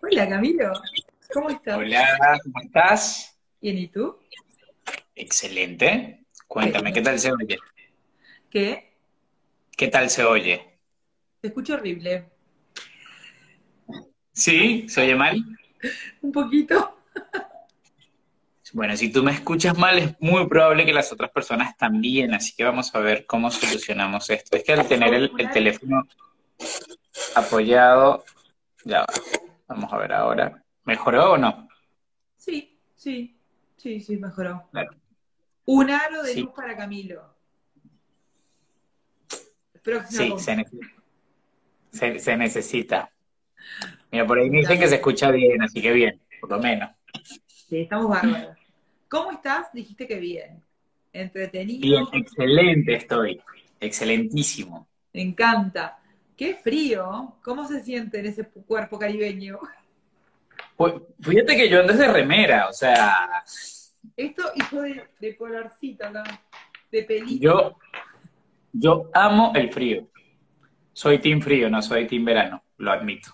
Hola 0.00 0.28
Camilo, 0.28 0.72
¿cómo 1.32 1.50
estás? 1.50 1.76
Hola, 1.76 2.40
¿cómo 2.44 2.60
estás? 2.64 3.36
Bien, 3.60 3.78
¿y 3.78 3.88
tú? 3.88 4.16
Excelente. 5.14 6.24
Cuéntame, 6.46 6.92
¿qué 6.92 7.02
tal 7.02 7.18
se 7.18 7.32
oye? 7.32 7.58
¿Qué? 8.48 8.92
¿Qué 9.76 9.88
tal 9.88 10.08
se 10.08 10.24
oye? 10.24 10.78
Te 11.40 11.48
escucho 11.48 11.74
horrible. 11.74 12.28
¿Sí? 14.32 14.88
¿Se 14.88 15.02
oye 15.02 15.16
mal? 15.16 15.42
Un 16.22 16.32
poquito. 16.32 16.96
Bueno, 18.72 18.96
si 18.96 19.10
tú 19.10 19.24
me 19.24 19.32
escuchas 19.32 19.76
mal, 19.76 19.98
es 19.98 20.14
muy 20.20 20.46
probable 20.46 20.84
que 20.86 20.92
las 20.92 21.10
otras 21.12 21.30
personas 21.30 21.76
también, 21.76 22.34
así 22.34 22.54
que 22.54 22.64
vamos 22.64 22.94
a 22.94 23.00
ver 23.00 23.26
cómo 23.26 23.50
solucionamos 23.50 24.30
esto. 24.30 24.56
Es 24.56 24.62
que 24.62 24.74
al 24.74 24.86
tener 24.86 25.12
el, 25.14 25.32
el 25.38 25.50
teléfono 25.50 26.06
apoyado, 27.34 28.24
ya 28.84 29.00
va. 29.00 29.06
Vamos 29.68 29.92
a 29.92 29.98
ver 29.98 30.12
ahora. 30.12 30.64
¿Mejoró 30.84 31.32
o 31.32 31.38
no? 31.38 31.68
Sí, 32.36 32.80
sí, 32.94 33.38
sí, 33.76 34.00
sí, 34.00 34.16
mejoró. 34.16 34.68
Claro. 34.72 34.90
Un 35.66 35.90
aro 35.90 36.22
de 36.22 36.32
Sí. 36.32 36.42
luz 36.42 36.52
para 36.54 36.76
Camilo. 36.76 37.36
Sí, 40.08 40.34
se, 40.38 40.56
ne- 40.56 40.66
se- 41.90 42.18
se 42.18 42.36
necesita. 42.36 43.10
Mira, 44.10 44.26
por 44.26 44.38
ahí 44.38 44.50
me 44.50 44.58
dicen 44.58 44.78
que 44.78 44.88
se 44.88 44.96
escucha 44.96 45.30
bien, 45.30 45.62
así 45.62 45.80
que 45.80 45.92
bien, 45.92 46.20
por 46.40 46.50
lo 46.50 46.58
menos. 46.58 46.90
Sí, 47.46 47.82
estamos 47.82 48.08
bárbaros. 48.08 48.56
¿Cómo 49.08 49.32
estás? 49.32 49.72
Dijiste 49.72 50.06
que 50.06 50.16
bien. 50.18 50.62
Entretenido. 51.12 51.80
Bien, 51.80 52.04
excelente 52.12 52.94
estoy. 52.94 53.40
Excelentísimo. 53.80 54.88
Me 55.12 55.22
encanta. 55.22 55.98
Qué 56.38 56.54
frío. 56.54 57.34
¿Cómo 57.42 57.66
se 57.66 57.82
siente 57.82 58.20
en 58.20 58.26
ese 58.26 58.44
cuerpo 58.48 58.96
caribeño? 58.96 59.58
Pues, 60.76 60.94
Fíjate 61.20 61.56
que 61.56 61.68
yo 61.68 61.80
ando 61.80 61.92
de 61.92 62.06
remera, 62.06 62.68
o 62.68 62.72
sea, 62.72 63.42
Esto 64.16 64.44
hijo 64.54 64.82
de, 64.82 65.02
de 65.18 65.36
¿no? 66.12 66.22
De 66.92 67.02
pelito. 67.02 67.42
yo, 67.42 67.78
yo 68.72 69.10
amo 69.12 69.52
el 69.56 69.72
frío. 69.72 70.08
Soy 70.92 71.18
team 71.18 71.40
frío, 71.40 71.68
no 71.68 71.82
soy 71.82 72.06
team 72.06 72.24
verano, 72.24 72.62
lo 72.76 72.92
admito. 72.92 73.32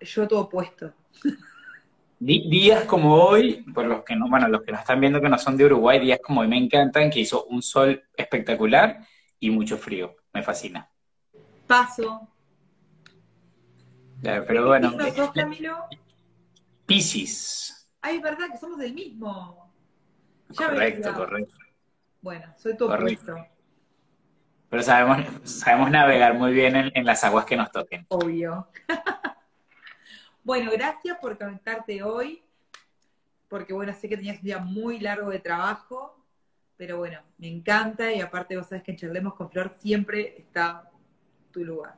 Yo 0.00 0.26
todo 0.26 0.40
opuesto. 0.40 0.94
Días 2.18 2.84
como 2.84 3.16
hoy, 3.16 3.64
por 3.74 3.84
los 3.84 4.02
que 4.02 4.16
no, 4.16 4.30
bueno, 4.30 4.48
los 4.48 4.62
que 4.62 4.72
nos 4.72 4.80
están 4.80 5.00
viendo 5.00 5.20
que 5.20 5.28
no 5.28 5.38
son 5.38 5.58
de 5.58 5.66
Uruguay, 5.66 6.00
días 6.00 6.20
como 6.24 6.40
hoy 6.40 6.48
me 6.48 6.56
encantan, 6.56 7.10
que 7.10 7.20
hizo 7.20 7.44
un 7.44 7.60
sol 7.60 8.02
espectacular 8.16 9.00
y 9.38 9.50
mucho 9.50 9.76
frío. 9.76 10.16
Me 10.32 10.42
fascina. 10.42 10.90
Paso. 11.68 12.28
Ya, 14.22 14.42
Pero 14.44 14.66
bueno, 14.66 14.90
¿Qué 14.96 15.10
signo 15.10 15.26
sos, 15.26 15.32
Camilo? 15.32 15.84
Piscis. 16.86 17.88
Ay, 18.00 18.16
es 18.16 18.22
verdad 18.22 18.46
que 18.50 18.56
somos 18.56 18.78
del 18.78 18.94
mismo. 18.94 19.72
Ya 20.48 20.66
Correcto, 20.66 21.14
correcto. 21.14 21.54
Bueno, 22.22 22.52
soy 22.56 22.76
todo 22.76 22.88
Correcto. 22.88 23.32
opuesto. 23.32 23.54
Pero 24.70 24.82
sabemos, 24.82 25.26
sabemos 25.44 25.90
navegar 25.90 26.34
muy 26.34 26.52
bien 26.52 26.74
en, 26.74 26.90
en 26.94 27.04
las 27.04 27.22
aguas 27.22 27.44
que 27.44 27.56
nos 27.56 27.70
toquen. 27.70 28.06
Obvio. 28.08 28.68
bueno, 30.42 30.70
gracias 30.72 31.18
por 31.18 31.38
conectarte 31.38 32.02
hoy. 32.02 32.42
Porque 33.48 33.72
bueno, 33.72 33.92
sé 33.94 34.08
que 34.08 34.16
tenías 34.16 34.38
un 34.38 34.44
día 34.44 34.58
muy 34.58 35.00
largo 35.00 35.30
de 35.30 35.38
trabajo. 35.38 36.24
Pero 36.76 36.98
bueno, 36.98 37.20
me 37.38 37.48
encanta 37.48 38.12
y 38.12 38.20
aparte 38.20 38.56
vos 38.56 38.68
sabés 38.68 38.84
que 38.84 38.92
en 38.92 38.96
Charlemos 38.96 39.34
con 39.34 39.50
Flor 39.50 39.74
siempre 39.78 40.38
está 40.38 40.87
tu 41.58 41.64
lugar. 41.64 41.94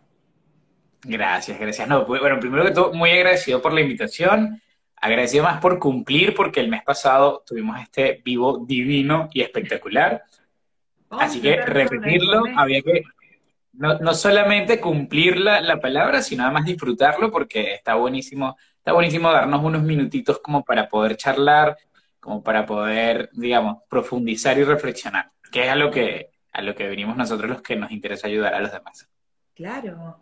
Gracias, 1.02 1.58
gracias. 1.58 1.88
No, 1.88 2.06
pues, 2.06 2.20
bueno, 2.20 2.38
primero 2.38 2.64
que 2.64 2.72
todo, 2.72 2.92
muy 2.92 3.10
agradecido 3.10 3.62
por 3.62 3.72
la 3.72 3.80
invitación. 3.80 4.60
Agradecido 4.96 5.44
más 5.44 5.60
por 5.60 5.78
cumplir, 5.78 6.34
porque 6.34 6.60
el 6.60 6.68
mes 6.68 6.82
pasado 6.82 7.42
tuvimos 7.46 7.80
este 7.80 8.20
vivo 8.22 8.64
divino 8.66 9.30
y 9.32 9.40
espectacular. 9.40 10.22
Vamos 11.08 11.24
Así 11.24 11.40
que 11.40 11.56
repetirlo, 11.56 12.42
mes. 12.42 12.54
había 12.56 12.82
que 12.82 13.02
no, 13.72 13.98
no 13.98 14.14
solamente 14.14 14.78
cumplir 14.78 15.38
la, 15.38 15.60
la 15.60 15.80
palabra, 15.80 16.20
sino 16.22 16.44
además 16.44 16.66
disfrutarlo, 16.66 17.30
porque 17.30 17.72
está 17.74 17.94
buenísimo, 17.94 18.56
está 18.76 18.92
buenísimo 18.92 19.32
darnos 19.32 19.64
unos 19.64 19.82
minutitos 19.82 20.38
como 20.40 20.62
para 20.64 20.88
poder 20.88 21.16
charlar, 21.16 21.78
como 22.20 22.42
para 22.42 22.66
poder, 22.66 23.30
digamos, 23.32 23.78
profundizar 23.88 24.58
y 24.58 24.64
reflexionar, 24.64 25.32
que 25.50 25.64
es 25.64 25.70
a 25.70 25.76
lo 25.76 25.90
que, 25.90 26.30
a 26.52 26.60
lo 26.60 26.74
que 26.74 26.86
venimos 26.86 27.16
nosotros 27.16 27.48
los 27.48 27.62
que 27.62 27.76
nos 27.76 27.90
interesa 27.90 28.26
ayudar 28.26 28.54
a 28.54 28.60
los 28.60 28.70
demás. 28.70 29.09
Claro. 29.60 30.16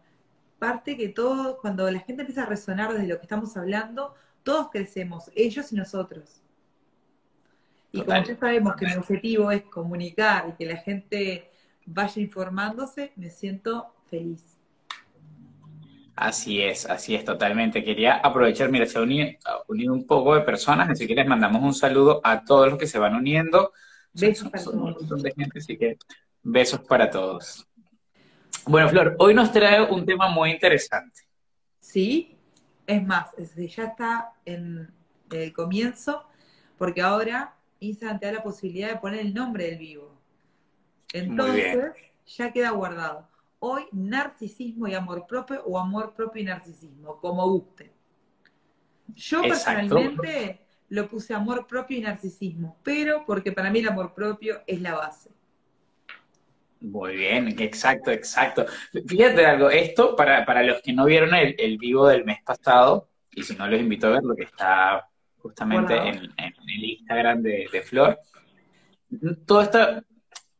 Parte 0.58 0.96
que 0.96 1.08
todo, 1.10 1.58
cuando 1.60 1.88
la 1.88 2.00
gente 2.00 2.22
empieza 2.22 2.42
a 2.42 2.46
resonar 2.46 2.92
desde 2.92 3.06
lo 3.06 3.16
que 3.18 3.22
estamos 3.22 3.56
hablando, 3.56 4.14
todos 4.42 4.68
crecemos, 4.72 5.30
ellos 5.36 5.72
y 5.72 5.76
nosotros. 5.76 6.40
Y 7.92 7.98
como 7.98 8.06
Total, 8.06 8.24
ya 8.24 8.36
sabemos 8.36 8.74
que 8.74 8.86
mi 8.86 8.94
objetivo 8.94 9.52
es 9.52 9.62
comunicar 9.62 10.48
y 10.48 10.52
que 10.54 10.66
la 10.66 10.76
gente 10.78 11.48
vaya 11.86 12.20
informándose, 12.20 13.12
me 13.14 13.30
siento 13.30 13.94
feliz. 14.10 14.56
Así 16.16 16.60
es, 16.60 16.84
así 16.86 17.14
es, 17.14 17.24
totalmente. 17.24 17.84
Quería 17.84 18.16
aprovechar, 18.16 18.68
mira, 18.72 18.86
se 18.86 18.98
ha 18.98 19.02
unido, 19.02 19.94
un 19.94 20.04
poco 20.04 20.34
de 20.34 20.40
personas, 20.40 20.90
así 20.90 21.06
que 21.06 21.14
les 21.14 21.28
mandamos 21.28 21.62
un 21.62 21.72
saludo 21.74 22.20
a 22.24 22.44
todos 22.44 22.70
los 22.70 22.78
que 22.78 22.88
se 22.88 22.98
van 22.98 23.14
uniendo. 23.14 23.72
Besos 24.12 24.38
son- 24.38 24.50
para 24.50 24.64
son 24.64 24.74
un 24.74 24.80
todos. 24.94 24.96
montón 25.02 25.22
de 25.22 25.32
gente, 25.32 25.58
así 25.60 25.78
que 25.78 25.96
besos 26.42 26.80
para 26.80 27.08
todos. 27.08 27.67
Bueno, 28.68 28.90
Flor, 28.90 29.16
hoy 29.18 29.32
nos 29.32 29.50
trae 29.50 29.82
un 29.90 30.04
tema 30.04 30.28
muy 30.28 30.50
interesante. 30.50 31.22
¿Sí? 31.80 32.36
Es 32.86 33.02
más, 33.02 33.32
es- 33.38 33.54
ya 33.54 33.84
está 33.84 34.32
en 34.44 34.92
el 35.30 35.52
comienzo, 35.54 36.26
porque 36.76 37.00
ahora 37.00 37.54
Instagram 37.80 38.20
te 38.20 38.26
da 38.26 38.32
la 38.32 38.42
posibilidad 38.42 38.90
de 38.90 38.96
poner 38.96 39.20
el 39.20 39.32
nombre 39.32 39.64
del 39.70 39.78
vivo. 39.78 40.14
Entonces, 41.14 41.92
ya 42.26 42.52
queda 42.52 42.70
guardado. 42.70 43.26
Hoy, 43.58 43.86
narcisismo 43.92 44.86
y 44.86 44.94
amor 44.94 45.26
propio, 45.26 45.62
o 45.64 45.78
amor 45.78 46.12
propio 46.12 46.42
y 46.42 46.44
narcisismo, 46.44 47.16
como 47.16 47.48
guste. 47.48 47.90
Yo 49.14 49.44
Exacto. 49.44 49.80
personalmente 49.80 50.60
lo 50.90 51.08
puse 51.08 51.32
amor 51.32 51.66
propio 51.66 51.96
y 51.96 52.02
narcisismo, 52.02 52.76
pero 52.82 53.24
porque 53.24 53.50
para 53.50 53.70
mí 53.70 53.78
el 53.78 53.88
amor 53.88 54.12
propio 54.12 54.60
es 54.66 54.80
la 54.82 54.94
base. 54.94 55.30
Muy 56.80 57.16
bien, 57.16 57.48
exacto, 57.60 58.10
exacto. 58.12 58.64
Fíjate 59.06 59.44
algo, 59.44 59.68
esto 59.70 60.14
para, 60.14 60.44
para 60.46 60.62
los 60.62 60.80
que 60.80 60.92
no 60.92 61.04
vieron 61.06 61.34
el, 61.34 61.54
el 61.58 61.76
vivo 61.76 62.06
del 62.06 62.24
mes 62.24 62.38
pasado, 62.44 63.08
y 63.32 63.42
si 63.42 63.56
no 63.56 63.66
los 63.66 63.80
invito 63.80 64.06
a 64.06 64.10
ver 64.10 64.22
lo 64.22 64.34
que 64.36 64.44
está 64.44 65.08
justamente 65.38 65.96
en, 65.96 66.16
en 66.36 66.54
el 66.76 66.84
Instagram 66.84 67.42
de, 67.42 67.68
de 67.72 67.82
Flor, 67.82 68.18
todo 69.46 69.62
esto, 69.62 70.02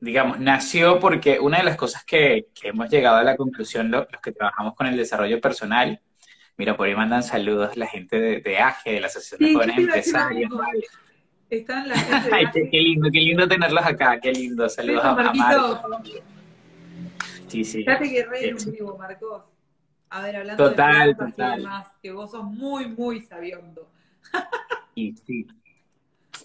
digamos, 0.01 0.39
nació 0.41 0.99
porque 0.99 1.39
una 1.39 1.59
de 1.59 1.65
las 1.65 1.77
cosas 1.77 2.05
que, 2.05 2.47
que 2.61 2.69
hemos 2.69 2.89
llegado 2.91 3.19
a 3.19 3.25
la 3.25 3.37
conclusión, 3.37 3.91
lo- 3.91 4.07
los 4.11 4.21
que 4.23 4.33
trabajamos 4.33 4.75
con 4.75 4.87
el 4.87 4.97
desarrollo 4.97 5.41
personal, 5.41 6.01
mira, 6.57 6.77
por 6.77 6.87
ahí 6.89 6.95
mandan 6.95 7.23
saludos 7.23 7.77
la 7.77 7.87
gente 7.87 8.19
de, 8.21 8.41
de 8.41 8.59
AGE, 8.59 8.93
de 8.93 9.01
la 9.01 9.07
Asociación 9.09 9.39
de 9.41 9.47
Sí, 9.47 9.53
yo 9.53 9.59
Jóvenes 9.61 9.78
Empresarios. 9.78 10.51
Están 11.50 11.88
la 11.88 11.97
gente 11.98 12.31
Ay, 12.32 12.44
qué, 12.53 12.69
qué 12.70 12.78
lindo, 12.81 13.09
qué 13.10 13.20
lindo 13.20 13.48
tenerlos 13.48 13.84
acá, 13.84 14.19
qué 14.20 14.32
lindo. 14.32 14.69
Saludos 14.69 15.04
a, 15.04 15.10
a 15.10 15.14
Marquito. 15.14 15.44
Marco. 15.88 16.03
Sí, 17.48 17.64
sí. 17.64 17.78
Fíjate 17.78 18.10
que 18.10 18.25
re 18.26 18.54
vivo, 18.72 18.97
Marcos. 18.98 19.44
A 20.10 20.22
ver, 20.22 20.36
hablando 20.36 20.70
Total, 20.70 21.09
de 21.09 21.14
plantas 21.14 21.28
y 21.28 21.32
total. 21.42 21.59
demás, 21.62 21.88
que 22.03 22.12
vos 22.12 22.31
sos 22.31 22.44
muy, 22.44 22.86
muy 22.86 23.20
sabiondo. 23.22 23.91
Y 24.94 25.14
sí. 25.16 25.47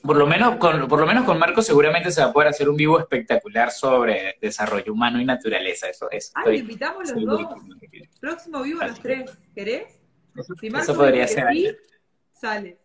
Por 0.01 0.17
lo 0.17 0.27
menos 0.27 0.57
con, 0.57 0.87
por 0.87 0.99
lo 0.99 1.05
menos 1.05 1.23
con 1.23 1.39
Marco 1.39 1.61
seguramente 1.61 2.11
se 2.11 2.21
va 2.21 2.27
a 2.27 2.33
poder 2.33 2.49
hacer 2.49 2.67
un 2.67 2.75
vivo 2.75 2.99
espectacular 2.99 3.71
sobre 3.71 4.37
desarrollo 4.41 4.91
humano 4.91 5.19
y 5.21 5.25
naturaleza. 5.25 5.87
Eso 5.89 6.09
es. 6.11 6.31
Ay, 6.35 6.41
estoy 6.43 6.57
invitamos 6.59 7.09
los 7.11 7.23
dos. 7.25 7.53
que. 7.89 8.09
Próximo 8.19 8.61
vivo 8.63 8.81
a 8.81 8.87
los 8.87 8.99
tres. 8.99 9.37
¿Querés? 9.55 9.99
Eso, 10.35 10.53
Si 10.59 10.67
eso 10.67 10.75
Marco 10.77 10.95
podría 10.95 11.27
ser. 11.27 11.47
sí, 11.53 11.67
sale. 12.33 12.79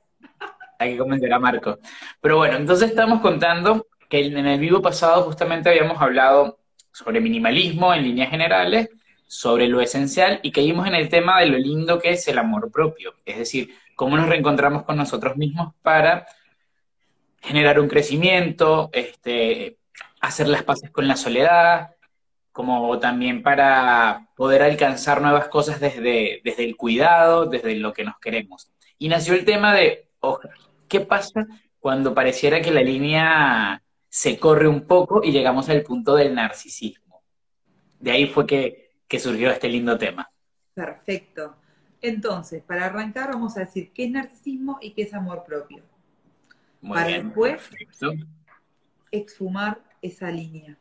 Hay 0.79 0.93
que 0.93 0.99
convencer 0.99 1.33
a 1.33 1.39
Marco. 1.39 1.79
Pero 2.21 2.37
bueno, 2.37 2.57
entonces 2.57 2.91
estamos 2.91 3.21
contando 3.21 3.87
que 4.09 4.25
en 4.25 4.47
el 4.47 4.61
vivo 4.61 4.81
pasado 4.81 5.25
justamente 5.25 5.69
habíamos 5.69 6.01
hablado 6.01 6.59
sobre 6.93 7.21
minimalismo 7.21 7.93
en 7.93 8.03
líneas 8.03 8.31
generales, 8.31 8.89
sobre 9.27 9.69
lo 9.69 9.81
esencial 9.81 10.41
y 10.43 10.51
caímos 10.51 10.87
en 10.87 10.95
el 10.95 11.09
tema 11.09 11.41
de 11.41 11.47
lo 11.47 11.59
lindo 11.59 11.99
que 11.99 12.11
es 12.11 12.27
el 12.29 12.39
amor 12.39 12.71
propio. 12.73 13.15
Es 13.27 13.39
decir, 13.39 13.75
cómo 13.95 14.17
nos 14.17 14.29
reencontramos 14.29 14.85
con 14.85 14.97
nosotros 14.97 15.37
mismos 15.37 15.75
para 15.83 16.27
generar 17.41 17.79
un 17.79 17.89
crecimiento, 17.89 18.91
este, 18.93 19.79
hacer 20.21 20.49
las 20.49 20.63
paces 20.63 20.91
con 20.91 21.07
la 21.07 21.17
soledad, 21.17 21.95
como 22.53 22.99
también 22.99 23.43
para 23.43 24.29
poder 24.35 24.63
alcanzar 24.63 25.21
nuevas 25.21 25.49
cosas 25.49 25.79
desde, 25.79 26.41
desde 26.43 26.65
el 26.65 26.77
cuidado, 26.77 27.47
desde 27.47 27.77
lo 27.77 27.93
que 27.93 28.05
nos 28.05 28.19
queremos. 28.19 28.71
Y 28.99 29.09
nació 29.09 29.35
el 29.35 29.45
tema 29.45 29.75
de, 29.75 30.09
oh, 30.21 30.41
¿qué 30.89 31.01
pasa 31.01 31.47
cuando 31.79 32.15
pareciera 32.15 32.61
que 32.61 32.71
la 32.71 32.83
línea 32.83 33.83
se 34.09 34.39
corre 34.39 34.67
un 34.67 34.87
poco 34.87 35.23
y 35.23 35.33
llegamos 35.33 35.69
al 35.69 35.83
punto 35.83 36.15
del 36.17 36.35
narcisismo? 36.35 37.23
De 38.01 38.11
ahí 38.11 38.27
fue 38.27 38.47
que, 38.47 38.93
que 39.07 39.19
surgió 39.19 39.51
este 39.51 39.69
lindo 39.69 39.97
tema. 39.99 40.31
Perfecto. 40.75 41.57
Entonces, 42.01 42.63
para 42.63 42.87
arrancar 42.87 43.31
vamos 43.31 43.57
a 43.57 43.61
decir 43.61 43.93
qué 43.93 44.05
es 44.05 44.11
narcisismo 44.11 44.79
y 44.81 44.93
qué 44.93 45.03
es 45.03 45.15
amor 45.15 45.45
propio. 45.45 45.83
para 46.83 47.09
después 47.09 47.71
exfumar 49.11 49.81
esa 50.01 50.31
línea. 50.31 50.79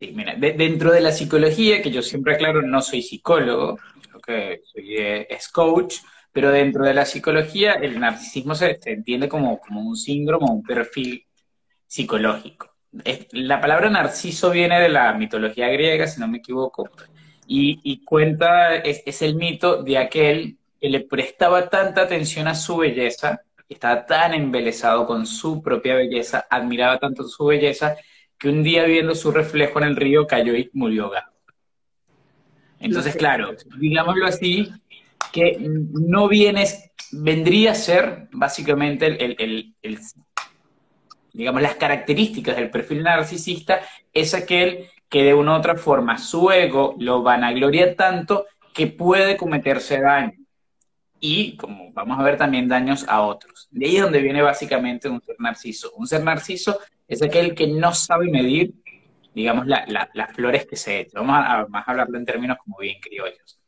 Sí, 0.00 0.12
mira, 0.14 0.34
dentro 0.34 0.92
de 0.92 1.00
la 1.00 1.12
psicología, 1.12 1.82
que 1.82 1.90
yo 1.90 2.02
siempre 2.02 2.34
aclaro, 2.34 2.62
no 2.62 2.80
soy 2.80 3.02
psicólogo, 3.02 3.78
que 4.24 4.62
soy, 4.64 4.96
eh, 4.96 5.26
es 5.30 5.48
coach, 5.48 5.96
pero 6.34 6.50
dentro 6.50 6.84
de 6.84 6.92
la 6.92 7.06
psicología 7.06 7.74
el 7.74 8.00
narcisismo 8.00 8.56
se, 8.56 8.76
entiende 8.86 9.28
como, 9.28 9.60
como 9.60 9.80
un 9.80 9.96
síndrome, 9.96 10.46
un 10.50 10.64
perfil 10.64 11.24
psicológico. 11.86 12.74
la 13.30 13.60
palabra 13.60 13.88
narciso 13.88 14.50
viene 14.50 14.80
de 14.80 14.88
la 14.88 15.12
mitología 15.14 15.68
griega, 15.68 16.08
si 16.08 16.20
no 16.20 16.26
me 16.26 16.38
equivoco, 16.38 16.90
y, 17.46 18.04
cuenta, 18.04 18.74
es, 18.76 19.22
el 19.22 19.36
mito 19.36 19.82
de 19.82 19.98
aquel 19.98 20.58
que 20.80 20.88
le 20.88 21.00
prestaba 21.00 21.68
tanta 21.68 22.02
atención 22.02 22.48
a 22.48 22.54
su 22.56 22.78
belleza, 22.78 23.42
estaba 23.68 24.04
tan 24.04 24.34
embelesado 24.34 25.06
con 25.06 25.26
su 25.26 25.62
propia 25.62 25.94
belleza, 25.94 26.46
admiraba 26.50 26.98
tanto 26.98 27.28
su 27.28 27.44
belleza, 27.44 27.96
que 28.38 28.48
un 28.48 28.64
día 28.64 28.84
viendo 28.84 29.14
su 29.14 29.30
reflejo 29.30 29.78
en 29.78 29.84
el 29.84 29.96
río 29.96 30.26
cayó 30.26 30.56
y 30.56 30.68
murió 30.72 31.12
Entonces, 32.80 33.14
claro, 33.14 33.54
digámoslo 33.78 34.26
así, 34.26 34.72
que 35.34 35.56
no 35.58 36.28
vienes, 36.28 36.92
vendría 37.10 37.72
a 37.72 37.74
ser 37.74 38.28
básicamente 38.30 39.06
el, 39.06 39.74
digamos, 41.32 41.60
las 41.60 41.74
características 41.74 42.54
del 42.54 42.70
perfil 42.70 43.02
narcisista, 43.02 43.80
es 44.12 44.32
aquel 44.32 44.86
que 45.08 45.24
de 45.24 45.34
una 45.34 45.54
u 45.54 45.56
otra 45.56 45.74
forma 45.74 46.18
su 46.18 46.52
ego 46.52 46.94
lo 47.00 47.24
vanagloria 47.24 47.96
tanto 47.96 48.46
que 48.72 48.86
puede 48.86 49.36
cometerse 49.36 50.00
daño. 50.00 50.38
Y, 51.18 51.56
como 51.56 51.92
vamos 51.92 52.20
a 52.20 52.22
ver, 52.22 52.36
también 52.36 52.68
daños 52.68 53.04
a 53.08 53.22
otros. 53.22 53.66
De 53.72 53.86
ahí 53.86 53.96
es 53.96 54.02
donde 54.02 54.20
viene 54.20 54.40
básicamente 54.40 55.08
un 55.08 55.20
ser 55.20 55.34
narciso. 55.40 55.90
Un 55.96 56.06
ser 56.06 56.22
narciso 56.22 56.78
es 57.08 57.22
aquel 57.22 57.56
que 57.56 57.66
no 57.66 57.92
sabe 57.92 58.30
medir, 58.30 58.72
digamos, 59.34 59.66
las 59.66 60.32
flores 60.32 60.64
que 60.64 60.76
se 60.76 61.00
echan. 61.00 61.26
Vamos 61.26 61.44
a, 61.44 61.80
a 61.80 61.84
hablarlo 61.90 62.18
en 62.18 62.24
términos 62.24 62.56
como 62.62 62.76
bien 62.78 63.00
criollos. 63.00 63.58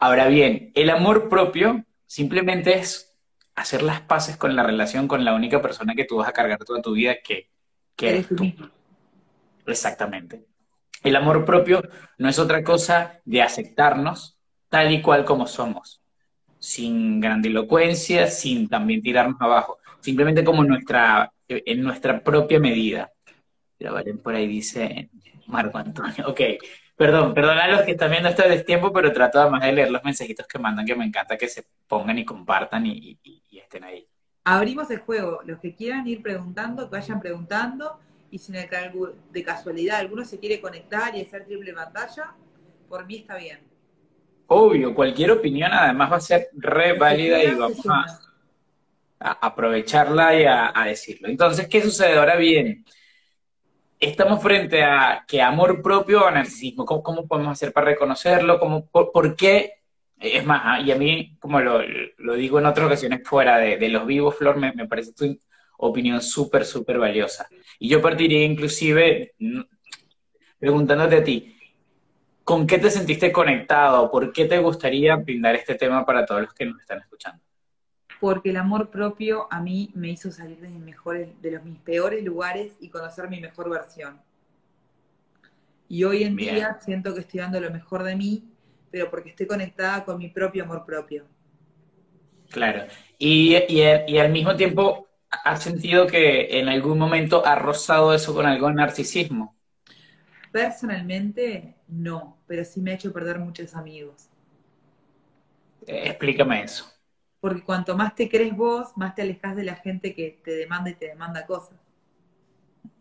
Ahora 0.00 0.28
bien, 0.28 0.72
el 0.74 0.88
amor 0.88 1.28
propio 1.28 1.84
simplemente 2.06 2.78
es 2.78 3.18
hacer 3.54 3.82
las 3.82 4.00
paces 4.00 4.38
con 4.38 4.56
la 4.56 4.62
relación 4.62 5.06
con 5.06 5.24
la 5.26 5.34
única 5.34 5.60
persona 5.60 5.94
que 5.94 6.06
tú 6.06 6.16
vas 6.16 6.28
a 6.28 6.32
cargar 6.32 6.58
toda 6.58 6.80
tu 6.80 6.92
vida, 6.92 7.16
que, 7.22 7.50
que 7.94 8.08
eres 8.08 8.28
tú. 8.28 8.50
Exactamente. 9.66 10.46
El 11.02 11.16
amor 11.16 11.44
propio 11.44 11.82
no 12.16 12.30
es 12.30 12.38
otra 12.38 12.64
cosa 12.64 13.20
de 13.26 13.42
aceptarnos 13.42 14.38
tal 14.70 14.90
y 14.90 15.02
cual 15.02 15.26
como 15.26 15.46
somos, 15.46 16.00
sin 16.58 17.20
grandilocuencia, 17.20 18.26
sin 18.26 18.68
también 18.68 19.02
tirarnos 19.02 19.40
abajo, 19.40 19.78
simplemente 20.00 20.42
como 20.42 20.64
nuestra, 20.64 21.30
en 21.46 21.82
nuestra 21.82 22.24
propia 22.24 22.58
medida. 22.58 23.10
Pero 23.76 23.92
Valen 23.92 24.18
por 24.18 24.34
ahí 24.34 24.46
dice 24.46 25.10
Marco 25.46 25.76
Antonio, 25.76 26.28
ok, 26.28 26.40
Perdón, 27.00 27.32
perdón 27.32 27.56
a 27.56 27.66
los 27.66 27.80
que 27.80 27.92
están 27.92 28.10
viendo 28.10 28.28
esto 28.28 28.46
de 28.46 28.62
tiempo, 28.62 28.92
pero 28.92 29.10
trato 29.10 29.40
además 29.40 29.62
de 29.62 29.72
leer 29.72 29.90
los 29.90 30.04
mensajitos 30.04 30.46
que 30.46 30.58
mandan, 30.58 30.84
que 30.84 30.94
me 30.94 31.06
encanta 31.06 31.38
que 31.38 31.48
se 31.48 31.64
pongan 31.88 32.18
y 32.18 32.26
compartan 32.26 32.84
y, 32.84 33.18
estén 33.52 33.84
ahí. 33.84 34.06
Abrimos 34.44 34.90
el 34.90 34.98
juego. 34.98 35.40
Los 35.46 35.60
que 35.60 35.74
quieran 35.74 36.06
ir 36.06 36.20
preguntando, 36.20 36.90
que 36.90 36.96
vayan 36.96 37.18
preguntando. 37.18 37.98
Y 38.30 38.36
si 38.36 38.52
de 38.52 39.42
casualidad 39.42 40.00
alguno 40.00 40.26
se 40.26 40.38
quiere 40.38 40.60
conectar 40.60 41.16
y 41.16 41.22
hacer 41.22 41.46
triple 41.46 41.72
pantalla, 41.72 42.34
por 42.86 43.06
mí 43.06 43.16
está 43.16 43.38
bien. 43.38 43.60
Obvio, 44.48 44.94
cualquier 44.94 45.30
opinión 45.30 45.72
además 45.72 46.12
va 46.12 46.16
a 46.16 46.20
ser 46.20 46.50
re 46.52 46.98
válida 46.98 47.42
y 47.42 47.54
vamos 47.54 47.80
a, 47.88 49.38
aprovecharla 49.40 50.38
y 50.38 50.44
a, 50.44 50.70
a 50.78 50.84
decirlo. 50.84 51.28
Entonces, 51.28 51.66
¿qué 51.66 51.80
sucede? 51.80 52.18
Ahora 52.18 52.36
bien, 52.36 52.84
estamos 54.00 54.42
frente 54.42 54.82
a 54.82 55.24
que 55.28 55.42
amor 55.42 55.82
propio 55.82 56.24
o 56.24 56.30
narcisismo. 56.30 56.84
¿Cómo, 56.84 57.26
podemos 57.28 57.52
hacer 57.52 57.72
para 57.72 57.88
reconocerlo? 57.88 58.58
¿Cómo, 58.58 58.86
por, 58.86 59.36
qué? 59.36 59.74
Es 60.18 60.44
más, 60.44 60.62
ah, 60.64 60.80
y 60.80 60.90
a 60.90 60.96
mí, 60.96 61.36
como 61.38 61.60
lo, 61.60 61.82
digo 62.34 62.58
en 62.58 62.66
otras 62.66 62.86
ocasiones 62.86 63.20
fuera 63.24 63.58
de, 63.58 63.88
los 63.88 64.06
vivos, 64.06 64.36
Flor, 64.36 64.56
me, 64.56 64.72
parece 64.88 65.12
tu 65.12 65.38
opinión 65.78 66.20
súper, 66.22 66.64
súper 66.64 66.98
valiosa. 66.98 67.46
Y 67.78 67.88
yo 67.88 68.00
partiría 68.00 68.44
inclusive 68.44 69.34
mm, 69.38 69.60
preguntándote 70.58 71.16
a 71.16 71.24
ti, 71.24 71.56
¿con 72.42 72.66
qué 72.66 72.78
te 72.78 72.90
sentiste 72.90 73.30
conectado? 73.30 74.10
¿Por 74.10 74.32
qué 74.32 74.46
te 74.46 74.58
gustaría 74.58 75.16
brindar 75.16 75.54
este 75.54 75.74
tema 75.74 76.04
para 76.04 76.24
todos 76.24 76.42
los 76.42 76.54
que 76.54 76.66
nos 76.66 76.80
están 76.80 77.00
escuchando? 77.00 77.42
Porque 78.20 78.50
el 78.50 78.58
amor 78.58 78.90
propio 78.90 79.48
a 79.50 79.60
mí 79.60 79.90
me 79.94 80.10
hizo 80.10 80.30
salir 80.30 80.58
de, 80.58 80.68
mis 80.68 80.80
mejores, 80.80 81.30
de 81.40 81.52
los, 81.52 81.64
mis 81.64 81.78
peores 81.78 82.22
lugares 82.22 82.76
y 82.78 82.90
conocer 82.90 83.28
mi 83.30 83.40
mejor 83.40 83.70
versión. 83.70 84.20
Y 85.88 86.04
hoy 86.04 86.22
en 86.22 86.36
día 86.36 86.78
siento 86.82 87.14
que 87.14 87.20
estoy 87.20 87.40
dando 87.40 87.58
lo 87.58 87.70
mejor 87.70 88.04
de 88.04 88.14
mí, 88.14 88.44
pero 88.90 89.10
porque 89.10 89.30
estoy 89.30 89.46
conectada 89.46 90.04
con 90.04 90.18
mi 90.18 90.28
propio 90.28 90.64
amor 90.64 90.84
propio. 90.84 91.24
Claro. 92.50 92.84
Y, 93.18 93.56
y, 93.68 94.18
al 94.18 94.30
mismo 94.30 94.54
tiempo, 94.54 95.08
¿has 95.30 95.62
sentido 95.62 96.06
que 96.06 96.58
en 96.58 96.68
algún 96.68 96.98
momento 96.98 97.44
ha 97.44 97.54
rozado 97.54 98.12
eso 98.12 98.34
con 98.34 98.44
algo 98.44 98.68
de 98.68 98.74
narcisismo? 98.74 99.56
Personalmente, 100.52 101.76
no, 101.88 102.38
pero 102.46 102.64
sí 102.64 102.80
me 102.80 102.90
ha 102.90 102.94
hecho 102.94 103.12
perder 103.12 103.38
muchos 103.38 103.74
amigos. 103.74 104.28
Eh, 105.86 106.02
explícame 106.06 106.64
eso 106.64 106.99
porque 107.40 107.62
cuanto 107.62 107.96
más 107.96 108.14
te 108.14 108.28
crees 108.28 108.54
vos, 108.54 108.96
más 108.96 109.14
te 109.14 109.22
alejas 109.22 109.56
de 109.56 109.64
la 109.64 109.76
gente 109.76 110.14
que 110.14 110.40
te 110.44 110.52
demanda 110.52 110.90
y 110.90 110.94
te 110.94 111.06
demanda 111.06 111.46
cosas. 111.46 111.78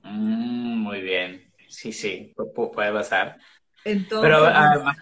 Mm, 0.04 0.78
muy 0.78 1.02
bien, 1.02 1.52
sí, 1.68 1.92
sí, 1.92 2.34
puede 2.56 2.94
pasar. 2.94 3.38
pero 3.84 4.46
además, 4.46 4.98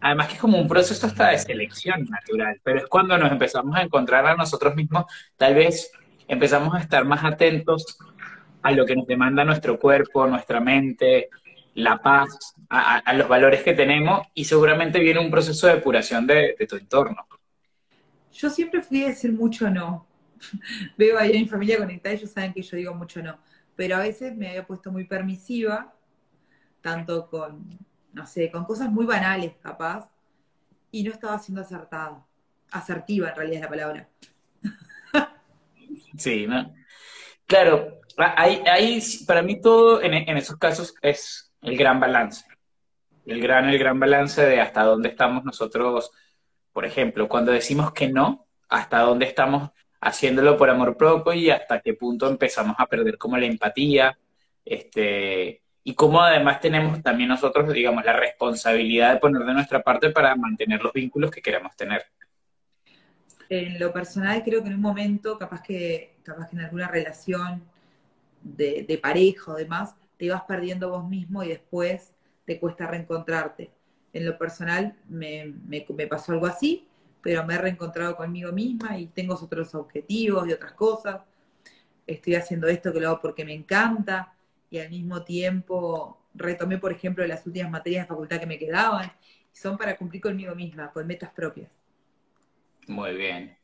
además 0.00 0.28
que 0.28 0.34
es 0.34 0.40
como 0.40 0.58
un 0.58 0.68
proceso 0.68 1.06
hasta 1.06 1.30
de 1.30 1.38
selección 1.38 2.06
natural, 2.06 2.58
pero 2.62 2.78
es 2.78 2.86
cuando 2.86 3.18
nos 3.18 3.30
empezamos 3.30 3.76
a 3.76 3.82
encontrar 3.82 4.26
a 4.26 4.36
nosotros 4.36 4.74
mismos, 4.74 5.04
tal 5.36 5.54
vez 5.54 5.92
empezamos 6.26 6.74
a 6.74 6.78
estar 6.78 7.04
más 7.04 7.24
atentos 7.24 7.98
a 8.62 8.72
lo 8.72 8.86
que 8.86 8.96
nos 8.96 9.06
demanda 9.06 9.44
nuestro 9.44 9.78
cuerpo, 9.78 10.26
nuestra 10.26 10.60
mente, 10.60 11.28
la 11.74 11.98
paz, 11.98 12.54
a, 12.70 13.12
los 13.12 13.28
valores 13.28 13.62
que 13.62 13.74
tenemos 13.74 14.26
y 14.32 14.46
seguramente 14.46 14.98
viene 14.98 15.20
un 15.20 15.30
proceso 15.30 15.66
de 15.66 15.74
depuración 15.74 16.26
de 16.26 16.56
tu 16.66 16.76
entorno. 16.76 17.26
Yo 18.36 18.50
siempre 18.50 18.82
fui 18.82 19.02
a 19.02 19.08
decir 19.08 19.32
mucho 19.32 19.70
no. 19.70 20.06
Veo 20.98 21.18
ahí 21.18 21.36
a 21.36 21.40
mi 21.40 21.48
familia 21.48 21.78
conectada, 21.78 22.14
ellos 22.14 22.30
saben 22.30 22.52
que 22.52 22.62
yo 22.62 22.76
digo 22.76 22.94
mucho 22.94 23.22
no. 23.22 23.38
Pero 23.74 23.96
a 23.96 24.00
veces 24.00 24.36
me 24.36 24.48
había 24.48 24.66
puesto 24.66 24.92
muy 24.92 25.04
permisiva, 25.04 25.94
tanto 26.82 27.28
con, 27.28 27.78
no 28.12 28.26
sé, 28.26 28.50
con 28.50 28.64
cosas 28.64 28.90
muy 28.90 29.06
banales, 29.06 29.54
capaz, 29.62 30.10
y 30.90 31.02
no 31.02 31.12
estaba 31.12 31.38
siendo 31.38 31.62
acertada. 31.62 32.24
Asertiva, 32.70 33.30
en 33.30 33.36
realidad 33.36 33.56
es 33.56 33.62
la 33.62 33.68
palabra. 33.68 34.08
Sí, 36.18 36.46
¿no? 36.46 36.74
Claro, 37.46 38.00
ahí, 38.16 39.00
para 39.26 39.42
mí 39.42 39.60
todo 39.60 40.02
en, 40.02 40.14
en, 40.14 40.36
esos 40.36 40.56
casos 40.56 40.94
es 41.02 41.52
el 41.60 41.76
gran 41.76 42.00
balance. 42.00 42.44
El 43.26 43.40
gran, 43.40 43.68
el 43.68 43.78
gran 43.78 44.00
balance 44.00 44.44
de 44.44 44.60
hasta 44.60 44.82
dónde 44.82 45.10
estamos 45.10 45.44
nosotros 45.44 46.10
por 46.76 46.84
ejemplo, 46.84 47.26
cuando 47.26 47.52
decimos 47.52 47.90
que 47.94 48.06
no, 48.06 48.46
hasta 48.68 48.98
dónde 48.98 49.24
estamos 49.24 49.70
haciéndolo 49.98 50.58
por 50.58 50.68
amor 50.68 50.94
propio 50.98 51.32
y 51.32 51.48
hasta 51.48 51.80
qué 51.80 51.94
punto 51.94 52.28
empezamos 52.28 52.76
a 52.78 52.84
perder 52.84 53.16
como 53.16 53.38
la 53.38 53.46
empatía, 53.46 54.18
este, 54.62 55.62
y 55.82 55.94
cómo 55.94 56.20
además 56.20 56.60
tenemos 56.60 57.02
también 57.02 57.30
nosotros, 57.30 57.72
digamos, 57.72 58.04
la 58.04 58.12
responsabilidad 58.12 59.14
de 59.14 59.20
poner 59.20 59.44
de 59.44 59.54
nuestra 59.54 59.82
parte 59.82 60.10
para 60.10 60.36
mantener 60.36 60.82
los 60.82 60.92
vínculos 60.92 61.30
que 61.30 61.40
queremos 61.40 61.74
tener. 61.76 62.04
En 63.48 63.78
lo 63.78 63.90
personal, 63.90 64.42
creo 64.44 64.60
que 64.60 64.68
en 64.68 64.74
un 64.74 64.82
momento, 64.82 65.38
capaz 65.38 65.62
que, 65.62 66.16
capaz 66.24 66.50
que 66.50 66.56
en 66.56 66.62
alguna 66.62 66.88
relación 66.88 67.62
de, 68.42 68.84
de 68.86 68.98
pareja 68.98 69.52
o 69.52 69.54
demás, 69.54 69.94
te 70.18 70.28
vas 70.28 70.42
perdiendo 70.42 70.90
vos 70.90 71.08
mismo 71.08 71.42
y 71.42 71.48
después 71.48 72.12
te 72.44 72.60
cuesta 72.60 72.86
reencontrarte 72.86 73.70
en 74.16 74.24
lo 74.24 74.38
personal 74.38 74.94
me, 75.08 75.54
pasó 76.08 76.32
algo 76.32 76.46
así, 76.46 76.86
pero 77.20 77.44
me 77.44 77.54
he 77.54 77.58
reencontrado 77.58 78.16
conmigo 78.16 78.50
misma 78.50 78.98
y 78.98 79.08
tengo 79.08 79.34
otros 79.34 79.74
objetivos 79.74 80.48
y 80.48 80.52
otras 80.52 80.72
cosas. 80.72 81.20
Estoy 82.06 82.34
haciendo 82.34 82.66
esto 82.66 82.92
que 82.92 83.00
lo 83.00 83.08
hago 83.08 83.20
porque 83.20 83.44
me 83.44 83.52
encanta 83.52 84.32
y 84.70 84.78
al 84.78 84.88
mismo 84.88 85.22
tiempo 85.22 86.18
retomé, 86.34 86.78
por 86.78 86.92
ejemplo, 86.92 87.26
las 87.26 87.46
últimas 87.46 87.70
materias 87.70 88.04
de 88.04 88.08
facultad 88.08 88.40
que 88.40 88.46
me 88.46 88.58
quedaban 88.58 89.12
son 89.52 89.76
para 89.76 89.96
cumplir 89.96 90.22
conmigo 90.22 90.54
misma, 90.54 90.90
con 90.90 91.06
metas 91.06 91.30
propias. 91.30 91.70
Muy 92.86 93.14
bien. 93.16 93.56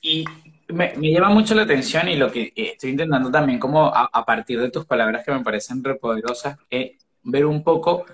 Y 0.00 0.24
me, 0.68 0.94
llama 0.96 1.30
mucho 1.30 1.54
la 1.54 1.62
atención 1.62 2.08
y 2.08 2.16
lo 2.16 2.30
que 2.30 2.52
estoy 2.56 2.90
intentando 2.90 3.30
también 3.30 3.60
como 3.60 3.86
a, 3.86 4.24
partir 4.26 4.60
de 4.60 4.70
tus 4.70 4.84
palabras 4.84 5.24
que 5.24 5.32
me 5.32 5.44
parecen 5.44 5.82
repoderosas, 5.82 6.58
es 6.68 6.92
ver 7.22 7.46
un 7.46 7.62
poco 7.62 8.04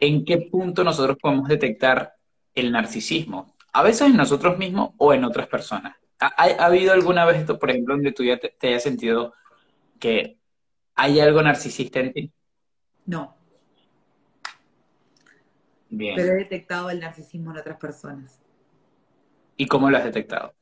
en 0.00 0.24
qué 0.24 0.38
punto 0.38 0.82
nosotros 0.82 1.18
podemos 1.20 1.48
detectar 1.48 2.14
el 2.54 2.72
narcisismo? 2.72 3.54
A 3.72 3.82
veces 3.82 4.08
en 4.08 4.16
nosotros 4.16 4.58
mismos 4.58 4.90
o 4.96 5.14
en 5.14 5.24
otras 5.24 5.46
personas. 5.46 5.94
¿Ha, 6.18 6.64
habido 6.64 6.92
alguna 6.92 7.24
vez 7.24 7.38
esto, 7.38 7.58
por 7.58 7.70
ejemplo, 7.70 7.94
donde 7.94 8.12
tú 8.12 8.24
ya 8.24 8.38
te, 8.38 8.54
hayas 8.66 8.82
sentido 8.82 9.32
que 9.98 10.38
hay 10.94 11.20
algo 11.20 11.42
narcisista 11.42 12.00
en 12.00 12.12
ti? 12.12 12.32
No. 13.06 13.36
Bien. 15.88 16.16
Pero 16.16 16.32
he 16.32 16.36
detectado 16.36 16.90
el 16.90 17.00
narcisismo 17.00 17.52
en 17.52 17.58
otras 17.58 17.78
personas. 17.78 18.42
¿Y 19.56 19.66
cómo 19.66 19.90
lo 19.90 19.96
has 19.96 20.04
detectado? 20.04 20.54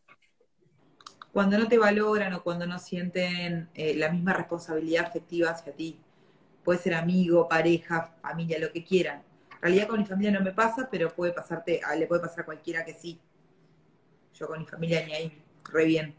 Cuando 1.32 1.58
no 1.58 1.68
te 1.68 1.78
valoran 1.78 2.32
o 2.34 2.42
cuando 2.42 2.66
no 2.66 2.78
sienten 2.78 3.68
eh, 3.74 3.94
la 3.96 4.10
misma 4.10 4.32
responsabilidad 4.32 5.06
afectiva 5.06 5.50
hacia 5.50 5.72
ti. 5.72 6.00
Puede 6.64 6.80
ser 6.80 6.94
amigo, 6.94 7.48
pareja, 7.48 8.14
familia, 8.20 8.58
lo 8.58 8.72
que 8.72 8.84
quieran. 8.84 9.22
En 9.58 9.62
realidad 9.62 9.88
con 9.88 9.98
mi 9.98 10.06
familia 10.06 10.30
no 10.30 10.40
me 10.40 10.52
pasa, 10.52 10.88
pero 10.88 11.10
puede 11.10 11.32
pasarte, 11.32 11.80
le 11.98 12.06
puede 12.06 12.22
pasar 12.22 12.40
a 12.40 12.44
cualquiera 12.44 12.84
que 12.84 12.94
sí. 12.94 13.18
Yo 14.34 14.46
con 14.46 14.60
mi 14.60 14.66
familia 14.66 15.04
ni 15.04 15.12
ahí, 15.12 15.42
re 15.72 15.84
bien. 15.84 16.14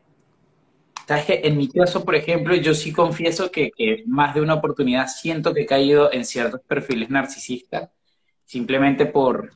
Sabes 1.08 1.26
que 1.26 1.42
en 1.46 1.58
mi 1.58 1.70
caso, 1.70 2.04
por 2.04 2.16
ejemplo, 2.16 2.54
yo 2.56 2.74
sí 2.74 2.92
confieso 2.92 3.50
que, 3.50 3.72
más 4.06 4.36
de 4.36 4.42
una 4.42 4.56
oportunidad 4.56 5.08
siento 5.08 5.54
que 5.54 5.62
he 5.62 5.66
caído 5.66 6.12
en 6.12 6.26
ciertos 6.26 6.60
perfiles 6.68 7.10
narcisistas, 7.10 7.90
simplemente 8.44 9.06
por, 9.06 9.52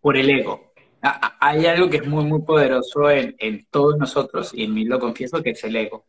por 0.00 0.18
el 0.18 0.28
ego. 0.28 0.74
Hay 1.00 1.64
algo 1.66 1.88
que 1.88 1.96
es 1.96 2.06
muy, 2.06 2.24
muy 2.24 2.42
poderoso 2.42 3.10
en, 3.10 3.34
en 3.38 3.66
todos 3.70 3.96
nosotros, 3.96 4.52
y 4.54 4.64
en 4.64 4.74
mí 4.74 4.84
lo 4.84 5.00
confieso, 5.00 5.42
que 5.42 5.50
es 5.50 5.64
el 5.64 5.74
ego. 5.74 6.04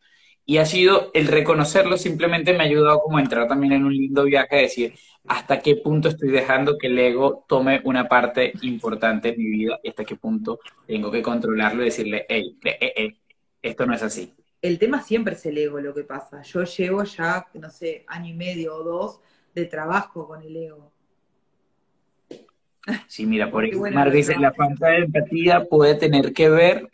Y 0.46 0.58
ha 0.58 0.66
sido 0.66 1.12
el 1.14 1.28
reconocerlo, 1.28 1.98
simplemente 1.98 2.54
me 2.54 2.60
ha 2.60 2.68
ayudado 2.68 3.00
como 3.00 3.18
a 3.18 3.22
entrar 3.22 3.48
también 3.48 3.74
en 3.74 3.86
un 3.86 3.94
lindo 3.94 4.24
viaje, 4.24 4.56
a 4.56 4.62
decir 4.62 4.94
hasta 5.28 5.60
qué 5.60 5.78
punto 5.78 6.10
estoy 6.10 6.30
dejando 6.30 6.78
que 6.78 6.88
el 6.88 7.00
ego 7.00 7.46
tome 7.48 7.82
una 7.84 8.08
parte 8.08 8.54
importante 8.62 9.30
en 9.30 9.40
mi 9.40 9.46
vida 9.46 9.80
y 9.82 9.90
hasta 9.90 10.06
qué 10.06 10.16
punto 10.16 10.60
tengo 10.86 11.12
que 11.12 11.22
controlarlo 11.22 11.82
y 11.82 11.86
decirle, 11.86 12.26
hey, 12.30 12.58
esto 13.62 13.86
no 13.86 13.96
es 13.96 14.04
así. 14.04 14.34
El 14.62 14.80
tema 14.80 15.02
siempre 15.02 15.34
es 15.34 15.46
el 15.46 15.58
ego 15.58 15.80
lo 15.80 15.94
que 15.94 16.04
pasa. 16.04 16.42
Yo 16.44 16.64
llevo 16.64 17.04
ya, 17.04 17.48
no 17.54 17.70
sé, 17.70 18.04
año 18.08 18.30
y 18.30 18.34
medio 18.34 18.76
o 18.76 18.84
dos 18.84 19.22
de 19.54 19.66
trabajo 19.66 20.28
con 20.28 20.42
el 20.42 20.56
ego. 20.56 20.92
Sí, 23.08 23.26
mira, 23.26 23.50
por 23.50 23.66
ejemplo, 23.66 23.92
Mar 23.92 24.12
dice, 24.12 24.38
la 24.38 24.52
falta 24.52 24.90
de 24.90 24.98
empatía 25.06 25.66
puede 25.66 25.96
tener 25.96 26.34
que 26.34 26.50
ver 26.50 26.90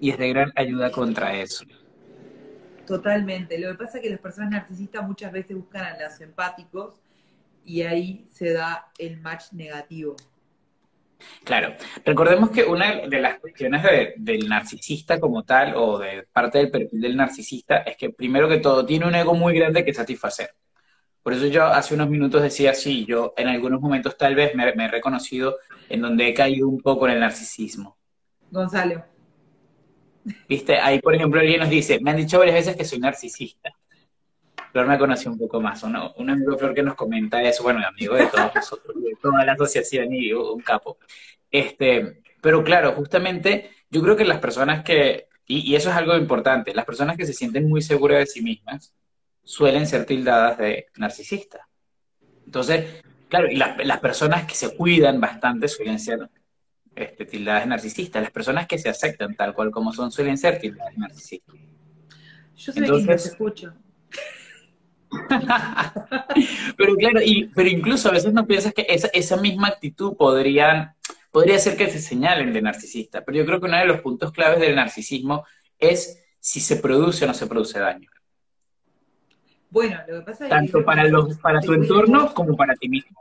y 0.00 0.10
es 0.10 0.18
de 0.18 0.28
gran 0.28 0.52
ayuda 0.56 0.90
contra 0.90 1.40
eso. 1.40 1.64
Totalmente. 2.86 3.58
Lo 3.58 3.70
que 3.70 3.84
pasa 3.84 3.98
es 3.98 4.04
que 4.04 4.10
las 4.10 4.20
personas 4.20 4.50
narcisistas 4.50 5.06
muchas 5.06 5.32
veces 5.32 5.56
buscan 5.56 5.84
a 5.84 5.98
los 5.98 6.20
empáticos 6.20 7.00
y 7.64 7.82
ahí 7.82 8.26
se 8.32 8.52
da 8.52 8.90
el 8.98 9.20
match 9.20 9.52
negativo. 9.52 10.16
Claro, 11.44 11.74
recordemos 12.04 12.50
que 12.50 12.64
una 12.64 13.06
de 13.06 13.20
las 13.20 13.38
cuestiones 13.38 13.82
del 14.16 14.48
narcisista 14.48 15.18
como 15.18 15.44
tal, 15.44 15.74
o 15.76 15.98
de 15.98 16.26
parte 16.32 16.58
del 16.58 16.70
perfil 16.70 17.00
del 17.00 17.16
narcisista, 17.16 17.78
es 17.78 17.96
que 17.96 18.10
primero 18.10 18.48
que 18.48 18.58
todo 18.58 18.84
tiene 18.84 19.06
un 19.06 19.14
ego 19.14 19.34
muy 19.34 19.54
grande 19.54 19.84
que 19.84 19.94
satisfacer. 19.94 20.54
Por 21.22 21.32
eso 21.32 21.46
yo 21.46 21.64
hace 21.64 21.94
unos 21.94 22.10
minutos 22.10 22.42
decía, 22.42 22.74
sí, 22.74 23.06
yo 23.06 23.32
en 23.38 23.48
algunos 23.48 23.80
momentos 23.80 24.18
tal 24.18 24.34
vez 24.34 24.54
me, 24.54 24.70
me 24.74 24.84
he 24.84 24.88
reconocido 24.88 25.56
en 25.88 26.02
donde 26.02 26.28
he 26.28 26.34
caído 26.34 26.68
un 26.68 26.82
poco 26.82 27.06
en 27.06 27.14
el 27.14 27.20
narcisismo. 27.20 27.96
Gonzalo. 28.50 29.13
Viste, 30.48 30.78
ahí 30.78 31.00
por 31.00 31.14
ejemplo 31.14 31.40
alguien 31.40 31.60
nos 31.60 31.70
dice, 31.70 32.00
me 32.00 32.10
han 32.10 32.16
dicho 32.16 32.38
varias 32.38 32.56
veces 32.56 32.76
que 32.76 32.84
soy 32.84 32.98
narcisista. 32.98 33.70
Flor 34.72 34.86
me 34.86 34.98
conoció 34.98 35.30
un 35.30 35.38
poco 35.38 35.60
más. 35.60 35.82
Un 35.84 36.30
amigo 36.30 36.58
Flor 36.58 36.74
que 36.74 36.82
nos 36.82 36.94
comenta 36.94 37.40
eso, 37.42 37.62
bueno, 37.62 37.80
amigo 37.86 38.16
de 38.16 38.26
todos 38.26 38.54
nosotros, 38.54 38.96
de 39.02 39.14
toda 39.22 39.44
la 39.44 39.52
asociación 39.52 40.12
y 40.12 40.32
un 40.32 40.60
capo. 40.62 40.98
Este, 41.50 42.22
pero 42.40 42.64
claro, 42.64 42.92
justamente 42.92 43.70
yo 43.88 44.02
creo 44.02 44.16
que 44.16 44.24
las 44.24 44.40
personas 44.40 44.82
que, 44.82 45.28
y, 45.46 45.74
eso 45.76 45.90
es 45.90 45.96
algo 45.96 46.16
importante, 46.16 46.74
las 46.74 46.84
personas 46.84 47.16
que 47.16 47.24
se 47.24 47.32
sienten 47.32 47.68
muy 47.68 47.82
seguras 47.82 48.18
de 48.18 48.26
sí 48.26 48.42
mismas 48.42 48.92
suelen 49.44 49.86
ser 49.86 50.06
tildadas 50.06 50.58
de 50.58 50.86
narcisistas. 50.96 51.62
Entonces, 52.44 53.00
claro, 53.28 53.48
y 53.48 53.56
las 53.56 54.00
personas 54.00 54.44
que 54.44 54.54
se 54.54 54.76
cuidan 54.76 55.20
bastante 55.20 55.68
suelen 55.68 56.00
ser 56.00 56.28
este, 56.94 57.24
tildadas 57.24 57.66
narcisistas. 57.66 58.22
Las 58.22 58.30
personas 58.30 58.66
que 58.66 58.78
se 58.78 58.88
aceptan 58.88 59.34
tal 59.34 59.54
cual 59.54 59.70
como 59.70 59.92
son 59.92 60.10
suelen 60.12 60.38
ser 60.38 60.58
tildadas 60.58 60.96
narcisistas. 60.96 61.56
Yo 62.56 62.72
soy 62.72 62.82
Entonces, 62.82 63.26
escucho. 63.26 63.74
pero 66.76 66.96
claro, 66.96 67.20
y, 67.22 67.48
pero 67.54 67.68
incluso 67.68 68.08
a 68.08 68.12
veces 68.12 68.32
no 68.32 68.46
piensas 68.46 68.72
que 68.74 68.86
esa, 68.88 69.08
esa 69.08 69.36
misma 69.36 69.68
actitud 69.68 70.16
podría 70.16 70.96
ser 71.58 71.76
que 71.76 71.90
se 71.90 72.00
señalen 72.00 72.52
de 72.52 72.62
narcisista. 72.62 73.24
Pero 73.24 73.38
yo 73.38 73.46
creo 73.46 73.60
que 73.60 73.66
uno 73.66 73.78
de 73.78 73.86
los 73.86 74.00
puntos 74.00 74.32
claves 74.32 74.60
del 74.60 74.76
narcisismo 74.76 75.44
es 75.78 76.24
si 76.38 76.60
se 76.60 76.76
produce 76.76 77.24
o 77.24 77.28
no 77.28 77.34
se 77.34 77.46
produce 77.46 77.78
daño. 77.78 78.08
Bueno, 79.70 79.98
lo 80.06 80.20
que 80.20 80.26
pasa 80.26 80.44
es 80.44 80.50
Tanto 80.50 80.84
para, 80.84 81.04
los, 81.08 81.36
para 81.38 81.60
tu 81.60 81.72
entorno 81.72 82.32
como 82.32 82.56
para 82.56 82.74
ti 82.74 82.88
mismo. 82.88 83.20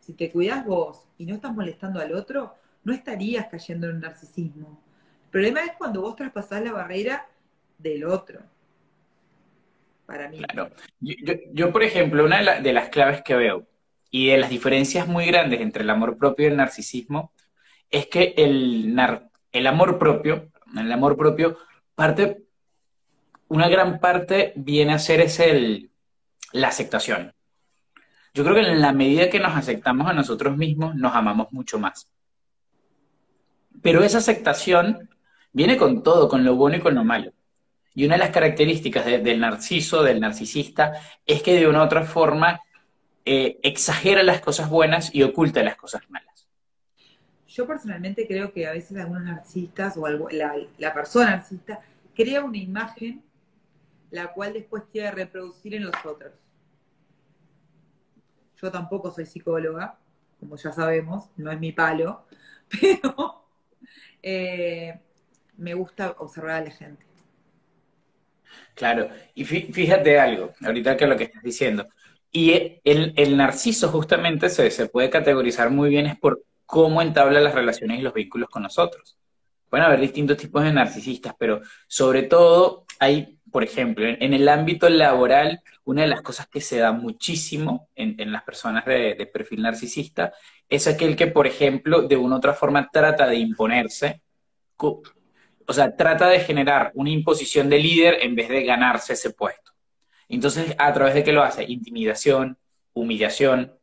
Si 0.00 0.14
te 0.14 0.30
cuidas 0.30 0.66
vos 0.66 1.04
y 1.16 1.26
no 1.26 1.36
estás 1.36 1.54
molestando 1.54 2.00
al 2.00 2.12
otro, 2.12 2.56
no 2.84 2.92
estarías 2.92 3.46
cayendo 3.46 3.88
en 3.88 3.96
un 3.96 4.00
narcisismo. 4.00 4.82
El 5.24 5.30
problema 5.30 5.60
es 5.64 5.72
cuando 5.78 6.00
vos 6.02 6.16
traspasás 6.16 6.62
la 6.62 6.72
barrera 6.72 7.26
del 7.78 8.04
otro. 8.04 8.40
Para 10.06 10.28
mí. 10.28 10.38
Claro. 10.38 10.70
Yo, 11.52 11.72
por 11.72 11.82
ejemplo, 11.82 12.24
una 12.24 12.60
de, 12.60 12.72
las 12.72 12.88
claves 12.88 13.22
que 13.22 13.36
veo 13.36 13.66
y 14.10 14.28
de 14.28 14.38
las 14.38 14.50
diferencias 14.50 15.06
muy 15.06 15.26
grandes 15.26 15.60
entre 15.60 15.84
el 15.84 15.90
amor 15.90 16.18
propio 16.18 16.46
y 16.46 16.50
el 16.50 16.56
narcisismo 16.56 17.32
es 17.90 18.06
que 18.06 18.34
el, 18.36 18.96
el 19.52 19.66
amor 19.66 19.98
propio, 19.98 20.50
el 20.76 20.90
amor 20.90 21.16
propio, 21.16 21.58
parte, 21.94 22.42
una 23.48 23.68
gran 23.68 24.00
parte 24.00 24.52
viene 24.56 24.94
a 24.94 24.98
ser 24.98 25.20
es 25.20 25.38
el, 25.38 25.90
la 26.52 26.68
aceptación. 26.68 27.32
Yo 28.34 28.44
creo 28.44 28.54
que 28.56 28.62
en 28.62 28.80
la 28.80 28.92
medida 28.92 29.28
que 29.28 29.40
nos 29.40 29.56
aceptamos 29.56 30.08
a 30.08 30.12
nosotros 30.12 30.56
mismos, 30.56 30.94
nos 30.94 31.14
amamos 31.14 31.52
mucho 31.52 31.78
más. 31.78 32.10
Pero 33.82 34.02
esa 34.02 34.18
aceptación 34.18 35.08
viene 35.52 35.76
con 35.76 36.02
todo, 36.02 36.28
con 36.28 36.44
lo 36.44 36.56
bueno 36.56 36.76
y 36.76 36.80
con 36.80 36.94
lo 36.94 37.04
malo. 37.04 37.32
Y 37.94 38.04
una 38.04 38.14
de 38.14 38.20
las 38.20 38.30
características 38.30 39.04
del 39.04 39.40
narciso, 39.40 40.02
del 40.02 40.20
narcisista, 40.20 40.92
es 41.26 41.42
que 41.42 41.54
de 41.54 41.66
una 41.66 41.80
u 41.80 41.84
otra 41.84 42.04
forma 42.04 42.60
eh, 43.24 43.58
exagera 43.62 44.22
las 44.22 44.40
cosas 44.40 44.70
buenas 44.70 45.14
y 45.14 45.22
oculta 45.22 45.62
las 45.62 45.76
cosas 45.76 46.02
malas. 46.08 46.46
Yo 47.48 47.66
personalmente 47.66 48.26
creo 48.26 48.52
que 48.52 48.66
a 48.66 48.72
veces 48.72 48.96
algunos 48.96 49.24
narcisistas 49.24 49.96
o 49.96 50.08
la, 50.08 50.54
la 50.78 50.94
persona 50.94 51.30
narcisista 51.30 51.80
crea 52.14 52.44
una 52.44 52.58
imagen 52.58 53.22
la 54.10 54.32
cual 54.32 54.52
después 54.52 54.84
quiere 54.90 55.10
reproducir 55.10 55.74
en 55.74 55.84
los 55.84 55.94
otros. 56.04 56.32
Yo 58.60 58.70
tampoco 58.70 59.10
soy 59.10 59.26
psicóloga, 59.26 59.98
como 60.38 60.56
ya 60.56 60.72
sabemos, 60.72 61.30
no 61.36 61.50
es 61.50 61.58
mi 61.58 61.72
palo, 61.72 62.26
pero 62.80 63.39
eh, 64.22 64.98
me 65.56 65.74
gusta 65.74 66.14
observar 66.18 66.62
a 66.62 66.64
la 66.64 66.70
gente. 66.70 67.06
Claro, 68.74 69.10
y 69.34 69.44
fíjate 69.44 70.18
algo, 70.18 70.52
ahorita 70.64 70.96
que 70.96 71.06
lo 71.06 71.16
que 71.16 71.24
estás 71.24 71.42
diciendo. 71.42 71.86
Y 72.32 72.80
el, 72.84 73.36
narciso 73.36 73.88
justamente 73.88 74.48
se, 74.48 74.70
se, 74.70 74.86
puede 74.86 75.10
categorizar 75.10 75.70
muy 75.70 75.90
bien 75.90 76.06
es 76.06 76.18
por 76.18 76.42
cómo 76.64 77.02
entabla 77.02 77.40
las 77.40 77.54
relaciones 77.54 77.98
y 77.98 78.02
los 78.02 78.14
vínculos 78.14 78.48
con 78.48 78.62
nosotros. 78.62 79.18
Pueden 79.68 79.86
haber 79.86 80.00
distintos 80.00 80.36
tipos 80.36 80.62
de 80.62 80.72
narcisistas, 80.72 81.34
pero 81.38 81.60
sobre 81.88 82.22
todo 82.22 82.86
hay, 82.98 83.38
por 83.50 83.64
ejemplo, 83.64 84.06
en, 84.06 84.34
el 84.34 84.48
ámbito 84.48 84.88
laboral, 84.88 85.62
una 85.84 86.02
de 86.02 86.08
las 86.08 86.22
cosas 86.22 86.46
que 86.48 86.60
se 86.60 86.78
da 86.78 86.92
muchísimo 86.92 87.88
en, 87.94 88.32
las 88.32 88.44
personas 88.44 88.84
de, 88.84 89.14
de, 89.14 89.26
perfil 89.26 89.62
narcisista 89.62 90.32
es 90.70 90.86
aquel 90.86 91.16
que, 91.16 91.26
por 91.26 91.46
ejemplo, 91.46 92.02
de 92.02 92.16
una 92.16 92.36
u 92.36 92.38
otra 92.38 92.54
forma 92.54 92.88
trata 92.90 93.26
de 93.26 93.36
imponerse, 93.36 94.22
o 94.78 95.72
sea, 95.72 95.94
trata 95.94 96.28
de 96.28 96.40
generar 96.40 96.92
una 96.94 97.10
imposición 97.10 97.68
de 97.68 97.78
líder 97.78 98.18
en 98.22 98.34
vez 98.34 98.48
de 98.48 98.64
ganarse 98.64 99.12
ese 99.12 99.30
puesto. 99.30 99.72
Entonces, 100.28 100.74
¿a 100.78 100.92
través 100.92 101.14
de 101.14 101.24
qué 101.24 101.32
lo 101.32 101.42
hace? 101.42 101.64
Intimidación, 101.64 102.56
humillación 102.92 103.76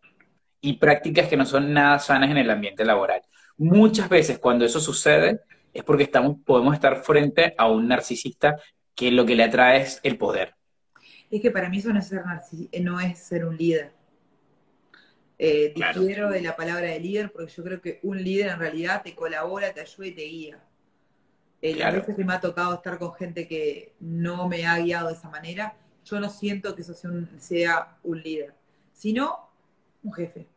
y 0.62 0.74
prácticas 0.77 1.27
que 1.27 1.38
no 1.38 1.46
son 1.46 1.74
nada 1.74 2.00
sanas 2.00 2.32
en 2.32 2.38
el 2.38 2.50
ambiente 2.50 2.86
laboral. 2.86 3.22
Muchas 3.58 4.08
veces 4.08 4.39
cuando 4.39 4.65
eso 4.65 4.79
sucede 4.79 5.41
es 5.74 5.84
porque 5.84 6.03
estamos, 6.03 6.38
podemos 6.46 6.74
estar 6.74 7.03
frente 7.03 7.53
a 7.58 7.70
un 7.70 7.88
narcisista 7.88 8.58
que 8.96 9.12
lo 9.12 9.25
que 9.25 9.36
le 9.36 9.44
atrae 9.44 9.82
es 9.82 10.00
el 10.03 10.17
poder. 10.17 10.56
Es 11.29 11.41
que 11.41 11.51
para 11.51 11.70
mí 11.70 11.79
eso 11.79 11.91
no 11.91 12.00
es 12.00 12.08
ser, 12.08 12.24
no 12.82 13.00
es 13.00 13.20
ser 13.20 13.46
un 13.46 13.58
líder. 13.58 13.97
Eh, 15.39 15.74
difiero 15.75 16.29
de 16.29 16.41
la 16.41 16.56
palabra 16.56 16.88
de 16.88 17.00
líder 17.00 17.32
porque 17.32 17.51
yo 17.51 17.63
creo 17.63 17.79
que 17.79 18.00
un 18.01 18.24
líder 18.24 18.50
en 18.50 18.60
realidad 18.60 19.03
te 19.03 19.13
colabora, 19.13 19.72
te 19.74 19.82
ayuda 19.82 20.08
y 20.08 20.12
te 20.12 20.24
guía. 20.24 20.60
Eh, 21.62 21.75
las 21.75 21.94
veces 21.94 22.15
que 22.15 22.24
me 22.24 22.34
ha 22.34 22.41
tocado 22.41 22.74
estar 22.75 22.98
con 22.98 23.13
gente 23.13 23.48
que 23.48 23.94
no 24.00 24.48
me 24.48 24.65
ha 24.65 24.79
guiado 24.79 25.08
de 25.08 25.13
esa 25.13 25.29
manera, 25.29 25.75
yo 26.06 26.20
no 26.20 26.29
siento 26.29 26.75
que 26.75 26.82
eso 26.82 26.94
sea 26.94 27.10
un, 27.10 27.29
sea 27.39 27.98
un 28.03 28.22
líder, 28.22 28.53
sino 28.94 29.50
un 30.03 30.13
jefe. 30.13 30.48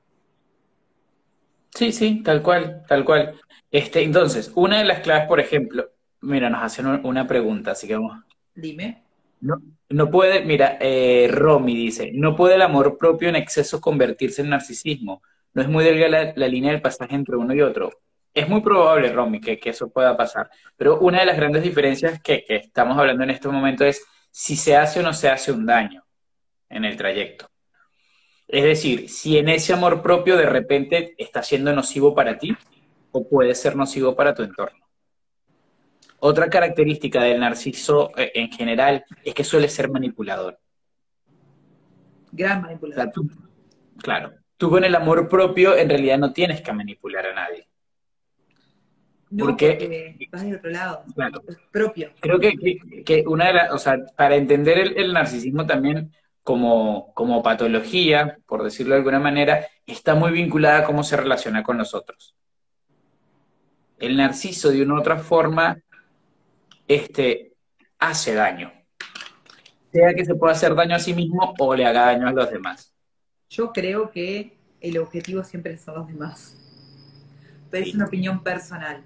Sí, 1.74 1.92
sí, 1.92 2.22
tal 2.22 2.42
cual, 2.42 2.84
tal 2.86 3.04
cual. 3.04 3.38
Este, 3.70 4.02
entonces, 4.02 4.50
una 4.54 4.78
de 4.78 4.84
las 4.84 5.00
claves, 5.00 5.28
por 5.28 5.40
ejemplo, 5.40 5.90
mira, 6.20 6.50
nos 6.50 6.62
hacen 6.62 6.86
una 6.86 7.26
pregunta, 7.26 7.72
así 7.72 7.86
que 7.86 7.94
vamos. 7.94 8.22
Dime. 8.54 9.02
No, 9.40 9.62
no 9.88 10.10
puede, 10.10 10.44
mira, 10.44 10.78
eh, 10.80 11.28
Romy 11.32 11.74
dice, 11.74 12.10
no 12.12 12.36
puede 12.36 12.56
el 12.56 12.62
amor 12.62 12.96
propio 12.98 13.28
en 13.28 13.36
exceso 13.36 13.80
convertirse 13.80 14.42
en 14.42 14.50
narcisismo. 14.50 15.22
No 15.52 15.62
es 15.62 15.68
muy 15.68 15.84
delgada 15.84 16.32
la, 16.36 16.48
línea 16.48 16.72
del 16.72 16.82
pasaje 16.82 17.14
entre 17.14 17.36
uno 17.36 17.54
y 17.54 17.60
otro. 17.62 17.90
Es 18.32 18.48
muy 18.48 18.60
probable, 18.60 19.12
Romy, 19.12 19.40
que, 19.40 19.58
eso 19.64 19.90
pueda 19.90 20.16
pasar. 20.16 20.50
Pero 20.76 21.00
una 21.00 21.20
de 21.20 21.26
las 21.26 21.36
grandes 21.36 21.62
diferencias 21.62 22.20
que, 22.22 22.44
que 22.44 22.56
estamos 22.56 22.96
hablando 22.96 23.24
en 23.24 23.30
este 23.30 23.48
momento 23.48 23.84
es 23.84 24.04
si 24.30 24.56
se 24.56 24.76
hace 24.76 25.00
o 25.00 25.02
no 25.02 25.12
se 25.12 25.28
hace 25.28 25.50
un 25.50 25.66
daño 25.66 26.04
en 26.68 26.84
el 26.84 26.96
trayecto. 26.96 27.50
Es 28.46 28.64
decir, 28.64 29.08
si 29.08 29.38
en 29.38 29.48
ese 29.48 29.72
amor 29.72 30.02
propio 30.02 30.36
de 30.36 30.46
repente 30.46 31.14
está 31.18 31.42
siendo 31.42 31.72
nocivo 31.72 32.14
para 32.14 32.38
ti 32.38 32.56
o 33.12 33.28
puede 33.28 33.54
ser 33.54 33.76
nocivo 33.76 34.14
para 34.14 34.34
tu 34.34 34.42
entorno. 34.42 34.89
Otra 36.20 36.50
característica 36.50 37.22
del 37.22 37.40
narciso 37.40 38.12
eh, 38.16 38.32
en 38.34 38.52
general 38.52 39.04
es 39.24 39.34
que 39.34 39.42
suele 39.42 39.68
ser 39.68 39.90
manipulador. 39.90 40.58
Gran 42.30 42.62
manipulador. 42.62 43.12
claro, 43.96 44.34
tú 44.58 44.70
con 44.70 44.84
el 44.84 44.94
amor 44.94 45.28
propio 45.28 45.76
en 45.76 45.88
realidad 45.88 46.18
no 46.18 46.32
tienes 46.32 46.60
que 46.60 46.72
manipular 46.72 47.26
a 47.26 47.34
nadie. 47.34 47.66
No, 49.30 49.46
porque, 49.46 50.28
vas 50.30 50.42
de 50.42 50.56
otro 50.56 50.70
lado, 50.70 51.04
claro, 51.14 51.42
es 51.48 51.56
propio. 51.70 52.10
Creo 52.20 52.38
que, 52.38 53.24
una 53.26 53.46
de 53.46 53.52
las, 53.54 53.72
o 53.72 53.78
sea, 53.78 53.96
para 54.16 54.36
entender 54.36 54.78
el, 54.96 55.12
narcisismo 55.12 55.66
también 55.66 56.12
como, 56.42 57.14
como 57.14 57.42
patología, 57.42 58.38
por 58.46 58.64
decirlo 58.64 58.94
de 58.94 58.98
alguna 58.98 59.20
manera, 59.20 59.68
está 59.86 60.16
muy 60.16 60.32
vinculada 60.32 60.80
a 60.80 60.84
cómo 60.84 61.04
se 61.04 61.16
relaciona 61.16 61.62
con 61.62 61.78
nosotros. 61.78 62.34
El 63.98 64.16
narciso 64.16 64.70
de 64.70 64.82
una 64.82 64.94
u 64.94 64.98
otra 64.98 65.16
forma 65.16 65.80
este, 66.90 67.52
hace 68.00 68.34
daño. 68.34 68.72
Sea 69.92 70.12
que 70.12 70.24
se 70.24 70.34
pueda 70.34 70.54
hacer 70.54 70.74
daño 70.74 70.96
a 70.96 70.98
sí 70.98 71.14
mismo 71.14 71.54
o 71.58 71.74
le 71.76 71.86
haga 71.86 72.06
daño 72.06 72.26
a 72.26 72.32
los 72.32 72.50
demás. 72.50 72.92
Yo 73.48 73.72
creo 73.72 74.10
que 74.10 74.58
el 74.80 74.98
objetivo 74.98 75.44
siempre 75.44 75.76
son 75.76 75.94
los 75.94 76.08
demás. 76.08 76.56
Pero 77.70 77.86
es 77.86 77.94
una 77.94 78.06
opinión 78.06 78.42
personal. 78.42 79.04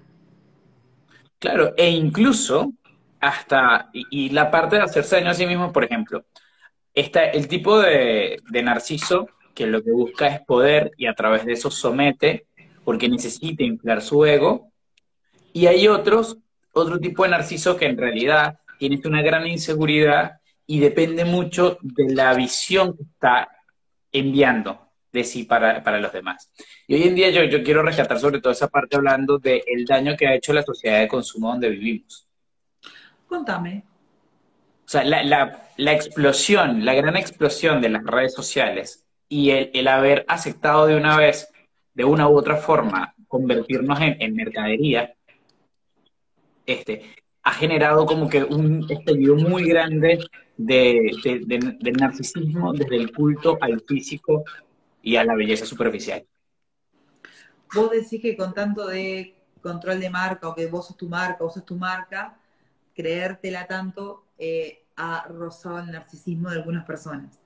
Claro, 1.37 1.73
e 1.77 1.91
incluso 1.91 2.73
hasta, 3.19 3.89
y, 3.93 4.29
la 4.29 4.49
parte 4.49 4.77
de 4.77 4.81
hacerse 4.81 5.17
daño 5.17 5.29
a 5.29 5.35
sí 5.35 5.45
mismo, 5.45 5.71
por 5.71 5.83
ejemplo, 5.83 6.25
está 6.91 7.25
el 7.25 7.47
tipo 7.47 7.79
de, 7.79 8.39
de 8.49 8.63
narciso 8.63 9.29
que 9.53 9.67
lo 9.67 9.83
que 9.83 9.91
busca 9.91 10.27
es 10.27 10.41
poder 10.41 10.91
y 10.97 11.05
a 11.05 11.13
través 11.13 11.45
de 11.45 11.53
eso 11.53 11.69
somete 11.69 12.47
porque 12.83 13.09
necesita 13.09 13.63
inflar 13.63 14.01
su 14.01 14.25
ego. 14.25 14.71
Y 15.53 15.67
hay 15.67 15.87
otros 15.87 16.39
otro 16.75 16.99
tipo 16.99 17.23
de 17.23 17.29
narciso 17.29 17.77
que 17.77 17.85
en 17.85 17.97
realidad 17.97 18.59
tiene 18.77 18.99
una 19.05 19.21
gran 19.21 19.47
inseguridad 19.47 20.39
y 20.67 20.79
depende 20.79 21.23
mucho 21.23 21.77
de 21.81 22.13
la 22.13 22.33
visión 22.33 22.95
que 22.95 23.03
está 23.03 23.49
enviando 24.11 24.89
de 25.11 25.23
sí 25.23 25.45
para, 25.45 25.99
los 25.99 26.11
demás. 26.11 26.51
Y 26.87 26.95
hoy 26.95 27.03
en 27.03 27.15
día 27.15 27.29
yo, 27.29 27.43
yo 27.45 27.63
quiero 27.63 27.81
rescatar 27.81 28.19
sobre 28.19 28.41
todo 28.41 28.51
esa 28.51 28.67
parte 28.67 28.97
hablando 28.97 29.39
del 29.39 29.85
daño 29.87 30.17
que 30.17 30.27
ha 30.27 30.35
hecho 30.35 30.51
la 30.51 30.63
sociedad 30.63 30.99
de 30.99 31.07
consumo 31.07 31.49
donde 31.49 31.69
vivimos. 31.69 32.27
Contame. 33.25 33.85
O 34.85 34.87
sea, 34.87 35.03
la, 35.05 35.93
explosión, 35.93 36.83
la 36.83 36.93
gran 36.93 37.15
explosión 37.15 37.81
de 37.81 37.89
las 37.89 38.03
redes 38.03 38.33
sociales 38.33 39.05
y 39.29 39.51
el, 39.51 39.87
haber 39.87 40.25
aceptado 40.27 40.85
de 40.85 40.97
una 40.97 41.17
vez, 41.17 41.47
de 41.93 42.03
una 42.03 42.27
u 42.27 42.37
otra 42.37 42.57
forma, 42.57 43.15
convertirnos 43.27 43.99
en, 44.01 44.17
en 44.19 44.35
mercadería, 44.35 45.14
este, 46.65 47.03
ha 47.43 47.53
generado 47.53 48.05
como 48.05 48.27
que 48.27 48.43
un 48.43 48.85
estallido 48.89 49.35
muy 49.35 49.67
grande 49.67 50.19
de, 50.57 51.11
del 51.79 51.93
narcisismo 51.93 52.73
desde 52.73 52.95
el 52.95 53.11
culto 53.11 53.57
al 53.61 53.81
físico 53.81 54.43
y 55.01 55.15
a 55.15 55.23
la 55.23 55.35
belleza 55.35 55.65
superficial. 55.65 56.25
Vos 57.73 57.91
decís 57.91 58.21
que 58.21 58.35
con 58.35 58.53
tanto 58.53 58.87
de 58.87 59.35
control 59.61 59.99
de 59.99 60.09
marca 60.09 60.49
o 60.49 60.55
que 60.55 60.67
vos 60.67 60.87
sos 60.87 60.97
tu 60.97 61.07
marca, 61.07 61.43
vos 61.43 61.53
sos 61.53 61.65
tu 61.65 61.75
marca, 61.75 62.37
creértela 62.95 63.67
tanto 63.67 64.25
eh, 64.37 64.85
ha 64.95 65.27
rozado 65.27 65.79
el 65.79 65.91
narcisismo 65.91 66.49
de 66.49 66.57
algunas 66.57 66.85
personas. 66.85 67.39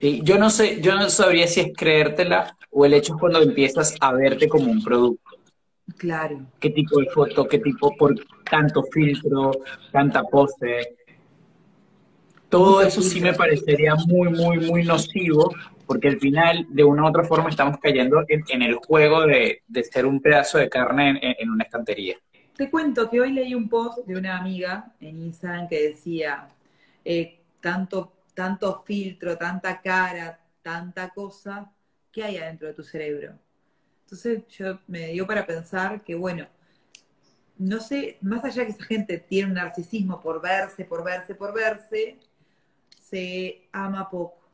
yo 0.00 0.38
no 0.38 0.48
sé, 0.48 0.80
yo 0.80 0.94
no 0.94 1.10
sabría 1.10 1.46
si 1.46 1.60
es 1.60 1.72
creértela 1.76 2.56
o 2.70 2.86
el 2.86 2.94
hecho 2.94 3.14
es 3.14 3.20
cuando 3.20 3.42
empiezas 3.42 3.94
a 4.00 4.12
verte 4.12 4.48
como 4.48 4.70
un 4.70 4.82
producto. 4.82 5.37
Claro. 5.96 6.46
¿Qué 6.60 6.70
tipo 6.70 7.00
de 7.00 7.06
foto? 7.06 7.48
¿Qué 7.48 7.58
tipo? 7.58 7.96
Por 7.96 8.14
tanto 8.48 8.82
filtro, 8.92 9.52
tanta 9.90 10.22
pose. 10.22 10.96
Todo 12.48 12.82
eso 12.82 13.02
sí 13.02 13.20
me 13.20 13.34
parecería 13.34 13.94
muy, 14.06 14.30
muy, 14.30 14.58
muy 14.58 14.84
nocivo, 14.84 15.52
porque 15.86 16.08
al 16.08 16.18
final, 16.18 16.66
de 16.70 16.84
una 16.84 17.04
u 17.04 17.08
otra 17.08 17.24
forma, 17.24 17.50
estamos 17.50 17.78
cayendo 17.78 18.24
en, 18.26 18.62
el 18.62 18.74
juego 18.76 19.26
de, 19.26 19.62
ser 19.90 20.06
un 20.06 20.20
pedazo 20.20 20.58
de 20.58 20.68
carne 20.68 21.18
en, 21.38 21.50
una 21.50 21.64
estantería. 21.64 22.16
Te 22.56 22.70
cuento 22.70 23.08
que 23.10 23.20
hoy 23.20 23.32
leí 23.32 23.54
un 23.54 23.68
post 23.68 24.06
de 24.06 24.16
una 24.16 24.38
amiga 24.38 24.92
en 25.00 25.22
Instagram 25.22 25.68
que 25.68 25.88
decía, 25.88 26.48
eh, 27.04 27.38
tanto, 27.60 28.12
tanto 28.34 28.82
filtro, 28.84 29.36
tanta 29.36 29.80
cara, 29.80 30.40
tanta 30.62 31.10
cosa, 31.10 31.70
¿qué 32.10 32.24
hay 32.24 32.38
adentro 32.38 32.68
de 32.68 32.74
tu 32.74 32.82
cerebro? 32.82 33.34
Entonces 34.10 34.48
yo 34.48 34.78
me 34.86 35.08
dio 35.08 35.26
para 35.26 35.44
pensar 35.44 36.02
que, 36.02 36.14
bueno, 36.14 36.46
no 37.58 37.78
sé, 37.78 38.16
más 38.22 38.42
allá 38.42 38.64
que 38.64 38.70
esa 38.70 38.84
gente 38.84 39.18
tiene 39.18 39.48
un 39.48 39.54
narcisismo 39.54 40.18
por 40.18 40.40
verse, 40.40 40.86
por 40.86 41.04
verse, 41.04 41.34
por 41.34 41.52
verse, 41.52 42.18
se 42.98 43.68
ama 43.70 44.08
poco. 44.08 44.48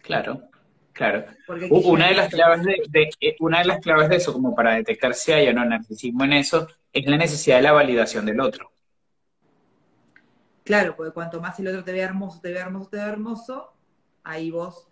Claro, 0.00 0.48
claro. 0.94 1.26
Una 1.68 2.08
de 2.08 2.14
las 2.14 2.30
claves 2.30 2.64
de, 2.64 3.10
eh, 3.20 3.36
una 3.40 3.58
de 3.58 3.66
las 3.66 3.80
claves 3.80 4.08
de 4.08 4.16
eso, 4.16 4.32
como 4.32 4.54
para 4.54 4.76
detectar 4.76 5.12
si 5.12 5.32
hay 5.32 5.48
o 5.48 5.52
no 5.52 5.66
narcisismo 5.66 6.24
en 6.24 6.32
eso, 6.32 6.66
es 6.90 7.04
la 7.04 7.18
necesidad 7.18 7.56
de 7.56 7.62
la 7.64 7.72
validación 7.72 8.24
del 8.24 8.40
otro. 8.40 8.72
Claro, 10.64 10.96
porque 10.96 11.12
cuanto 11.12 11.38
más 11.38 11.60
el 11.60 11.68
otro 11.68 11.84
te 11.84 11.92
ve 11.92 12.00
hermoso, 12.00 12.40
te 12.40 12.50
ve 12.50 12.60
hermoso, 12.60 12.88
te 12.88 12.96
ve 12.96 13.02
hermoso, 13.02 13.74
ahí 14.24 14.50
vos 14.50 14.88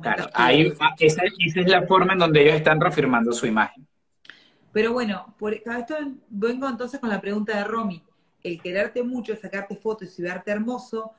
Claro, 0.00 0.28
ahí, 0.34 0.72
esa, 0.98 1.22
es 1.24 1.68
la 1.68 1.86
forma 1.86 2.12
en 2.12 2.20
donde 2.20 2.42
ellos 2.42 2.54
están 2.54 2.80
reafirmando 2.80 3.32
su 3.32 3.46
imagen. 3.46 3.86
Pero 4.72 4.92
bueno, 4.92 5.34
por 5.38 5.54
esto 5.54 5.96
vengo 6.28 6.68
entonces 6.68 7.00
con 7.00 7.10
la 7.10 7.20
pregunta 7.20 7.56
de 7.56 7.64
Romy. 7.64 8.02
El 8.42 8.60
quererte 8.60 9.02
mucho, 9.02 9.36
sacarte 9.36 9.76
fotos 9.76 10.18
y 10.18 10.22
verte 10.22 10.50
hermoso, 10.50 11.12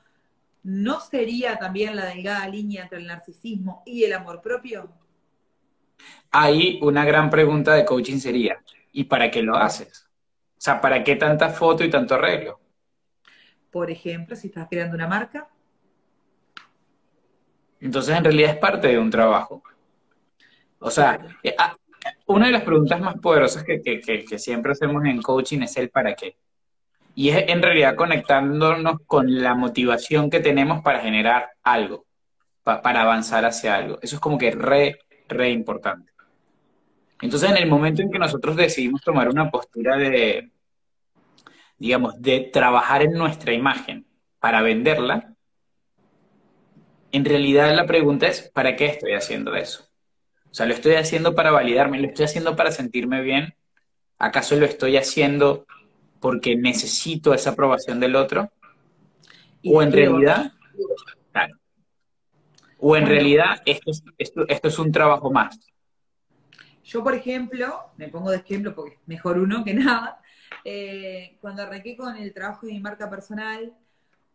¿no 0.63 0.99
sería 0.99 1.57
también 1.57 1.95
la 1.95 2.05
delgada 2.05 2.47
línea 2.47 2.83
entre 2.83 2.99
el 2.99 3.07
narcisismo 3.07 3.83
y 3.85 4.03
el 4.03 4.13
amor 4.13 4.41
propio? 4.41 4.89
Ahí 6.31 6.79
una 6.81 7.05
gran 7.05 7.29
pregunta 7.29 7.73
de 7.73 7.85
coaching 7.85 8.17
sería, 8.17 8.61
¿y 8.91 9.03
para 9.03 9.29
qué 9.29 9.41
lo 9.41 9.55
haces? 9.55 10.07
O 10.57 10.61
sea, 10.63 10.79
¿para 10.79 11.03
qué 11.03 11.15
tanta 11.15 11.49
foto 11.49 11.83
y 11.83 11.89
tanto 11.89 12.15
arreglo? 12.15 12.59
Por 13.69 13.91
ejemplo, 13.91 14.35
si 14.35 14.47
estás 14.47 14.67
creando 14.69 14.95
una 14.95 15.07
marca, 15.07 15.47
entonces, 17.83 18.15
en 18.15 18.23
realidad 18.23 18.51
es 18.51 18.57
parte 18.57 18.87
de 18.87 18.97
un 18.97 19.09
trabajo. 19.09 19.61
O 20.79 20.89
sea, 20.89 21.19
eh, 21.43 21.53
ah, 21.57 21.75
una 22.27 22.45
de 22.45 22.53
las 22.53 22.63
preguntas 22.63 22.99
más 23.01 23.15
poderosas 23.19 23.65
que, 23.65 24.37
siempre 24.37 24.71
hacemos 24.71 25.03
en 25.03 25.21
coaching 25.21 25.61
es 25.61 25.75
el 25.75 25.89
para 25.89 26.15
qué. 26.15 26.37
Y 27.13 27.29
es 27.29 27.43
en 27.49 27.61
realidad 27.61 27.95
conectándonos 27.95 29.01
con 29.05 29.41
la 29.41 29.53
motivación 29.53 30.29
que 30.29 30.39
tenemos 30.39 30.81
para 30.81 31.01
generar 31.01 31.49
algo, 31.61 32.05
para 32.63 33.01
avanzar 33.01 33.43
hacia 33.43 33.75
algo. 33.75 33.99
Eso 34.01 34.15
es 34.15 34.21
como 34.21 34.37
que 34.37 34.51
re, 34.51 34.99
re 35.27 35.49
importante. 35.49 36.13
Entonces, 37.21 37.51
en 37.51 37.57
el 37.57 37.69
momento 37.69 38.01
en 38.01 38.11
que 38.11 38.19
nosotros 38.19 38.55
decidimos 38.55 39.01
tomar 39.01 39.27
una 39.27 39.51
postura 39.51 39.97
de, 39.97 40.51
digamos, 41.77 42.21
de 42.21 42.49
trabajar 42.51 43.01
en 43.01 43.11
nuestra 43.11 43.53
imagen 43.53 44.05
para 44.39 44.61
venderla, 44.61 45.32
en 47.13 47.25
realidad 47.25 47.73
la 47.75 47.85
pregunta 47.85 48.27
es, 48.27 48.49
¿para 48.49 48.75
qué 48.75 48.87
estoy 48.87 49.13
haciendo 49.13 49.55
eso? 49.55 49.87
O 50.49 50.53
sea, 50.53 50.65
¿lo 50.65 50.73
estoy 50.73 50.95
haciendo 50.95 51.35
para 51.35 51.51
validarme? 51.51 51.99
¿Lo 51.99 52.07
estoy 52.07 52.25
haciendo 52.25 52.55
para 52.55 52.71
sentirme 52.71 53.21
bien? 53.21 53.55
¿Acaso 54.17 54.55
lo 54.55 54.65
estoy 54.65 54.97
haciendo 54.97 55.67
porque 56.19 56.55
necesito 56.55 57.35
esa 57.35 57.51
aprobación 57.51 57.99
del 57.99 58.15
otro? 58.15 58.51
¿O 59.63 59.83
en 59.83 59.91
realidad... 59.91 60.53
Claro. 61.31 61.55
¿O 62.79 62.97
en 62.97 63.05
realidad 63.05 63.61
esto 63.65 63.91
es, 63.91 64.03
esto, 64.17 64.67
es 64.67 64.79
un 64.79 64.91
trabajo 64.91 65.31
más? 65.31 65.59
Yo, 66.83 67.03
por 67.03 67.13
ejemplo, 67.13 67.91
me 67.95 68.07
pongo 68.07 68.31
de 68.31 68.37
ejemplo 68.37 68.73
porque 68.73 68.97
mejor 69.05 69.37
uno 69.37 69.63
que 69.63 69.73
nada, 69.75 70.19
eh, 70.65 71.37
cuando 71.41 71.61
arranqué 71.61 71.95
con 71.95 72.17
el 72.17 72.33
trabajo 72.33 72.65
de 72.65 72.73
mi 72.73 72.79
marca 72.79 73.07
personal, 73.07 73.71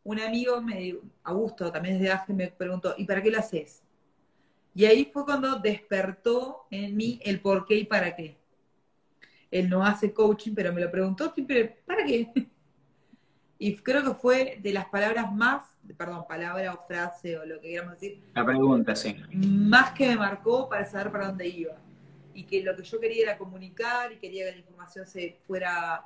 un 0.09 0.18
amigo, 0.21 0.62
me, 0.62 0.97
Augusto, 1.23 1.71
también 1.71 1.99
desde 1.99 2.11
AGE, 2.11 2.33
me 2.33 2.49
preguntó, 2.49 2.94
¿y 2.97 3.05
para 3.05 3.23
qué 3.23 3.31
lo 3.31 3.38
haces? 3.38 3.83
Y 4.75 4.87
ahí 4.87 5.05
fue 5.12 5.27
cuando 5.27 5.59
despertó 5.59 6.66
en 6.71 6.97
mí 6.97 7.21
el 7.23 7.40
por 7.40 7.66
qué 7.66 7.75
y 7.75 7.85
para 7.85 8.16
qué. 8.16 8.38
Él 9.51 9.68
no 9.68 9.85
hace 9.85 10.14
coaching, 10.14 10.55
pero 10.55 10.73
me 10.73 10.81
lo 10.81 10.90
preguntó 10.90 11.31
siempre, 11.35 11.83
¿para 11.87 12.05
qué? 12.05 12.33
Y 13.61 13.77
creo 13.77 14.05
que 14.05 14.14
fue 14.14 14.59
de 14.62 14.73
las 14.73 14.87
palabras 14.87 15.33
más, 15.33 15.64
perdón, 15.97 16.25
palabra 16.29 16.73
o 16.73 16.87
frase 16.87 17.37
o 17.37 17.44
lo 17.44 17.61
que 17.61 17.71
queramos 17.71 17.94
decir. 17.94 18.23
La 18.33 18.47
pregunta, 18.47 18.94
sí. 18.94 19.16
Más 19.33 19.90
que 19.90 20.07
me 20.11 20.16
marcó 20.16 20.68
para 20.68 20.85
saber 20.85 21.11
para 21.11 21.27
dónde 21.27 21.49
iba. 21.49 21.75
Y 22.35 22.44
que 22.44 22.62
lo 22.62 22.77
que 22.77 22.85
yo 22.85 23.01
quería 23.01 23.25
era 23.25 23.37
comunicar 23.37 24.12
y 24.12 24.16
quería 24.18 24.44
que 24.44 24.53
la 24.53 24.59
información 24.59 25.07
se 25.09 25.38
fuera, 25.44 26.05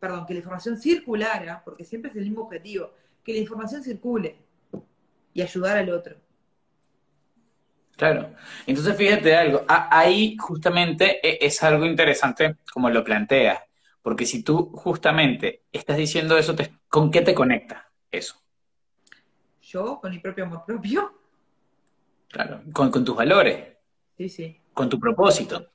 perdón, 0.00 0.26
que 0.26 0.32
la 0.32 0.38
información 0.38 0.78
circulara, 0.78 1.62
porque 1.64 1.84
siempre 1.84 2.10
es 2.10 2.16
el 2.16 2.24
mismo 2.24 2.42
objetivo, 2.42 2.92
que 3.22 3.34
la 3.34 3.38
información 3.38 3.82
circule 3.82 4.38
y 5.34 5.42
ayudar 5.42 5.76
al 5.76 5.90
otro. 5.90 6.16
Claro. 7.96 8.34
Entonces, 8.66 8.96
fíjate 8.96 9.36
algo, 9.36 9.64
ahí 9.68 10.34
justamente 10.38 11.20
e, 11.22 11.46
es 11.46 11.62
algo 11.62 11.84
interesante 11.84 12.56
como 12.72 12.88
lo 12.88 13.04
planteas, 13.04 13.60
porque 14.00 14.24
si 14.24 14.42
tú 14.42 14.72
justamente 14.72 15.64
estás 15.70 15.98
diciendo 15.98 16.38
eso, 16.38 16.56
¿con 16.88 17.10
qué 17.10 17.20
te 17.20 17.34
conecta 17.34 17.90
eso? 18.10 18.36
Yo, 19.60 20.00
con 20.00 20.10
mi 20.10 20.18
propio 20.18 20.44
amor 20.44 20.64
propio. 20.66 21.12
Claro, 22.28 22.62
con, 22.72 22.90
tus 23.04 23.14
valores. 23.14 23.76
Sí, 24.16 24.28
sí. 24.30 24.60
Con 24.72 24.88
tu 24.88 24.98
propósito. 24.98 25.70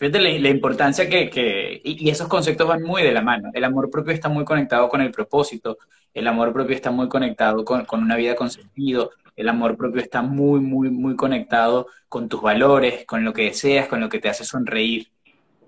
Fíjate 0.00 0.18
la, 0.18 0.48
importancia 0.48 1.10
que, 1.10 1.82
y, 1.84 2.08
esos 2.08 2.26
conceptos 2.26 2.66
van 2.66 2.82
muy 2.82 3.02
de 3.02 3.12
la 3.12 3.20
mano. 3.20 3.50
El 3.52 3.64
amor 3.64 3.90
propio 3.90 4.14
está 4.14 4.30
muy 4.30 4.46
conectado 4.46 4.88
con 4.88 5.02
el 5.02 5.10
propósito, 5.10 5.76
el 6.14 6.26
amor 6.26 6.54
propio 6.54 6.74
está 6.74 6.90
muy 6.90 7.06
conectado 7.06 7.62
con, 7.66 7.84
con 7.84 8.02
una 8.02 8.16
vida 8.16 8.34
con 8.34 8.50
sentido, 8.50 9.10
el 9.36 9.46
amor 9.46 9.76
propio 9.76 10.00
está 10.00 10.22
muy, 10.22 10.60
muy, 10.60 10.88
muy 10.88 11.16
conectado 11.16 11.86
con 12.08 12.30
tus 12.30 12.40
valores, 12.40 13.04
con 13.04 13.26
lo 13.26 13.34
que 13.34 13.42
deseas, 13.42 13.88
con 13.88 14.00
lo 14.00 14.08
que 14.08 14.20
te 14.20 14.30
hace 14.30 14.42
sonreír. 14.42 15.08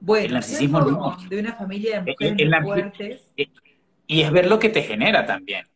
Bueno, 0.00 0.24
el 0.24 0.32
narcisismo 0.32 0.80
de 1.28 1.38
una 1.38 1.52
familia 1.52 2.00
de 2.00 2.12
mujeres 2.12 2.62
fuertes. 2.62 3.28
Y 4.06 4.22
es 4.22 4.32
ver 4.32 4.46
lo 4.46 4.58
que 4.58 4.70
te 4.70 4.80
genera 4.80 5.26
también. 5.26 5.66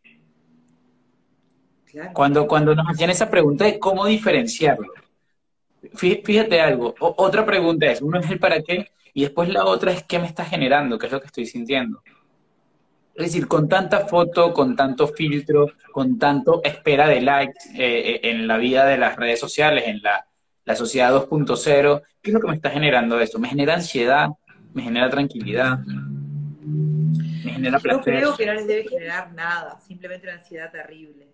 Cuando, 2.15 2.47
cuando 2.47 2.75
nos 2.75 2.89
hacían 2.89 3.11
esa 3.11 3.31
pregunta 3.31 3.67
de 3.67 3.79
cómo 3.79 4.07
diferenciarlo. 4.07 4.95
Fíjate 5.95 6.61
algo, 6.61 6.95
otra 6.99 7.45
pregunta 7.45 7.87
es, 7.87 8.03
uno 8.03 8.19
es 8.19 8.31
el 8.31 8.39
para 8.39 8.63
qué 8.63 8.91
y 9.15 9.23
después 9.23 9.49
la 9.49 9.65
otra 9.65 9.93
es 9.93 10.03
qué 10.03 10.19
me 10.19 10.27
está 10.27 10.45
generando, 10.45 10.99
qué 10.99 11.07
es 11.07 11.13
lo 11.13 11.21
que 11.21 11.27
estoy 11.27 11.47
sintiendo. 11.47 12.03
Es 13.15 13.27
decir, 13.29 13.49
con 13.49 13.67
tanta 13.67 14.07
foto, 14.07 14.53
con 14.53 14.77
tanto 14.77 15.09
filtro, 15.09 15.73
con 15.91 16.19
tanto 16.19 16.61
espera 16.63 17.09
de 17.09 17.23
likes 17.23 17.71
eh, 17.75 18.11
eh, 18.11 18.21
en 18.25 18.47
la 18.47 18.59
vida 18.59 18.85
de 18.85 18.99
las 18.99 19.17
redes 19.17 19.41
sociales, 19.41 19.85
en 19.87 20.03
la, 20.03 20.27
sociedad 20.77 21.15
2.0, 21.15 22.03
¿qué 22.21 22.31
es 22.31 22.35
lo 22.35 22.41
que 22.41 22.49
me 22.49 22.57
está 22.57 22.69
generando 22.69 23.19
eso? 23.19 23.39
Me 23.39 23.49
genera 23.49 23.73
ansiedad, 23.73 24.29
me 24.75 24.83
genera 24.83 25.09
tranquilidad, 25.09 25.79
me 25.79 27.53
genera 27.53 27.79
placer. 27.79 28.21
Yo 28.21 28.21
creo 28.21 28.37
que 28.37 28.47
no 28.47 28.53
les 28.53 28.67
debe 28.67 28.87
generar 28.87 29.33
nada, 29.33 29.81
simplemente 29.81 30.27
una 30.27 30.37
ansiedad 30.37 30.71
terrible. 30.71 31.26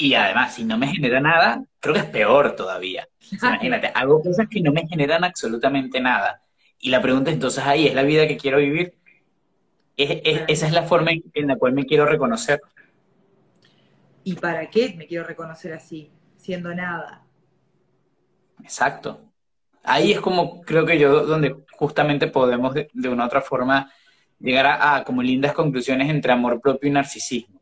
Y 0.00 0.14
además, 0.14 0.54
si 0.54 0.64
no 0.64 0.78
me 0.78 0.86
genera 0.86 1.20
nada, 1.20 1.64
creo 1.80 1.92
que 1.92 2.00
es 2.00 2.06
peor 2.06 2.54
todavía. 2.54 3.08
imagínate, 3.32 3.90
hago 3.92 4.22
cosas 4.22 4.46
que 4.48 4.60
no 4.60 4.70
me 4.70 4.86
generan 4.86 5.24
absolutamente 5.24 6.00
nada. 6.00 6.40
Y 6.78 6.90
la 6.90 7.02
pregunta 7.02 7.32
entonces 7.32 7.64
ahí, 7.64 7.88
¿es 7.88 7.94
la 7.94 8.04
vida 8.04 8.28
que 8.28 8.36
quiero 8.36 8.58
vivir? 8.58 8.94
esa 9.96 10.66
es 10.68 10.72
la 10.72 10.84
forma 10.84 11.10
en, 11.10 11.48
la 11.48 11.56
cual 11.56 11.72
me 11.72 11.84
quiero 11.84 12.06
reconocer. 12.06 12.60
¿Y 14.22 14.36
para 14.36 14.70
qué 14.70 14.94
me 14.96 15.08
quiero 15.08 15.24
reconocer 15.24 15.72
así, 15.72 16.12
siendo 16.36 16.72
nada? 16.72 17.24
Exacto. 18.62 19.20
Ahí 19.82 20.12
es 20.12 20.20
como 20.20 20.60
creo 20.60 20.86
que 20.86 21.00
yo 21.00 21.26
donde 21.26 21.56
justamente 21.72 22.28
podemos 22.28 22.72
de, 22.72 23.08
una 23.08 23.24
u 23.24 23.26
otra 23.26 23.40
forma 23.40 23.90
llegar 24.38 24.66
a, 24.80 25.02
como 25.02 25.20
lindas 25.20 25.52
conclusiones 25.52 26.08
entre 26.08 26.30
amor 26.30 26.60
propio 26.60 26.88
y 26.88 26.92
narcisismo. 26.92 27.57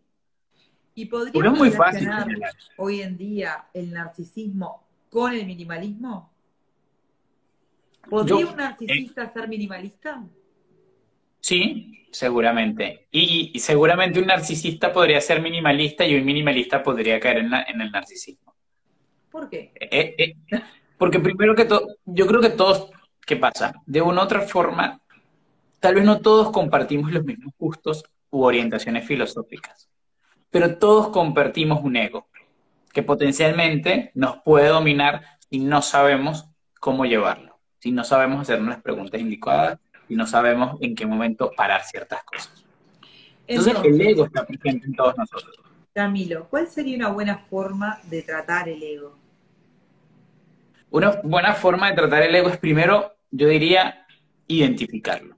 ¿Y 0.96 1.04
podríamos 1.04 1.58
muy 1.58 1.70
fácil, 1.70 2.08
hoy 2.78 3.02
en 3.02 3.18
día 3.18 3.66
el 3.74 3.92
narcisismo 3.92 4.82
con 5.10 5.30
el 5.30 5.44
minimalismo? 5.44 6.32
¿Podría 8.08 8.46
un 8.46 8.56
narcisista 8.56 9.30
ser 9.30 9.46
minimalista? 9.46 10.24
Sí, 11.38 12.06
seguramente. 12.10 13.08
Y, 13.10 13.58
seguramente 13.58 14.20
un 14.20 14.26
narcisista 14.26 14.90
podría 14.90 15.20
ser 15.20 15.42
minimalista 15.42 16.06
y 16.06 16.16
un 16.16 16.24
minimalista 16.24 16.82
podría 16.82 17.20
caer 17.20 17.38
en, 17.40 17.80
el 17.80 17.92
narcisismo. 17.92 18.54
¿Por 19.30 19.50
qué? 19.50 19.72
Eh, 19.78 20.14
eh, 20.16 20.62
porque 20.96 21.20
primero 21.20 21.54
que 21.54 21.66
todo, 21.66 21.88
yo 22.06 22.26
creo 22.26 22.40
que 22.40 22.50
todos, 22.50 22.90
¿qué 23.26 23.36
pasa? 23.36 23.74
De 23.84 24.00
una 24.00 24.22
u 24.22 24.24
otra 24.24 24.40
forma, 24.40 24.98
tal 25.78 25.96
vez 25.96 26.04
no 26.04 26.22
todos 26.22 26.50
compartimos 26.52 27.12
los 27.12 27.22
mismos 27.22 27.52
gustos 27.58 28.02
u 28.30 28.44
orientaciones 28.44 29.06
filosóficas, 29.06 29.90
pero 30.58 30.78
todos 30.78 31.08
compartimos 31.08 31.84
un 31.84 31.96
ego 31.96 32.28
que 32.90 33.02
potencialmente 33.02 34.10
nos 34.14 34.38
puede 34.38 34.68
dominar 34.68 35.22
si 35.50 35.58
no 35.58 35.82
sabemos 35.82 36.48
cómo 36.80 37.04
llevarlo, 37.04 37.58
si 37.78 37.92
no 37.92 38.04
sabemos 38.04 38.40
hacernos 38.40 38.70
las 38.70 38.80
preguntas 38.80 39.20
indicadas 39.20 39.78
y 40.08 40.16
no 40.16 40.26
sabemos 40.26 40.78
en 40.80 40.94
qué 40.94 41.04
momento 41.04 41.50
parar 41.54 41.82
ciertas 41.82 42.24
cosas. 42.24 42.64
Entonces, 43.46 43.76
el 43.84 44.00
ego 44.00 44.24
está 44.24 44.46
presente 44.46 44.86
en 44.86 44.94
todos 44.94 45.14
nosotros. 45.18 45.58
Camilo, 45.92 46.46
¿cuál 46.48 46.68
sería 46.68 46.96
una 46.96 47.10
buena 47.10 47.36
forma 47.36 48.00
de 48.04 48.22
tratar 48.22 48.70
el 48.70 48.82
ego? 48.82 49.14
Una 50.88 51.20
buena 51.22 51.52
forma 51.52 51.90
de 51.90 51.96
tratar 51.96 52.22
el 52.22 52.34
ego 52.34 52.48
es 52.48 52.56
primero, 52.56 53.14
yo 53.30 53.46
diría, 53.46 54.06
identificarlo. 54.46 55.35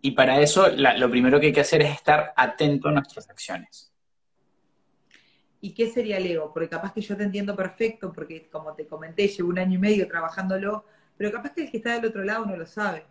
Y 0.00 0.12
para 0.12 0.40
eso 0.40 0.68
lo 0.68 1.10
primero 1.10 1.40
que 1.40 1.46
hay 1.46 1.52
que 1.52 1.60
hacer 1.60 1.82
es 1.82 1.92
estar 1.92 2.32
atento 2.36 2.88
a 2.88 2.92
nuestras 2.92 3.28
acciones. 3.28 3.92
¿Y 5.60 5.74
qué 5.74 5.88
sería 5.88 6.18
el 6.18 6.26
ego? 6.26 6.52
Porque 6.52 6.68
capaz 6.68 6.92
que 6.92 7.00
yo 7.00 7.16
te 7.16 7.24
entiendo 7.24 7.56
perfecto, 7.56 8.12
porque 8.12 8.48
como 8.48 8.74
te 8.74 8.86
comenté, 8.86 9.26
llevo 9.26 9.48
un 9.48 9.58
año 9.58 9.74
y 9.74 9.78
medio 9.78 10.06
trabajándolo, 10.06 10.84
pero 11.16 11.32
capaz 11.32 11.52
que 11.52 11.64
el 11.64 11.70
que 11.70 11.78
está 11.78 11.94
del 11.94 12.06
otro 12.06 12.24
lado 12.24 12.46
no 12.46 12.56
lo 12.56 12.64
sabe. 12.64 13.04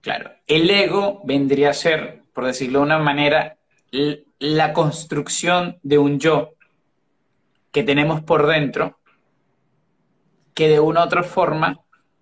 Claro, 0.00 0.30
el 0.46 0.70
ego 0.70 1.20
vendría 1.24 1.70
a 1.70 1.74
ser, 1.74 2.22
por 2.32 2.46
decirlo 2.46 2.78
de 2.78 2.84
una 2.86 2.98
manera, 2.98 3.58
la 4.38 4.72
construcción 4.72 5.78
de 5.82 5.98
un 5.98 6.18
yo 6.18 6.54
que 7.70 7.82
tenemos 7.82 8.22
por 8.22 8.46
dentro, 8.46 8.98
que 10.54 10.68
de 10.68 10.80
una 10.80 11.00
u 11.00 11.04
otra 11.04 11.22
forma 11.22 11.80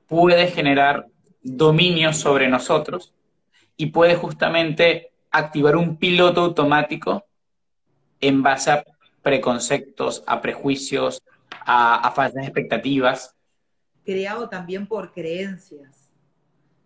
puede 0.08 0.48
generar 0.48 1.06
dominio 1.40 2.12
sobre 2.12 2.48
nosotros 2.48 3.14
y 3.76 3.86
puede 3.86 4.16
justamente 4.16 5.12
activar 5.30 5.76
un 5.76 5.96
piloto 5.96 6.42
automático 6.42 7.24
en 8.20 8.42
base 8.42 8.70
a 8.70 8.84
preconceptos, 9.22 10.22
a 10.26 10.40
prejuicios, 10.40 11.22
a, 11.66 11.96
a 12.06 12.10
falsas 12.12 12.44
expectativas, 12.44 13.34
creado 14.04 14.48
también 14.48 14.86
por 14.86 15.12
creencias. 15.12 16.10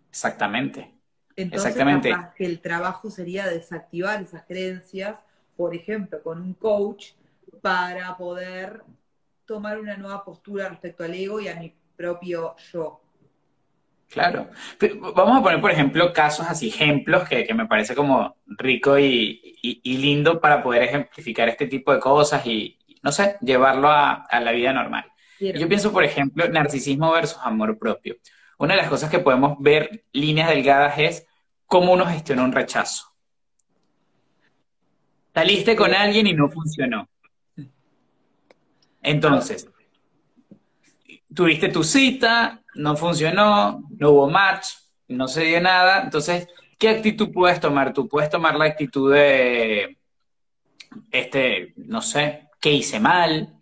Exactamente. 0.08 0.94
Entonces, 1.36 1.70
Exactamente. 1.70 2.14
que 2.36 2.46
el 2.46 2.60
trabajo 2.60 3.10
sería 3.10 3.46
desactivar 3.46 4.22
esas 4.22 4.44
creencias, 4.44 5.18
por 5.56 5.74
ejemplo, 5.74 6.22
con 6.22 6.40
un 6.40 6.54
coach, 6.54 7.12
para 7.60 8.16
poder 8.16 8.82
tomar 9.44 9.78
una 9.78 9.96
nueva 9.96 10.24
postura 10.24 10.68
respecto 10.68 11.04
al 11.04 11.14
ego 11.14 11.40
y 11.40 11.48
a 11.48 11.56
mi 11.56 11.74
propio 11.96 12.56
yo. 12.72 13.00
Claro. 14.10 14.48
Vamos 15.14 15.38
a 15.38 15.42
poner, 15.42 15.60
por 15.60 15.70
ejemplo, 15.70 16.12
casos 16.12 16.46
así, 16.48 16.68
ejemplos 16.68 17.28
que, 17.28 17.52
me 17.54 17.66
parece 17.66 17.94
como 17.94 18.36
rico 18.46 18.98
y, 18.98 19.58
lindo 19.84 20.40
para 20.40 20.62
poder 20.62 20.84
ejemplificar 20.84 21.48
este 21.48 21.66
tipo 21.66 21.92
de 21.92 22.00
cosas 22.00 22.46
y, 22.46 22.78
no 23.02 23.12
sé, 23.12 23.36
llevarlo 23.40 23.90
a 23.90 24.40
la 24.40 24.52
vida 24.52 24.72
normal. 24.72 25.04
Yo 25.40 25.68
pienso, 25.68 25.92
por 25.92 26.04
ejemplo, 26.04 26.48
narcisismo 26.48 27.12
versus 27.12 27.38
amor 27.42 27.78
propio. 27.78 28.16
Una 28.58 28.74
de 28.74 28.80
las 28.80 28.90
cosas 28.90 29.10
que 29.10 29.20
podemos 29.20 29.56
ver 29.60 30.04
líneas 30.12 30.48
delgadas 30.48 30.98
es 30.98 31.26
cómo 31.66 31.92
uno 31.92 32.06
gestiona 32.06 32.42
un 32.42 32.52
rechazo. 32.52 33.06
Saliste 35.32 35.76
con 35.76 35.94
alguien 35.94 36.26
y 36.26 36.32
no 36.32 36.48
funcionó. 36.48 37.08
Entonces, 39.00 39.68
tuviste 41.34 41.68
tu 41.68 41.84
cita, 41.84 42.62
no 42.74 42.96
funcionó, 42.96 43.84
no 43.98 44.10
hubo 44.10 44.30
match, 44.30 44.66
no 45.08 45.28
se 45.28 45.44
dio 45.44 45.60
nada. 45.60 46.02
Entonces, 46.02 46.48
¿qué 46.78 46.88
actitud 46.88 47.32
puedes 47.32 47.60
tomar? 47.60 47.92
Tú 47.92 48.08
puedes 48.08 48.30
tomar 48.30 48.56
la 48.56 48.66
actitud 48.66 49.12
de, 49.12 49.98
este, 51.10 51.74
no 51.76 52.02
sé, 52.02 52.48
¿qué 52.60 52.72
hice 52.72 53.00
mal? 53.00 53.58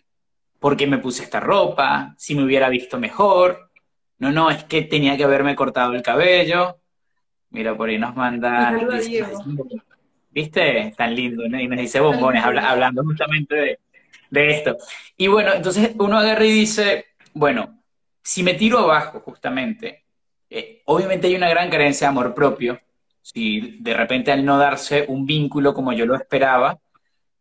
¿por 0.59 0.77
qué 0.77 0.87
me 0.89 0.99
puse 0.99 1.23
esta 1.23 1.39
ropa? 1.39 2.15
Si 2.19 2.35
me 2.35 2.43
hubiera 2.43 2.69
visto 2.69 2.99
mejor. 2.99 3.71
No, 4.19 4.33
no, 4.33 4.51
es 4.51 4.65
que 4.65 4.83
tenía 4.83 5.17
que 5.17 5.23
haberme 5.23 5.55
cortado 5.55 5.93
el 5.95 6.03
cabello. 6.03 6.79
Mira, 7.51 7.77
por 7.77 7.89
ahí 7.89 7.99
nos 7.99 8.17
manda... 8.17 8.77
¿Viste? 10.31 10.93
Tan 10.97 11.15
lindo, 11.15 11.49
¿no? 11.49 11.61
Y 11.61 11.69
nos 11.69 11.79
dice 11.79 12.01
bombones, 12.01 12.45
hablando 12.45 13.05
justamente 13.05 13.79
de 14.29 14.51
esto. 14.51 14.77
Y 15.17 15.29
bueno, 15.29 15.53
entonces 15.55 15.93
uno 15.99 16.19
agarra 16.19 16.45
y 16.45 16.51
dice, 16.51 17.07
bueno, 17.37 17.83
si 18.23 18.43
me 18.43 18.55
tiro 18.55 18.79
abajo 18.79 19.21
justamente, 19.21 20.07
eh, 20.49 20.81
obviamente 20.87 21.27
hay 21.27 21.35
una 21.35 21.51
gran 21.51 21.69
carencia 21.69 22.07
de 22.07 22.11
amor 22.11 22.35
propio, 22.35 22.81
si 23.21 23.77
de 23.81 23.93
repente 23.93 24.33
al 24.33 24.43
no 24.43 24.57
darse 24.57 25.05
un 25.07 25.27
vínculo 25.27 25.75
como 25.75 25.93
yo 25.93 26.07
lo 26.07 26.15
esperaba, 26.15 26.79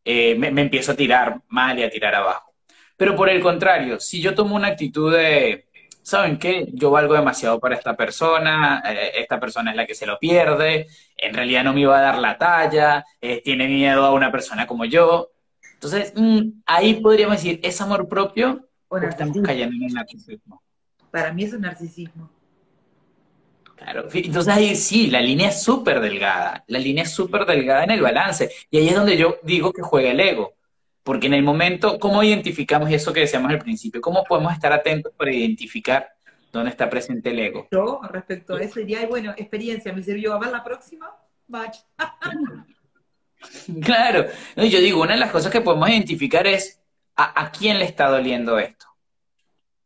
eh, 0.03 0.35
me, 0.35 0.49
empiezo 0.61 0.91
a 0.91 0.95
tirar 0.95 1.41
mal 1.47 1.79
y 1.79 1.83
a 1.83 1.89
tirar 1.89 2.13
abajo. 2.13 2.53
Pero 2.97 3.15
por 3.15 3.29
el 3.29 3.41
contrario, 3.41 4.01
si 4.01 4.21
yo 4.21 4.35
tomo 4.35 4.57
una 4.57 4.67
actitud 4.67 5.13
de, 5.15 5.69
¿saben 6.01 6.37
qué? 6.37 6.67
Yo 6.73 6.91
valgo 6.91 7.13
demasiado 7.13 7.57
para 7.61 7.75
esta 7.75 7.95
persona, 7.95 8.83
eh, 8.85 9.11
esta 9.15 9.39
persona 9.39 9.71
es 9.71 9.77
la 9.77 9.85
que 9.85 9.95
se 9.95 10.05
lo 10.05 10.19
pierde, 10.19 10.87
en 11.15 11.33
realidad 11.33 11.63
no 11.63 11.73
me 11.73 11.81
iba 11.81 11.97
a 11.97 12.01
dar 12.01 12.19
la 12.19 12.37
talla, 12.37 13.05
tiene 13.45 13.69
miedo 13.69 14.03
a 14.03 14.11
una 14.11 14.29
persona 14.29 14.67
como 14.67 14.83
yo. 14.83 15.31
Entonces, 15.75 16.11
mm, 16.17 16.63
ahí 16.65 16.95
podríamos 16.95 17.37
decir, 17.37 17.61
¿es 17.63 17.79
amor 17.79 18.09
propio 18.09 18.67
o, 19.03 19.09
estamos 19.09 19.37
cayendo 19.43 19.75
en 19.75 19.83
el 19.83 19.93
narcisismo? 19.93 20.61
Para 21.11 21.33
mí 21.33 21.43
es 21.43 21.53
un 21.53 21.61
narcisismo. 21.61 22.29
Claro, 23.75 24.07
entonces 24.13 24.53
ahí 24.53 24.75
sí, 24.75 25.07
la 25.07 25.21
línea 25.21 25.49
es 25.49 25.61
súper 25.61 25.99
delgada, 25.99 26.63
la 26.67 26.79
línea 26.79 27.03
es 27.03 27.11
súper 27.11 27.45
delgada 27.45 27.83
en 27.83 27.91
el 27.91 28.01
balance. 28.01 28.49
Y 28.71 28.77
ahí 28.77 28.87
es 28.87 28.95
donde 28.95 29.17
yo 29.17 29.37
digo 29.43 29.73
que 29.73 29.81
juega 29.81 30.11
el 30.11 30.19
ego. 30.19 30.53
Porque 31.03 31.27
en 31.27 31.33
el 31.33 31.43
momento, 31.43 31.99
¿cómo 31.99 32.23
identificamos 32.23 32.89
eso 32.89 33.13
que 33.13 33.19
decíamos 33.19 33.51
al 33.51 33.59
principio? 33.59 34.01
¿Cómo 34.01 34.23
podemos 34.23 34.53
estar 34.53 34.73
atentos 34.73 35.13
para 35.15 35.31
identificar 35.31 36.09
dónde 36.51 36.71
está 36.71 36.89
presente 36.89 37.29
el 37.29 37.39
ego? 37.39 37.67
Yo, 37.71 38.01
respecto 38.09 38.55
a 38.55 38.61
eso, 38.61 38.79
diría, 38.79 39.05
bueno, 39.05 39.33
experiencia, 39.37 39.93
¿me 39.93 40.01
sirvió 40.01 40.33
a 40.33 40.39
ver 40.39 40.49
la 40.51 40.63
próxima? 40.63 41.13
Match. 41.47 41.77
claro, 43.83 44.25
yo 44.55 44.79
digo, 44.79 45.01
una 45.01 45.13
de 45.13 45.19
las 45.19 45.31
cosas 45.31 45.51
que 45.51 45.61
podemos 45.61 45.89
identificar 45.89 46.47
es 46.47 46.81
a, 47.15 47.43
a 47.43 47.51
quién 47.51 47.79
le 47.79 47.85
está 47.85 48.09
doliendo 48.09 48.59
esto. 48.59 48.85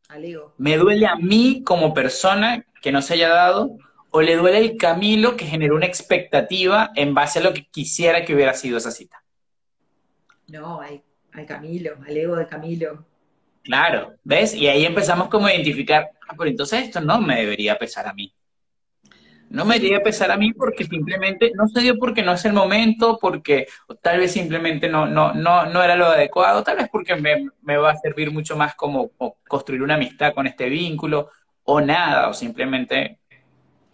Al 0.07 0.25
ego. 0.25 0.55
¿Me 0.57 0.77
duele 0.77 1.05
a 1.05 1.15
mí 1.15 1.63
como 1.63 1.93
persona 1.93 2.65
que 2.81 2.91
no 2.91 3.01
se 3.01 3.13
haya 3.13 3.29
dado? 3.29 3.77
¿O 4.11 4.21
le 4.21 4.35
duele 4.35 4.57
el 4.57 4.77
Camilo 4.77 5.37
que 5.37 5.45
generó 5.45 5.75
una 5.75 5.85
expectativa 5.85 6.91
en 6.95 7.13
base 7.13 7.39
a 7.39 7.43
lo 7.43 7.53
que 7.53 7.67
quisiera 7.67 8.25
que 8.25 8.33
hubiera 8.33 8.53
sido 8.55 8.77
esa 8.77 8.91
cita? 8.91 9.23
No, 10.47 10.81
al, 10.81 11.03
Camilo, 11.45 11.97
al 12.05 12.17
ego 12.17 12.35
de 12.35 12.47
Camilo. 12.47 13.05
Claro, 13.63 14.15
¿ves? 14.23 14.55
Y 14.55 14.67
ahí 14.67 14.85
empezamos 14.85 15.27
como 15.27 15.45
a 15.45 15.53
identificar, 15.53 16.09
ah, 16.27 16.33
pero 16.35 16.49
entonces 16.49 16.85
esto 16.85 17.01
no 17.01 17.21
me 17.21 17.35
debería 17.35 17.77
pesar 17.77 18.07
a 18.07 18.13
mí. 18.13 18.33
No 19.49 19.65
me 19.65 19.75
debería 19.75 20.03
pesar 20.03 20.31
a 20.31 20.37
mí 20.37 20.53
porque 20.53 20.85
simplemente 20.85 21.51
no 21.55 21.67
se 21.67 21.81
dio 21.81 21.97
porque 21.97 22.21
no 22.21 22.33
es 22.33 22.45
el 22.45 22.53
momento, 22.53 23.17
porque 23.19 23.67
tal 24.01 24.19
vez 24.19 24.31
simplemente 24.31 24.87
no, 24.87 25.07
no, 25.07 25.33
no, 25.33 25.65
no 25.65 25.83
era 25.83 25.95
lo 25.95 26.05
adecuado, 26.05 26.63
tal 26.63 26.77
vez 26.77 26.87
porque 26.91 27.15
me, 27.15 27.49
me 27.63 27.77
va 27.77 27.91
a 27.91 27.97
servir 27.97 28.31
mucho 28.31 28.55
más 28.55 28.75
como, 28.75 29.11
construir 29.47 29.81
una 29.81 29.95
amistad 29.95 30.33
con 30.33 30.45
este 30.45 30.69
vínculo, 30.69 31.31
o 31.63 31.81
nada, 31.81 32.29
o 32.29 32.33
simplemente 32.33 33.19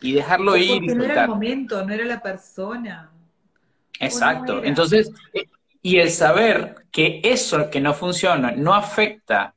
y 0.02 0.14
dejarlo 0.14 0.56
ir. 0.58 0.82
Porque 0.82 0.96
no 0.96 1.04
era 1.04 1.24
el 1.24 1.30
momento, 1.30 1.86
no 1.86 1.94
era 1.94 2.06
la 2.06 2.22
persona. 2.22 3.10
Exacto. 4.00 4.64
Entonces, 4.64 5.12
y 5.82 5.98
el 5.98 6.10
saber 6.12 6.76
que 6.92 7.22
eso 7.24 7.70
que 7.70 7.80
no 7.80 7.94
funciona 7.94 8.52
no 8.52 8.74
afecta 8.74 9.56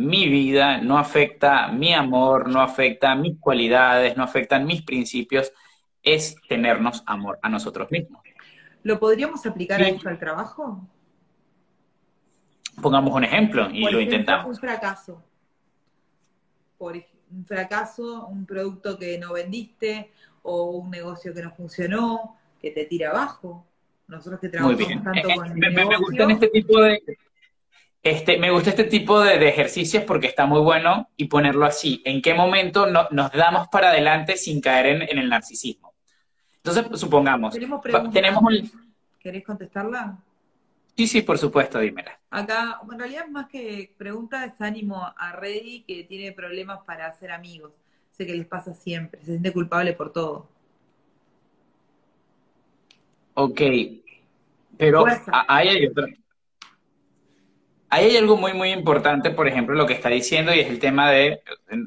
mi 0.00 0.28
vida, 0.28 0.78
no 0.78 0.96
afecta 0.98 1.68
mi 1.68 1.92
amor, 1.92 2.48
no 2.48 2.62
afecta 2.62 3.14
mis 3.14 3.38
cualidades, 3.38 4.16
no 4.16 4.24
afectan 4.24 4.64
mis 4.66 4.82
principios, 4.82 5.52
es 6.02 6.36
tenernos 6.48 7.02
amor 7.06 7.38
a 7.42 7.50
nosotros 7.50 7.90
mismos. 7.90 8.22
¿Lo 8.82 8.98
podríamos 8.98 9.44
aplicar 9.44 9.80
a 9.82 9.88
esto 9.88 10.08
al 10.08 10.18
trabajo? 10.18 10.88
Pongamos 12.80 13.14
un 13.14 13.24
ejemplo 13.24 13.68
y 13.70 13.90
lo 13.90 14.00
intentamos. 14.00 14.46
Un 14.46 14.56
fracaso. 14.56 15.22
Por 16.78 16.96
un 17.30 17.44
fracaso, 17.44 18.26
un 18.26 18.46
producto 18.46 18.98
que 18.98 19.18
no 19.18 19.34
vendiste 19.34 20.12
o 20.42 20.70
un 20.70 20.90
negocio 20.90 21.34
que 21.34 21.42
no 21.42 21.50
funcionó, 21.50 22.38
que 22.58 22.70
te 22.70 22.86
tira 22.86 23.10
abajo. 23.10 23.66
Nosotros 24.08 24.40
que 24.40 24.48
trabajamos 24.48 25.04
tanto 25.04 25.28
eh, 25.28 25.34
con 25.36 25.58
me, 25.58 25.70
me 25.70 25.96
gustan 25.98 26.30
este 26.30 26.48
tipo 26.48 26.80
de 26.80 27.02
este, 28.02 28.38
me 28.38 28.50
gusta 28.50 28.70
este 28.70 28.84
tipo 28.84 29.20
de, 29.20 29.46
ejercicios 29.46 30.04
porque 30.04 30.26
está 30.26 30.46
muy 30.46 30.60
bueno 30.60 31.08
y 31.16 31.26
ponerlo 31.26 31.66
así. 31.66 32.02
¿En 32.04 32.22
qué 32.22 32.32
momento 32.34 32.86
nos 32.86 33.32
damos 33.32 33.68
para 33.68 33.90
adelante 33.90 34.36
sin 34.36 34.60
caer 34.60 35.02
en, 35.02 35.18
el 35.18 35.28
narcisismo? 35.28 35.92
Entonces, 36.56 36.98
supongamos, 36.98 37.54
tenemos 38.12 38.42
un... 38.42 38.70
¿Querés 39.18 39.44
contestarla? 39.44 40.18
Sí, 40.96 41.06
sí, 41.06 41.22
por 41.22 41.38
supuesto, 41.38 41.78
dímela. 41.78 42.18
Acá, 42.30 42.80
en 42.90 42.98
realidad 42.98 43.26
más 43.28 43.48
que 43.48 43.94
pregunta 43.96 44.44
es 44.44 44.60
ánimo 44.60 45.12
a 45.16 45.32
Reddy 45.32 45.82
que 45.86 46.04
tiene 46.04 46.32
problemas 46.32 46.80
para 46.84 47.06
hacer 47.06 47.30
amigos. 47.30 47.72
Sé 48.12 48.26
que 48.26 48.34
les 48.34 48.46
pasa 48.46 48.74
siempre, 48.74 49.20
se 49.20 49.26
siente 49.26 49.52
culpable 49.52 49.92
por 49.92 50.12
todo. 50.12 50.48
Ok, 53.34 53.60
pero 54.76 55.04
ahí 55.48 55.68
hay 55.68 55.86
otra, 55.86 56.06
Ahí 57.90 58.04
hay 58.04 58.16
algo 58.16 58.36
muy, 58.36 58.54
muy 58.54 58.70
importante, 58.70 59.32
por 59.32 59.48
ejemplo, 59.48 59.74
lo 59.74 59.84
que 59.84 59.94
está 59.94 60.08
diciendo, 60.08 60.54
y 60.54 60.60
es 60.60 60.68
el 60.68 60.78
tema 60.78 61.10
de 61.10 61.42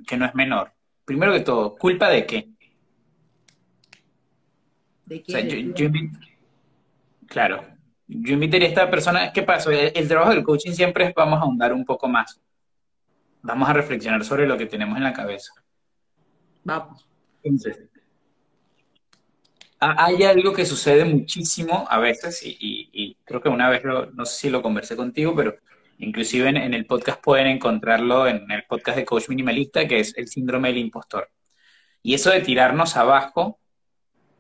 que 0.06 0.18
no 0.18 0.26
es 0.26 0.36
menor. 0.36 0.74
Primero 1.06 1.32
que 1.32 1.40
todo, 1.40 1.78
¿culpa 1.78 2.10
de 2.10 2.26
qué? 2.26 2.50
¿De 5.06 5.24
qué? 5.24 6.12
claro, 7.28 7.66
yo 8.08 8.34
invitaría 8.34 8.68
a 8.68 8.70
esta 8.70 8.92
persona, 8.92 9.32
¿qué 9.32 9.44
pasa? 9.44 9.72
El, 9.72 10.08
trabajo 10.10 10.32
del 10.32 10.44
coaching 10.44 10.74
siempre 10.74 11.06
es 11.06 11.14
vamos 11.16 11.40
a 11.40 11.44
ahondar 11.44 11.72
un 11.72 11.86
poco 11.86 12.10
más. 12.10 12.40
Vamos 13.42 13.70
a 13.70 13.74
reflexionar 13.74 14.26
sobre 14.26 14.46
lo 14.46 14.58
que 14.58 14.66
tenemos 14.66 14.98
en 14.98 15.04
la 15.04 15.14
cabeza. 15.14 15.54
Vamos. 16.66 17.08
Entonces, 17.44 17.90
hay 19.80 20.24
algo 20.24 20.52
que 20.54 20.66
sucede 20.66 21.06
muchísimo 21.06 21.86
a 21.90 21.98
veces, 22.00 22.42
y, 22.44 23.18
creo 23.24 23.42
que 23.42 23.50
una 23.50 23.70
vez, 23.70 23.84
no 23.86 24.26
sé 24.26 24.38
si 24.38 24.50
lo 24.50 24.62
conversé 24.62 24.98
contigo, 24.98 25.34
pero 25.34 25.56
Inclusive 26.00 26.50
en, 26.50 26.74
el 26.74 26.86
podcast 26.86 27.22
pueden 27.22 27.48
encontrarlo 27.48 28.28
en 28.28 28.50
el 28.52 28.64
podcast 28.68 28.98
de 28.98 29.06
Coach 29.06 29.30
Minimalista, 29.30 29.88
que 29.88 30.00
es 30.00 30.18
el 30.18 30.28
síndrome 30.28 30.70
del 30.70 30.80
impostor. 30.80 31.30
Y 32.02 32.14
eso 32.14 32.32
de 32.32 32.42
tirarnos 32.42 32.98
abajo, 32.98 33.60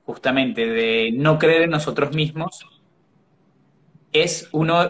justamente 0.06 0.66
de 0.66 1.12
no 1.13 1.38
creer 1.38 1.63
en 1.63 1.70
nosotros 1.70 2.13
mismos, 2.13 2.66
es 4.12 4.50
una, 4.52 4.89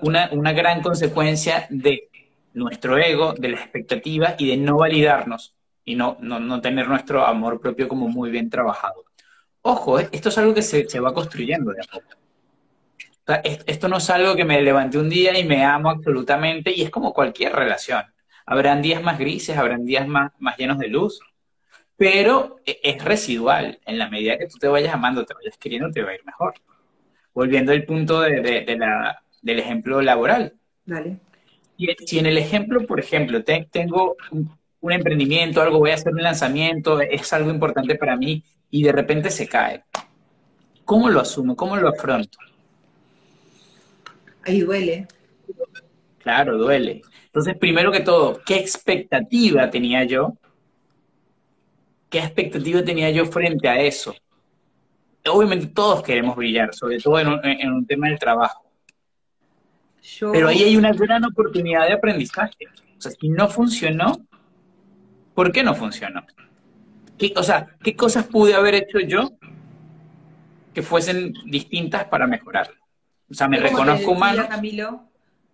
gran 0.54 0.82
consecuencia 0.82 1.67
de 1.69 2.10
nuestro 2.54 2.97
ego, 2.97 3.34
de 3.34 3.49
la 3.49 3.58
expectativa 3.58 4.36
y 4.38 4.47
de 4.47 4.58
no 4.58 4.78
validarnos 4.78 5.56
y 5.86 5.95
no, 5.95 6.17
no, 6.19 6.62
tener 6.62 6.88
nuestro 6.88 7.26
amor 7.26 7.60
propio 7.62 7.88
como 7.88 8.08
muy 8.08 8.32
bien 8.32 8.49
trabajado. 8.49 9.06
Ojo, 9.62 9.99
eh, 9.99 10.10
esto 10.12 10.30
es 10.30 10.38
algo 10.38 10.54
que 10.54 10.62
se, 10.62 10.89
se 10.89 10.99
va 10.99 11.13
construyendo 11.13 11.71
de 11.71 11.82
a 11.82 11.84
poco 11.91 12.22
esto 13.43 13.88
no 13.88 13.97
es 13.97 14.09
algo 14.09 14.36
que 14.36 14.45
me 14.45 14.62
levanté 14.62 14.97
un 14.97 15.09
día 15.09 15.38
y 15.38 15.45
me 15.45 15.63
amo 15.63 15.89
absolutamente 15.89 16.71
y 16.75 16.81
es 16.81 16.89
como 16.89 17.13
cualquier 17.13 17.53
relación. 17.53 18.03
Habrán 18.45 18.81
días 18.81 19.01
más 19.01 19.17
grises, 19.17 19.57
habrán 19.57 19.86
días 19.86 20.07
más, 20.07 20.31
más 20.39 20.57
llenos 20.57 20.77
de 20.77 20.89
luz, 20.89 21.21
pero 21.95 22.57
e, 22.65 22.79
es 22.83 23.03
residual. 23.03 23.79
En 23.86 23.97
la 23.97 24.09
medida 24.09 24.38
que 24.38 24.47
tú 24.47 24.57
te 24.57 24.67
vayas 24.67 24.93
amando, 24.93 25.25
te 25.25 25.33
vayas 25.33 25.57
queriendo, 25.57 25.89
te 25.91 26.03
va 26.03 26.12
a 26.12 26.15
ir 26.15 26.25
mejor. 26.25 26.53
Volviendo 27.33 27.71
al 27.71 27.86
punto 27.86 28.21
de, 28.21 28.75
la, 28.77 29.23
del 29.41 29.59
ejemplo 29.59 30.01
laboral. 30.01 30.53
Dale. 30.86 31.19
Si 32.05 32.19
en 32.19 32.25
el 32.25 32.38
ejemplo, 32.38 32.86
por 32.86 32.99
ejemplo, 32.99 33.43
tengo 33.43 34.15
un, 34.31 34.51
un 34.81 34.91
emprendimiento, 34.91 35.62
algo, 35.62 35.79
voy 35.79 35.91
a 35.91 35.95
hacer 35.95 36.13
un 36.13 36.21
lanzamiento, 36.21 36.99
es 36.99 37.31
algo 37.33 37.49
importante 37.49 37.95
para 37.95 38.17
mí 38.17 38.43
y 38.69 38.83
de 38.83 38.91
repente 38.91 39.31
se 39.31 39.47
cae. 39.47 39.83
¿Cómo 40.86 41.09
lo 41.09 41.21
asumo? 41.21 41.55
¿Cómo 41.55 41.77
lo 41.77 41.88
afronto? 41.88 42.38
Ahí 44.45 44.62
duele. 44.62 45.08
Claro, 46.19 46.58
duele. 46.58 47.01
Entonces, 47.25 47.58
primero 47.58 47.91
que 47.91 48.01
todo, 48.01 48.41
¿qué 48.45 48.56
expectativa 48.56 49.69
tenía 49.69 50.03
yo? 50.03 50.38
¿Qué 52.10 52.19
expectativa 52.19 52.84
tenía 52.84 53.10
yo 53.10 53.25
frente 53.25 53.67
a 53.67 53.82
eso? 53.82 54.15
Obviamente 55.27 55.67
todos 55.67 56.03
queremos 56.03 56.36
brillar, 56.36 56.73
sobre 56.73 56.99
todo 56.99 57.19
en 57.19 57.71
un, 57.71 57.86
tema 57.88 58.08
del 58.08 58.19
trabajo. 58.19 58.69
Pero 60.32 60.49
ahí 60.49 60.63
hay 60.63 60.77
una 60.77 60.91
gran 60.91 61.23
oportunidad 61.25 61.88
de 61.88 61.93
aprendizaje. 61.93 62.67
O 62.97 63.01
sea, 63.01 63.12
si 63.12 63.29
no 63.29 63.47
funcionó, 63.47 64.25
¿por 65.34 65.51
qué 65.51 65.63
no 65.63 65.73
funcionó? 65.73 66.23
o 67.36 67.43
sea, 67.43 67.67
¿qué 67.82 67.95
cosas 67.95 68.27
pude 68.27 68.53
haber 68.53 68.75
hecho 68.75 68.99
yo 68.99 69.32
que 70.73 70.82
fuesen 70.82 71.34
distintas 71.45 72.06
para 72.06 72.27
mejorarlo? 72.27 72.82
O 73.33 73.35
sea, 73.35 73.47
me 73.47 73.59
reconozco 73.59 74.11
humano. 74.11 74.47
Camilo, 74.47 75.09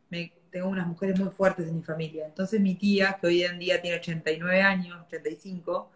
me, 0.09 0.33
tengo 0.51 0.67
unas 0.67 0.85
mujeres 0.85 1.17
muy 1.17 1.29
fuertes 1.29 1.65
en 1.65 1.77
mi 1.77 1.81
familia. 1.81 2.25
Entonces 2.25 2.59
mi 2.59 2.75
tía, 2.75 3.17
que 3.21 3.27
hoy 3.27 3.43
en 3.43 3.57
día 3.57 3.81
tiene 3.81 3.95
89 3.95 4.61
años, 4.61 4.99
85, 5.07 5.89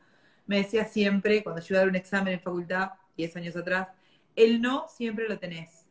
me 0.47 0.59
decía 0.59 0.85
siempre, 0.85 1.43
cuando 1.43 1.61
yo 1.61 1.73
iba 1.73 1.79
a 1.79 1.81
dar 1.81 1.89
un 1.89 1.97
examen 1.97 2.35
en 2.35 2.39
facultad, 2.39 2.91
10 3.17 3.35
años 3.35 3.55
atrás, 3.57 3.89
el 4.33 4.61
no 4.61 4.85
siempre 4.87 5.27
lo 5.27 5.37
tenés. 5.39 5.85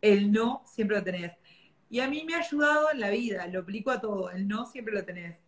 El 0.00 0.32
no 0.32 0.62
siempre 0.64 0.96
lo 0.96 1.04
tenés. 1.04 1.34
Y 1.90 2.00
a 2.00 2.08
mí 2.08 2.24
me 2.26 2.34
ha 2.34 2.38
ayudado 2.38 2.90
en 2.90 2.98
la 2.98 3.10
vida, 3.10 3.46
lo 3.48 3.60
aplico 3.60 3.90
a 3.90 4.00
todo, 4.00 4.30
el 4.30 4.48
no 4.48 4.64
siempre 4.64 4.94
lo 4.94 5.04
tenés. 5.04 5.42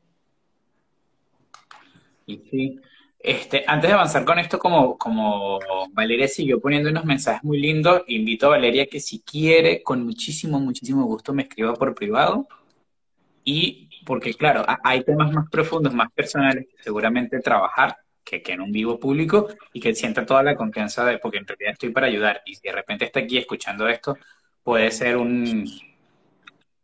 Y 2.27 2.37
sí, 2.51 2.81
este, 3.25 3.65
antes 3.67 3.89
de 3.89 3.95
avanzar 3.95 4.23
con 4.27 4.39
esto, 4.39 4.59
como, 4.59 5.59
Valeria 5.93 6.29
siguió 6.29 6.61
poniendo 6.61 6.91
unos 6.91 7.07
mensajes 7.07 7.43
muy 7.43 7.59
lindos, 7.59 8.03
invito 8.07 8.47
a 8.47 8.51
Valeria 8.51 8.87
que 8.87 9.01
si 9.01 9.21
quiere, 9.21 9.83
con 9.83 10.05
muchísimo, 10.05 10.61
muchísimo 10.61 11.05
gusto, 11.05 11.33
me 11.33 11.45
escriba 11.45 11.73
por 11.73 11.95
privado. 11.95 12.47
Y 13.43 13.89
porque, 14.05 14.35
claro, 14.35 14.67
hay 14.85 15.05
temas 15.05 15.33
más 15.33 15.49
profundos, 15.49 15.95
más 15.95 16.13
personales 16.13 16.67
que 16.67 16.83
seguramente 16.83 17.41
trabajar 17.41 17.97
que, 18.23 18.43
que 18.43 18.53
en 18.53 18.61
un 18.61 18.71
vivo 18.71 19.01
público 19.01 19.49
y 19.73 19.81
que 19.81 19.95
sienta 19.95 20.27
toda 20.27 20.43
la 20.43 20.55
confianza 20.55 21.07
de, 21.07 21.17
porque 21.19 21.39
en 21.39 21.47
realidad 21.47 21.73
estoy 21.73 21.91
para 21.91 22.09
ayudar. 22.09 22.43
Y 22.45 22.57
si 22.57 22.69
de 22.69 22.73
repente 22.73 23.07
está 23.07 23.21
aquí 23.21 23.39
escuchando 23.39 23.89
esto, 23.89 24.19
puede 24.63 24.91
ser 24.91 25.17
un, 25.17 25.67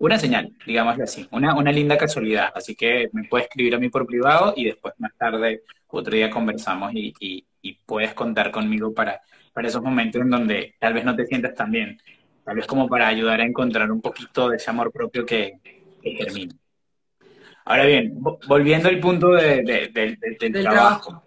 una 0.00 0.18
señal, 0.18 0.50
digámoslo 0.66 1.04
así, 1.04 1.28
una, 1.30 1.54
una 1.54 1.70
linda 1.70 1.98
casualidad. 1.98 2.50
Así 2.54 2.74
que 2.74 3.10
me 3.12 3.24
puedes 3.24 3.46
escribir 3.46 3.74
a 3.74 3.78
mí 3.78 3.90
por 3.90 4.06
privado 4.06 4.54
y 4.56 4.64
después 4.64 4.94
más 4.98 5.14
tarde, 5.16 5.62
otro 5.88 6.14
día 6.14 6.30
conversamos 6.30 6.92
y, 6.94 7.12
y, 7.20 7.74
puedes 7.84 8.14
contar 8.14 8.50
conmigo 8.50 8.94
para, 8.94 9.20
para 9.52 9.68
esos 9.68 9.82
momentos 9.82 10.22
en 10.22 10.30
donde 10.30 10.74
tal 10.78 10.94
vez 10.94 11.04
no 11.04 11.14
te 11.14 11.26
sientas 11.26 11.54
tan 11.54 11.70
bien. 11.70 12.00
Tal 12.44 12.56
vez 12.56 12.66
como 12.66 12.88
para 12.88 13.08
ayudar 13.08 13.40
a 13.40 13.44
encontrar 13.44 13.90
un 13.92 14.00
poquito 14.00 14.48
de 14.48 14.56
ese 14.56 14.70
amor 14.70 14.90
propio 14.90 15.26
que, 15.26 15.58
que 16.02 16.14
termina. 16.14 16.54
Ahora 17.66 17.84
bien, 17.84 18.16
volviendo 18.48 18.88
al 18.88 19.00
punto 19.00 19.32
de, 19.32 19.90
del, 19.92 20.62
trabajo, 20.62 21.22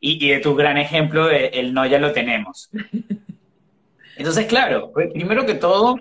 Y, 0.00 0.24
y, 0.24 0.30
de 0.30 0.38
tu 0.38 0.54
gran 0.54 0.78
ejemplo 0.78 1.26
de 1.26 1.48
el 1.48 1.74
no 1.74 1.84
ya 1.84 1.98
lo 1.98 2.12
tenemos. 2.12 2.70
Entonces, 4.16 4.46
claro, 4.46 4.90
primero 4.92 5.44
que 5.44 5.54
todo, 5.54 5.96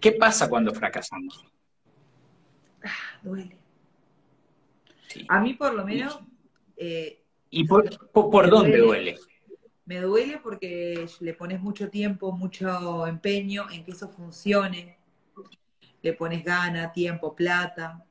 ¿Qué 0.00 0.12
pasa 0.12 0.48
cuando 0.48 0.72
fracasamos? 0.74 1.44
Ah, 2.82 3.18
duele. 3.22 3.56
A 5.28 5.40
mí 5.40 5.54
por 5.54 5.74
lo 5.74 5.84
menos... 5.84 6.20
Eh, 6.76 7.22
¿Y 7.50 7.66
por, 7.66 7.90
dónde 8.48 8.78
duele, 8.78 9.18
Me 9.84 10.00
duele 10.00 10.38
porque 10.38 11.06
le 11.18 11.34
pones 11.34 11.60
mucho 11.60 11.90
tiempo, 11.90 12.32
mucho 12.32 13.06
empeño 13.06 13.68
en 13.70 13.84
que 13.84 13.90
eso 13.90 14.08
funcione. 14.08 14.96
Le 16.00 16.12
pones 16.14 16.44
gana, 16.44 16.92
tiempo, 16.92 17.34
plata. 17.34 18.04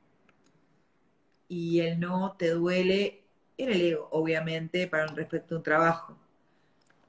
Y 1.47 1.79
el 1.79 1.99
no 1.99 2.35
te 2.37 2.49
duele 2.49 3.23
en 3.57 3.71
el 3.71 3.81
ego, 3.81 4.09
obviamente, 4.11 4.87
para 4.87 5.09
un 5.09 5.15
respecto 5.15 5.55
a 5.55 5.57
un 5.57 5.63
trabajo. 5.63 6.17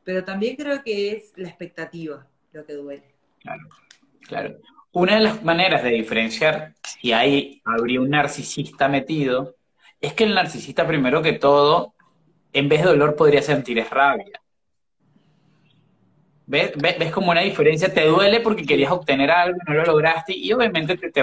Pero 0.04 0.24
también 0.24 0.56
creo 0.56 0.82
que 0.82 1.12
es 1.12 1.32
la 1.36 1.48
expectativa 1.48 2.26
lo 2.52 2.64
que 2.64 2.72
duele. 2.74 3.14
Claro. 3.40 3.68
Claro. 4.26 4.58
Una 4.92 5.14
de 5.14 5.20
las 5.20 5.42
maneras 5.42 5.82
de 5.82 5.90
diferenciar 5.90 6.74
si 6.82 7.12
hay, 7.12 7.62
habría 7.64 8.00
un 8.00 8.10
narcisista 8.10 8.88
metido, 8.88 9.54
es 10.00 10.14
que 10.14 10.24
el 10.24 10.34
narcisista, 10.34 10.86
primero 10.86 11.22
que 11.22 11.34
todo, 11.34 11.94
en 12.52 12.68
vez 12.68 12.82
de 12.82 12.88
dolor 12.88 13.14
podría 13.16 13.42
sentir 13.42 13.84
rabia. 13.90 14.40
¿Ves, 16.46 16.72
¿Ves, 16.76 17.12
como 17.12 17.30
una 17.30 17.42
diferencia? 17.42 17.94
Te 17.94 18.06
duele 18.06 18.40
porque 18.40 18.66
querías 18.66 18.90
obtener 18.90 19.30
algo, 19.30 19.58
no 19.68 19.74
lo 19.74 19.84
lograste 19.84 20.36
y 20.36 20.52
obviamente 20.52 20.96
te, 20.96 21.12
te. 21.12 21.22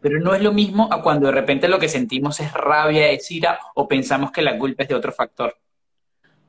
Pero 0.00 0.20
no 0.20 0.34
es 0.34 0.40
lo 0.40 0.52
mismo 0.52 0.88
a 0.90 1.02
cuando 1.02 1.26
de 1.26 1.32
repente 1.32 1.68
lo 1.68 1.78
que 1.78 1.88
sentimos 1.88 2.40
es 2.40 2.50
rabia, 2.54 3.10
es 3.10 3.30
ira 3.30 3.58
o 3.74 3.86
pensamos 3.86 4.30
que 4.30 4.40
la 4.40 4.56
culpa 4.56 4.84
es 4.84 4.88
de 4.88 4.94
otro 4.94 5.12
factor. 5.12 5.54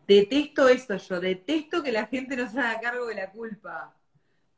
Detesto 0.08 0.70
eso 0.70 0.96
yo, 0.96 1.20
detesto 1.20 1.84
que 1.84 1.92
la 1.92 2.06
gente 2.06 2.38
no 2.38 2.50
se 2.50 2.58
haga 2.58 2.80
cargo 2.80 3.08
de 3.08 3.16
la 3.16 3.32
culpa. 3.32 3.97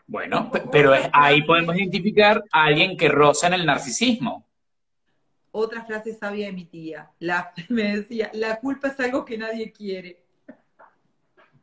Bueno, 0.09 0.51
pero 0.71 0.91
ahí 1.13 1.43
podemos 1.43 1.75
identificar 1.75 2.43
a 2.51 2.63
alguien 2.63 2.97
que 2.97 3.09
roza 3.09 3.45
en 3.45 3.53
el 3.53 3.65
narcisismo. 3.65 4.43
Otra 5.51 5.85
frase 5.85 6.15
sabia 6.15 6.47
de 6.47 6.51
mi 6.51 6.65
tía, 6.65 7.11
la, 7.19 7.53
me 7.69 7.97
decía, 7.97 8.31
la 8.33 8.59
culpa 8.59 8.87
es 8.87 8.99
algo 8.99 9.23
que 9.23 9.37
nadie 9.37 9.71
quiere. 9.71 10.23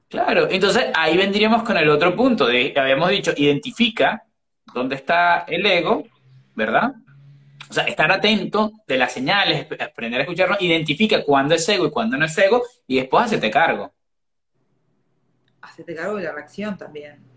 Claro, 0.09 0.49
entonces 0.49 0.87
ahí 0.95 1.17
vendríamos 1.17 1.65
con 1.65 1.77
el 1.77 1.89
otro 1.89 2.15
punto, 2.15 2.47
de, 2.47 2.73
habíamos 2.77 3.11
dicho, 3.11 3.33
identifica 3.37 4.25
dónde 4.73 4.95
está 4.95 5.41
el 5.49 5.67
ego, 5.67 6.05
¿verdad? 6.55 6.95
O 7.69 7.73
sea, 7.73 7.83
estar 7.83 8.13
atento 8.13 8.71
de 8.87 8.97
las 8.97 9.11
señales, 9.11 9.67
aprender 9.81 10.21
a 10.21 10.23
escucharlo, 10.23 10.57
identifica 10.61 11.25
cuándo 11.25 11.57
es 11.57 11.69
ego 11.69 11.87
y 11.87 11.91
cuándo 11.91 12.17
no 12.17 12.27
es 12.27 12.39
ego, 12.39 12.63
y 12.87 13.01
después 13.01 13.25
hacete 13.25 13.51
cargo. 13.51 13.93
Hacete 15.63 15.97
cargo 15.97 16.15
de 16.15 16.23
la 16.23 16.33
reacción 16.33 16.79
también. 16.79 17.36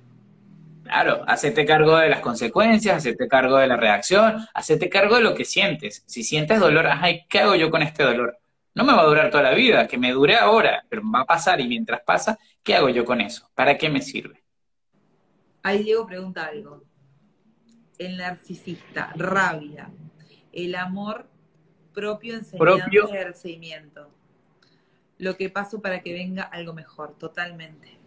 Claro, 0.90 1.24
hacete 1.28 1.68
cargo 1.68 1.98
de 1.98 2.10
las 2.10 2.20
consecuencias, 2.20 2.98
hacete 2.98 3.28
cargo 3.28 3.58
de 3.58 3.68
la 3.68 3.78
reacción, 3.78 4.48
hacete 4.56 4.90
cargo 4.90 5.18
de 5.18 5.22
lo 5.22 5.36
que 5.36 5.46
sientes. 5.46 6.04
Si 6.08 6.24
sientes 6.24 6.60
dolor, 6.60 6.88
ay, 6.88 7.28
¿qué 7.30 7.42
hago 7.42 7.54
yo 7.54 7.70
con 7.70 7.84
este 7.84 8.02
dolor? 8.02 8.40
No 8.74 8.84
me 8.84 8.94
va 8.94 9.04
a 9.04 9.06
durar 9.06 9.30
toda 9.30 9.44
la 9.44 9.54
vida, 9.54 9.88
que 9.88 10.00
me 10.00 10.12
dure 10.12 10.36
ahora, 10.36 10.84
pero 10.90 11.04
va 11.14 11.22
a 11.22 11.26
pasar 11.26 11.62
y 11.62 11.68
mientras 11.68 12.02
pasa, 12.02 12.40
¿qué 12.64 12.74
hago 12.74 12.90
yo 12.90 13.06
con 13.06 13.22
eso? 13.22 13.48
¿Para 13.54 13.78
qué 13.78 13.88
me 13.88 14.02
sirve? 14.02 14.44
Ahí 15.62 15.84
Diego 15.84 16.08
pregunta 16.08 16.48
algo. 16.48 16.84
El 18.00 18.18
narcisista, 18.18 19.14
rabia, 19.16 19.92
el 20.52 20.74
amor 20.74 21.30
propio 21.94 22.34
enseñanza 22.34 22.58
propio. 22.58 23.34
seguimiento. 23.36 24.10
Lo 25.20 25.38
que 25.38 25.52
paso 25.52 25.84
para 25.84 26.02
que 26.02 26.14
venga 26.14 26.42
algo 26.42 26.74
mejor, 26.74 27.16
totalmente. 27.16 27.99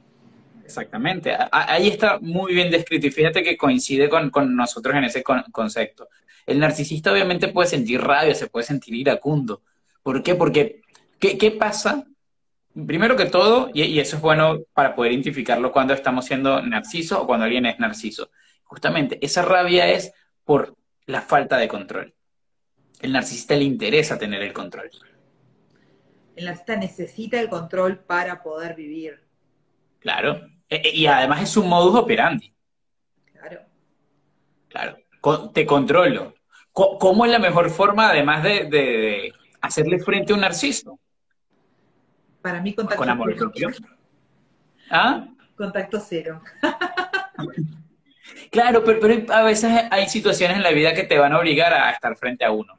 Exactamente, 0.64 1.36
ahí 1.50 1.88
está 1.88 2.18
muy 2.20 2.54
bien 2.54 2.70
descrito 2.70 3.06
y 3.06 3.10
fíjate 3.10 3.42
que 3.42 3.56
coincide 3.56 4.08
con, 4.08 4.30
nosotros 4.56 4.94
en 4.94 5.04
ese 5.04 5.22
concepto. 5.22 6.08
El 6.46 6.58
narcisista 6.58 7.12
obviamente 7.12 7.48
puede 7.48 7.68
sentir 7.68 8.00
rabia, 8.00 8.34
se 8.34 8.48
puede 8.48 8.66
sentir 8.66 8.94
iracundo. 8.94 9.62
¿Por 10.02 10.22
qué? 10.22 10.34
Porque, 10.34 10.80
¿qué, 11.18 11.50
pasa? 11.52 12.04
Primero 12.86 13.16
que 13.16 13.26
todo, 13.26 13.70
y, 13.72 13.98
eso 13.98 14.16
es 14.16 14.22
bueno 14.22 14.60
para 14.72 14.94
poder 14.94 15.12
identificarlo 15.12 15.72
cuando 15.72 15.94
estamos 15.94 16.24
siendo 16.24 16.62
narciso 16.62 17.22
o 17.22 17.26
cuando 17.26 17.44
alguien 17.44 17.66
es 17.66 17.78
narciso. 17.78 18.30
Justamente, 18.64 19.18
esa 19.20 19.42
rabia 19.42 19.88
es 19.88 20.12
por 20.44 20.76
la 21.06 21.20
falta 21.20 21.58
de 21.58 21.68
control. 21.68 22.14
El 23.00 23.12
narcisista 23.12 23.54
le 23.54 23.64
interesa 23.64 24.18
tener 24.18 24.42
el 24.42 24.52
control. 24.52 24.90
El 26.34 26.46
narcisista 26.46 26.76
necesita 26.76 27.40
el 27.40 27.48
control 27.48 27.98
para 27.98 28.42
poder 28.42 28.74
vivir. 28.74 29.21
Claro. 30.02 30.40
E, 30.68 30.76
e, 30.76 30.96
y 30.96 31.06
además 31.06 31.42
es 31.42 31.56
un 31.56 31.68
modus 31.68 31.98
operandi. 31.98 32.52
Claro. 33.32 33.60
Claro. 34.68 35.50
te 35.50 35.64
controlo. 35.64 36.34
¿Cómo 36.72 37.26
es 37.26 37.30
la 37.30 37.38
mejor 37.38 37.68
forma, 37.68 38.08
además 38.08 38.42
de, 38.42 39.32
hacerle 39.60 39.98
frente 39.98 40.32
a 40.32 40.34
un 40.34 40.40
narciso? 40.40 40.98
Para 42.40 42.60
mí, 42.60 42.74
contacto 42.74 42.98
Con 42.98 43.10
amor 43.10 43.36
propio. 43.36 43.70
¿Ah? 44.90 45.26
Contacto 45.54 46.00
cero. 46.00 46.42
claro, 48.50 48.82
pero, 48.82 49.00
pero 49.00 49.32
a 49.34 49.42
veces 49.42 49.70
hay 49.90 50.08
situaciones 50.08 50.56
en 50.56 50.62
la 50.62 50.70
vida 50.70 50.94
que 50.94 51.04
te 51.04 51.18
van 51.18 51.34
a 51.34 51.38
obligar 51.38 51.74
a 51.74 51.90
estar 51.90 52.16
frente 52.16 52.44
a 52.44 52.50
uno. 52.50 52.78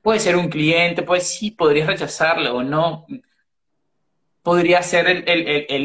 Puede 0.00 0.20
ser 0.20 0.36
un 0.36 0.48
cliente, 0.48 1.02
pues 1.02 1.28
sí, 1.28 1.50
podrías 1.50 1.88
rechazarlo 1.88 2.54
o 2.54 2.62
no 2.62 3.06
podría 4.42 4.82
ser 4.82 5.24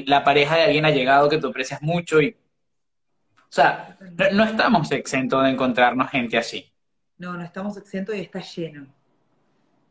la 0.07 0.23
pareja 0.23 0.55
de 0.55 0.63
alguien 0.63 0.85
allegado 0.85 1.29
que 1.29 1.37
tú 1.37 1.47
aprecias 1.47 1.81
mucho 1.81 2.21
y... 2.21 2.35
O 3.37 3.55
sea, 3.55 3.97
no, 4.33 4.43
estamos 4.43 4.91
exentos 4.91 5.43
de 5.43 5.49
encontrarnos 5.49 6.09
gente 6.09 6.37
así. 6.37 6.69
No, 7.17 7.37
no 7.37 7.43
estamos 7.43 7.77
exentos 7.77 8.15
y 8.15 8.19
está 8.19 8.41
lleno. 8.41 8.87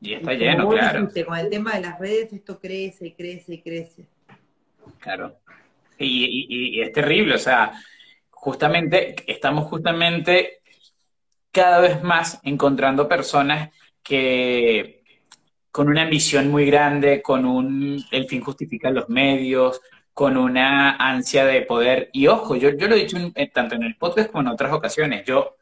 Y 0.00 0.14
está 0.14 0.34
lleno, 0.34 0.68
claro. 0.68 1.08
con 1.26 1.38
el 1.38 1.48
tema 1.48 1.72
de 1.72 1.80
las 1.80 1.98
redes 1.98 2.32
esto 2.32 2.60
crece 2.60 3.06
y 3.06 3.12
crece 3.12 3.54
y 3.54 3.62
crece. 3.62 4.06
Claro. 4.98 5.38
Y, 5.98 6.76
y, 6.76 6.82
es 6.82 6.92
terrible, 6.92 7.36
o 7.36 7.38
sea, 7.38 7.72
justamente, 8.28 9.14
estamos 9.26 9.66
justamente 9.66 10.60
cada 11.50 11.80
vez 11.80 12.02
más 12.02 12.40
encontrando 12.42 13.08
personas 13.08 13.70
que 14.02 15.03
con 15.74 15.88
una 15.88 16.02
ambición 16.02 16.52
muy 16.52 16.66
grande, 16.66 17.20
con 17.20 17.44
un, 17.44 18.00
el 18.12 18.28
fin 18.28 18.40
justifica 18.40 18.92
los 18.92 19.08
medios, 19.08 19.80
con 20.12 20.36
una 20.36 20.94
ansia 20.94 21.44
de 21.46 21.62
poder. 21.62 22.10
Y 22.12 22.28
ojo, 22.28 22.54
yo, 22.54 22.70
yo 22.76 22.86
lo 22.86 22.94
he 22.94 23.00
dicho 23.00 23.16
tanto 23.52 23.74
en 23.74 23.82
el 23.82 23.96
podcast 23.96 24.30
como 24.30 24.42
en 24.42 24.54
otras 24.54 24.72
ocasiones, 24.72 25.26
yo, 25.26 25.56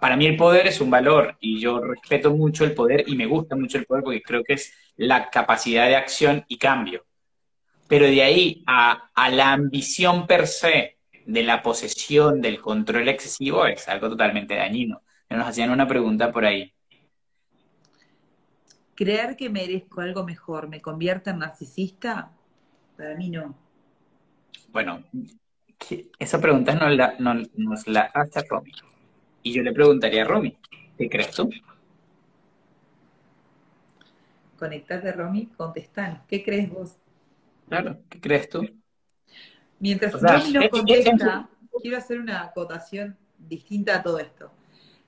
para 0.00 0.16
mí 0.16 0.26
el 0.26 0.36
poder 0.36 0.68
es 0.68 0.80
un 0.80 0.88
valor 0.88 1.36
y 1.40 1.58
yo 1.58 1.80
respeto 1.80 2.30
mucho 2.30 2.64
el 2.64 2.74
poder 2.74 3.02
y 3.08 3.16
me 3.16 3.26
gusta 3.26 3.56
mucho 3.56 3.78
el 3.78 3.86
poder 3.86 4.04
porque 4.04 4.22
creo 4.22 4.44
que 4.44 4.52
es 4.52 4.72
la 4.94 5.30
capacidad 5.30 5.88
de 5.88 5.96
acción 5.96 6.44
y 6.46 6.56
cambio. 6.56 7.04
Pero 7.88 8.06
de 8.06 8.22
ahí 8.22 8.62
a, 8.68 9.10
a 9.12 9.30
la 9.30 9.50
ambición 9.50 10.28
per 10.28 10.46
se 10.46 10.98
de 11.26 11.42
la 11.42 11.60
posesión, 11.60 12.40
del 12.40 12.60
control 12.60 13.08
excesivo, 13.08 13.66
es 13.66 13.88
algo 13.88 14.10
totalmente 14.10 14.54
dañino. 14.54 15.02
Nos 15.28 15.48
hacían 15.48 15.70
una 15.70 15.88
pregunta 15.88 16.30
por 16.30 16.44
ahí 16.44 16.72
creer 19.00 19.34
que 19.34 19.48
merezco 19.48 20.02
algo 20.02 20.24
mejor 20.24 20.68
me 20.68 20.82
convierte 20.82 21.30
en 21.30 21.38
narcisista, 21.38 22.32
para 22.98 23.14
mí 23.14 23.30
no. 23.30 23.56
Bueno, 24.68 25.02
esa 26.18 26.38
pregunta 26.38 26.74
nos 26.74 26.94
la, 26.94 27.16
nos 27.18 27.88
la 27.88 28.02
hace 28.12 28.42
Romy. 28.42 28.72
Y 29.42 29.54
yo 29.54 29.62
le 29.62 29.72
preguntaría 29.72 30.22
a 30.22 30.26
Romy, 30.26 30.54
¿qué 30.98 31.08
crees 31.08 31.30
tú? 31.30 31.48
Conectate, 34.58 35.12
Romy, 35.12 35.46
contestanos. 35.46 36.18
¿Qué 36.28 36.44
crees 36.44 36.68
vos? 36.68 36.98
Claro, 37.70 37.96
¿qué 38.10 38.20
crees 38.20 38.50
tú? 38.50 38.68
Mientras 39.78 40.12
Romy 40.12 40.52
nos 40.52 40.68
contesta, 40.68 41.48
quiero 41.80 41.96
hacer 41.96 42.20
una 42.20 42.42
acotación 42.42 43.16
distinta 43.38 43.96
a 43.96 44.02
todo 44.02 44.18
esto. 44.18 44.52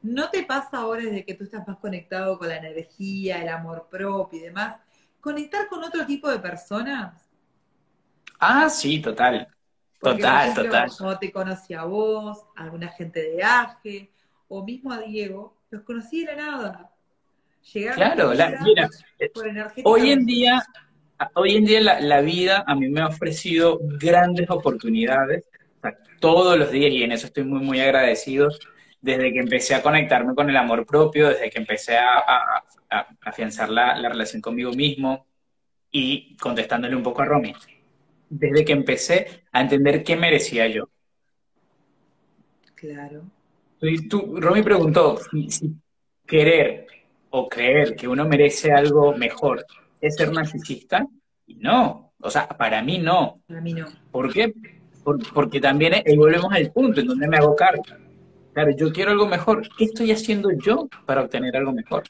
¿No 0.03 0.30
te 0.30 0.42
pasa 0.42 0.78
ahora 0.78 1.03
desde 1.03 1.24
que 1.24 1.34
tú 1.34 1.44
estás 1.44 1.66
más 1.66 1.78
conectado 1.78 2.38
con 2.38 2.48
la 2.48 2.57
energía, 2.57 3.40
el 3.40 3.48
amor 3.48 3.88
propio 3.88 4.40
y 4.40 4.42
demás, 4.42 4.76
conectar 5.20 5.68
con 5.68 5.82
otro 5.84 6.05
tipo 6.05 6.28
de 6.28 6.40
personas? 6.40 7.30
Ah, 8.38 8.68
sí, 8.68 9.00
total. 9.00 9.46
total, 10.00 10.55
total. 10.55 10.90
Como 10.98 11.18
te 11.18 11.30
conocí 11.30 11.74
a 11.74 11.84
vos, 11.84 12.44
a 12.57 12.64
alguna 12.64 12.88
gente 12.88 13.20
de 13.22 13.42
AGE, 13.44 14.11
o 14.48 14.64
mismo 14.64 14.92
a 14.92 14.98
Diego, 14.98 15.57
los 15.70 15.82
conocí 15.82 16.24
de 16.24 16.34
la 16.34 16.36
nada. 16.36 16.92
Llegaron 17.72 17.96
claro, 17.96 18.34
la, 18.34 18.59
mira, 18.64 18.90
hoy 19.84 20.11
en 20.11 20.26
día, 20.26 20.62
hoy 21.34 21.57
en 21.57 21.64
día 21.64 21.80
la, 21.80 22.20
vida 22.20 22.64
a 22.66 22.74
mí 22.74 22.88
me 22.88 23.00
ha 23.00 23.07
ofrecido 23.07 23.78
grandes 24.00 24.50
oportunidades, 24.50 25.48
todos 26.18 26.59
los 26.59 26.72
días, 26.72 26.90
y 26.90 27.05
en 27.05 27.12
eso 27.12 27.28
estoy 27.28 27.44
muy, 27.44 27.61
muy 27.61 27.80
agradecido, 27.80 28.50
desde 29.03 29.32
que 29.32 29.40
empecé 29.40 29.74
a 29.74 29.82
conectarme 29.82 30.34
con 30.34 30.48
el 30.48 30.57
amor 30.57 30.86
propio, 30.86 31.28
desde 31.28 31.50
que 31.50 31.59
empecé 31.59 31.96
a, 31.98 32.62
afianzar 33.20 33.68
la, 33.68 33.96
la, 33.96 34.09
relación 34.09 34.42
conmigo 34.42 34.70
mismo 34.72 35.26
y 35.90 36.36
contestándole 36.36 36.94
un 36.94 37.03
poco 37.03 37.22
a 37.22 37.24
Romy, 37.24 37.55
desde 38.28 38.64
que 38.64 38.72
empecé 38.72 39.44
a 39.50 39.61
entender 39.61 40.05
qué 40.05 40.14
merecía 40.16 40.66
yo. 40.68 40.88
Claro. 42.74 43.22
Tú, 44.09 44.40
Romy 44.40 44.62
preguntó 44.62 45.18
si 45.48 45.74
querer 46.26 46.86
o 47.30 47.48
creer 47.48 47.96
que 47.96 48.07
uno 48.07 48.24
merece 48.26 48.72
algo 48.72 49.14
mejor 49.14 49.66
es 50.00 50.16
ser 50.16 50.32
narcisista. 50.32 51.07
Y 51.46 51.57
no, 51.57 52.12
o 52.20 52.30
sea, 52.30 52.48
para 52.48 52.82
mí 52.82 52.98
no. 52.98 53.40
Para 53.46 53.61
mí 53.61 53.72
no. 53.72 53.86
¿Por 54.11 54.32
qué? 54.32 54.53
porque 55.34 55.61
también 55.61 55.94
y 56.07 56.16
volvemos 56.16 56.53
al 56.53 56.70
punto 56.70 57.00
en 57.00 57.09
donde 57.09 57.26
me 57.26 57.36
hago 57.36 57.57
cargo. 57.57 57.82
Claro, 58.53 58.70
yo 58.76 58.92
quiero 58.92 59.12
algo 59.12 59.26
mejor. 59.26 59.68
¿Qué 59.76 59.84
estoy 59.84 60.12
haciendo 60.12 60.50
yo 60.53 60.88
para 61.07 61.22
obtener 61.22 61.57
algo 61.57 61.72
mejor? 61.72 62.05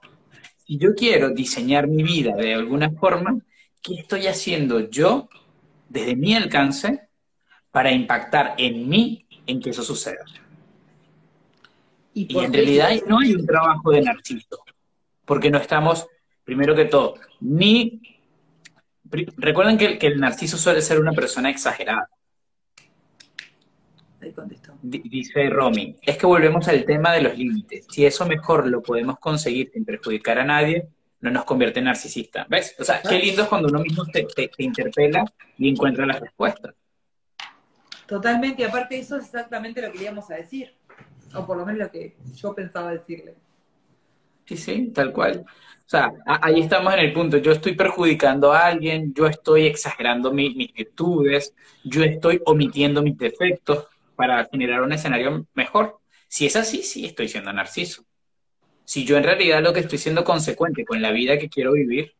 Si 0.56 0.76
yo 0.76 0.94
quiero 0.94 1.30
diseñar 1.30 1.86
mi 1.86 2.02
vida 2.02 2.34
de 2.34 2.54
alguna 2.54 2.90
forma, 2.90 3.38
¿qué 3.80 3.94
estoy 3.94 4.26
haciendo 4.26 4.80
yo 4.90 5.28
desde 5.88 6.16
mi 6.16 6.34
alcance 6.34 7.08
para 7.70 7.92
impactar 7.92 8.54
en 8.58 8.88
mí 8.88 9.24
en 9.46 9.60
que 9.60 9.70
eso 9.70 9.82
suceda? 9.82 10.24
Y, 12.14 12.38
en 12.38 12.52
realidad 12.52 12.90
no 13.06 13.20
hay 13.20 13.34
un 13.34 13.46
trabajo 13.46 13.90
de 13.90 14.02
narciso, 14.02 14.62
porque 15.24 15.50
no 15.50 15.58
estamos, 15.58 16.06
primero 16.44 16.74
que 16.74 16.86
todo, 16.86 17.14
ni... 17.40 18.00
Recuerden 19.36 19.76
que, 19.76 19.98
que 19.98 20.06
el 20.06 20.18
narciso 20.18 20.56
suele 20.56 20.80
ser 20.80 20.98
una 20.98 21.12
persona 21.12 21.50
exagerada. 21.50 22.08
Dice 24.84 25.48
Romy, 25.48 25.96
es 26.02 26.18
que 26.18 26.26
volvemos 26.26 26.66
al 26.66 26.84
tema 26.84 27.12
de 27.12 27.22
los 27.22 27.38
límites. 27.38 27.86
Si 27.88 28.04
eso 28.04 28.26
mejor 28.26 28.66
lo 28.66 28.82
podemos 28.82 29.16
conseguir 29.20 29.70
sin 29.72 29.84
perjudicar 29.84 30.40
a 30.40 30.44
nadie, 30.44 30.88
no 31.20 31.30
nos 31.30 31.44
convierte 31.44 31.78
en 31.78 31.84
narcisista. 31.84 32.46
¿Ves? 32.50 32.74
O 32.80 32.84
sea, 32.84 33.00
qué 33.00 33.16
lindo 33.16 33.42
es 33.42 33.48
cuando 33.48 33.68
uno 33.68 33.78
mismo 33.78 34.04
te, 34.06 34.26
interpela 34.58 35.24
y 35.56 35.70
encuentra 35.70 36.04
las 36.04 36.18
respuestas. 36.18 36.74
Totalmente, 38.06 38.62
y 38.62 38.64
aparte 38.64 38.98
eso 38.98 39.16
es 39.16 39.26
exactamente 39.26 39.80
lo 39.80 39.92
que 39.92 40.02
íbamos 40.02 40.28
a 40.32 40.34
decir, 40.34 40.74
o 41.32 41.46
por 41.46 41.56
lo 41.56 41.64
menos 41.64 41.82
lo 41.82 41.90
que 41.90 42.16
yo 42.34 42.52
pensaba 42.52 42.90
decirle. 42.90 43.36
Sí, 44.44 44.56
sí, 44.56 44.90
tal 44.92 45.12
cual. 45.12 45.44
O 45.46 45.88
sea, 45.92 46.12
ahí 46.26 46.60
estamos 46.60 46.92
en 46.94 47.00
el 47.00 47.12
punto. 47.12 47.38
Yo 47.38 47.52
estoy 47.52 47.76
perjudicando 47.76 48.52
a 48.52 48.66
alguien, 48.66 49.14
yo 49.14 49.28
estoy 49.28 49.66
exagerando 49.66 50.32
mis 50.32 50.72
virtudes, 50.74 51.54
yo 51.84 52.02
estoy 52.02 52.42
omitiendo 52.44 53.00
mis 53.00 53.16
defectos 53.16 53.86
para 54.26 54.44
generar 54.46 54.82
un 54.82 54.92
escenario 54.92 55.46
mejor. 55.54 55.98
Si 56.28 56.46
es 56.46 56.56
así, 56.56 56.82
sí 56.82 57.04
estoy 57.04 57.28
siendo 57.28 57.52
narciso 57.52 58.04
si 58.84 59.04
yo 59.04 59.16
en 59.16 59.24
realidad 59.24 59.62
lo 59.62 59.72
que 59.72 59.80
estoy 59.80 59.98
siendo 59.98 60.24
consecuente 60.24 60.84
con 60.84 61.00
la 61.00 61.10
vida 61.12 61.38
que 61.38 61.48
quiero 61.48 61.72
vivir. 61.72 62.14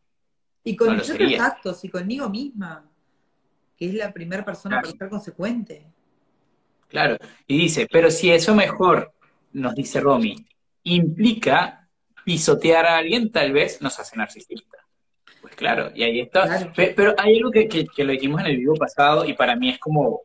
Y 0.63 0.75
con 0.75 0.95
mis 0.95 1.09
otros 1.09 1.39
actos 1.39 1.83
y 1.83 1.89
conmigo 1.89 2.29
misma, 2.29 2.89
que 3.77 3.87
es 3.87 3.93
la 3.93 4.11
primera 4.13 4.45
persona 4.45 4.81
para 4.81 4.91
ser 4.91 5.09
consecuente. 5.09 5.85
Claro, 6.87 7.17
y 7.47 7.57
dice, 7.57 7.87
pero 7.91 8.09
si 8.09 8.31
eso 8.31 8.55
mejor, 8.55 9.13
nos 9.51 9.75
dice 9.75 9.99
Romy, 9.99 10.35
implica 10.83 11.89
pisotear 12.23 12.85
a 12.85 12.97
alguien, 12.97 13.31
tal 13.31 13.51
vez 13.51 13.81
nos 13.81 13.99
hace 13.99 14.15
narcisista. 14.15 14.77
Pues 15.41 15.55
claro, 15.55 15.91
y 15.93 16.03
ahí 16.03 16.21
está. 16.21 16.71
Pero, 16.73 17.13
hay 17.17 17.37
algo 17.37 17.51
que, 17.51 17.67
que, 17.67 18.03
lo 18.03 18.13
dijimos 18.13 18.39
en 18.41 18.47
el 18.47 18.57
vivo 18.57 18.75
pasado 18.75 19.25
y 19.25 19.33
para 19.33 19.55
mí 19.55 19.69
es 19.69 19.79
como 19.79 20.21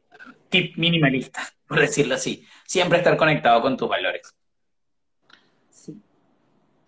tip 0.48 0.76
minimalista, 0.76 1.42
por 1.68 1.80
decirlo 1.80 2.14
así. 2.14 2.46
Siempre 2.66 2.98
estar 2.98 3.16
conectado 3.16 3.60
con 3.62 3.76
tus 3.76 3.88
valores 3.88 4.34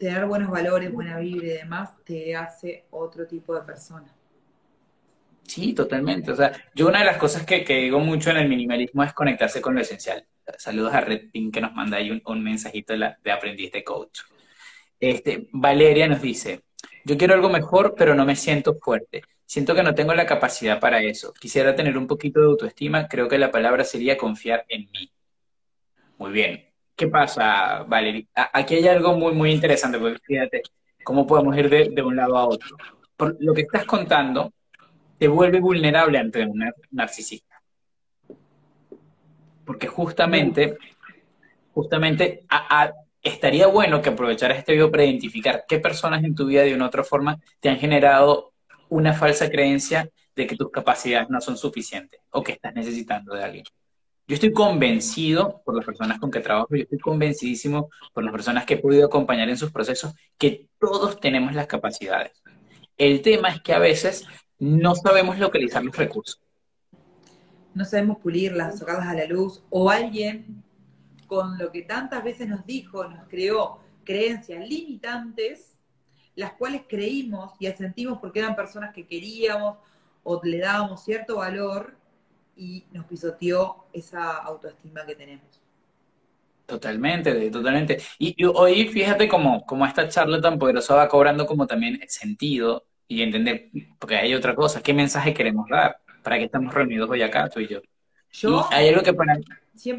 tener 0.01 0.25
buenos 0.25 0.51
valores, 0.51 0.91
buena 0.91 1.19
vibra 1.19 1.47
y 1.47 1.51
demás, 1.51 1.91
te 2.05 2.35
hace 2.35 2.87
otro 2.91 3.27
tipo 3.27 3.55
de 3.55 3.61
persona. 3.61 4.11
Sí, 5.47 5.75
totalmente. 5.75 6.33
O 6.33 6.37
sea, 6.37 6.53
yo 6.75 6.89
una 6.89 7.01
de 7.01 7.05
las 7.05 7.19
cosas 7.19 7.45
que, 7.45 7.63
digo 7.63 8.01
mucho 8.01 8.31
en 8.31 8.39
el 8.39 8.49
minimalismo 8.49 9.05
es 9.05 9.13
conectarse 9.13 9.61
con 9.61 9.75
lo 9.75 9.83
esencial. 9.83 10.25
Saludos 10.57 10.95
a 10.95 11.03
Red 11.03 11.31
Pink 11.31 11.53
que 11.53 11.61
nos 11.61 11.75
manda 11.75 11.99
ahí 11.99 12.11
un, 12.25 12.43
mensajito 12.43 12.95
de, 12.95 13.15
de 13.23 13.31
aprendiz 13.31 13.73
de 13.73 13.85
coach. 13.85 14.21
Este, 14.99 15.49
Valeria 15.53 16.09
nos 16.09 16.23
dice, 16.23 16.63
yo 17.05 17.19
quiero 17.19 17.35
algo 17.35 17.51
mejor, 17.51 17.95
pero 17.95 18.15
no 18.15 18.25
me 18.25 18.37
siento 18.37 18.77
fuerte. 18.77 19.21
Siento 19.51 19.75
que 19.75 19.83
no 19.83 19.97
tengo 19.97 20.15
la 20.15 20.27
capacidad 20.27 20.79
para 20.79 21.03
eso. 21.03 21.35
Quisiera 21.35 21.75
tener 21.75 21.99
un 21.99 22.07
poquito 22.07 22.39
de 22.39 22.47
autoestima. 22.47 23.09
Creo 23.09 23.27
que 23.27 23.37
la 23.37 23.51
palabra 23.51 23.83
sería 23.83 24.17
confiar 24.17 24.65
en 24.69 24.89
mí. 24.93 25.11
Muy 26.19 26.31
bien. 26.31 26.67
¿Qué 26.95 27.09
pasa, 27.09 27.83
Valerie? 27.83 28.29
Aquí 28.33 28.77
hay 28.77 28.87
algo 28.87 29.15
muy, 29.15 29.33
muy 29.33 29.51
interesante, 29.51 29.99
porque 29.99 30.21
fíjate 30.23 30.63
cómo 31.03 31.27
podemos 31.27 31.57
ir 31.59 31.69
de, 31.69 32.01
un 32.01 32.15
lado 32.15 32.39
a 32.39 32.47
otro. 32.47 32.77
Por 33.17 33.39
lo 33.41 33.53
que 33.53 33.63
estás 33.63 33.85
contando 33.87 34.53
te 35.19 35.27
vuelve 35.27 35.59
vulnerable 35.59 36.17
ante 36.19 36.47
un 36.47 36.65
narcisista. 36.93 37.61
Porque 39.65 39.89
justamente, 39.89 40.79
justamente 41.75 42.45
estaría 43.21 43.67
bueno 43.67 44.01
que 44.01 44.11
aprovecharas 44.11 44.59
este 44.59 44.75
video 44.75 44.93
para 44.93 45.07
identificar 45.07 45.65
qué 45.67 45.81
personas 45.81 46.23
en 46.23 46.37
tu 46.37 46.47
vida 46.47 46.63
de 46.63 46.73
una 46.73 46.85
u 46.85 46.87
otra 46.87 47.03
forma 47.03 47.41
te 47.59 47.69
han 47.69 47.79
generado 47.79 48.50
una 48.91 49.15
falsa 49.15 49.51
creencia 49.51 50.11
de 50.37 50.47
que 50.47 50.57
tus 50.57 50.71
capacidades 50.71 51.31
no 51.31 51.41
son 51.41 51.57
suficientes 51.57 52.21
o 52.31 52.43
que 52.43 52.53
estás 52.53 52.75
necesitando 52.75 53.35
de 53.35 53.45
alguien. 53.45 53.65
Yo 54.27 54.35
estoy 54.35 54.53
convencido 54.53 55.61
por 55.65 55.75
las 55.75 55.85
personas 55.85 56.21
con 56.21 56.31
que 56.31 56.41
trabajo, 56.41 56.69
yo 56.71 56.83
estoy 56.83 56.99
convencidísimo 56.99 57.91
por 58.13 58.23
las 58.23 58.33
personas 58.33 58.65
que 58.65 58.75
he 58.75 58.79
podido 58.79 59.07
acompañar 59.07 59.49
en 59.49 59.57
sus 59.57 59.73
procesos, 59.73 60.15
que 60.39 60.69
todos 60.79 61.19
tenemos 61.19 61.55
las 61.55 61.67
capacidades. 61.67 62.41
El 62.97 63.23
tema 63.23 63.49
es 63.49 63.61
que 63.61 63.73
a 63.73 63.79
veces 63.79 64.27
no 64.59 64.95
sabemos 64.95 65.39
localizar 65.39 65.83
los 65.83 65.97
recursos. 65.97 66.41
No 67.75 67.85
sabemos 67.85 68.19
pulirlas, 68.19 68.79
sacarlas 68.79 69.09
a 69.09 69.15
la 69.15 69.27
luz, 69.27 69.63
o 69.71 69.91
alguien 69.91 70.63
con 71.27 71.59
lo 71.59 71.73
que 71.73 71.83
tantas 71.83 72.23
veces 72.23 72.49
nos 72.49 72.67
dijo, 72.67 73.09
nos 73.09 73.27
creó 73.29 73.81
creencias 74.05 74.69
limitantes, 74.69 75.70
las 76.37 76.53
cuales 76.53 76.83
creímos 76.89 77.53
y 77.59 77.67
asentimos 77.67 78.19
porque 78.19 78.41
eran 78.41 78.57
personas 78.57 78.95
que 78.95 79.07
queríamos 79.07 79.79
o 80.23 80.41
le 80.43 80.59
dábamos 80.59 81.05
cierto 81.05 81.37
valor 81.37 81.97
y 82.57 82.85
nos 82.93 83.07
pisoteó 83.07 83.87
esa 83.93 84.37
autoestima 84.39 85.05
que 85.07 85.15
tenemos. 85.15 85.61
Totalmente, 86.67 87.51
totalmente. 87.51 87.99
Y, 88.19 88.45
hoy 88.45 88.87
fíjate 88.89 89.29
cómo, 89.29 89.65
cómo, 89.67 89.85
esta 89.87 90.09
charla 90.09 90.41
tan 90.41 90.59
poderosa 90.59 90.95
va 90.95 91.09
cobrando 91.09 91.47
como 91.47 91.67
también 91.67 92.01
sentido 92.07 92.85
y 93.09 93.23
entender, 93.23 93.71
porque 93.99 94.17
hay 94.17 94.35
otra 94.35 94.55
cosa, 94.55 94.81
¿qué 94.81 94.95
mensaje 94.95 95.35
queremos 95.35 95.69
dar? 95.69 95.99
¿Para 96.23 96.39
qué 96.39 96.45
estamos 96.45 96.73
reunidos 96.73 97.11
hoy 97.11 97.23
acá, 97.23 97.49
tú 97.49 97.61
y 97.61 97.67
yo? 97.67 97.81
yo 98.33 98.65
hay 98.71 98.89
algo 98.89 99.03
que 99.03 99.13
para, 99.13 99.37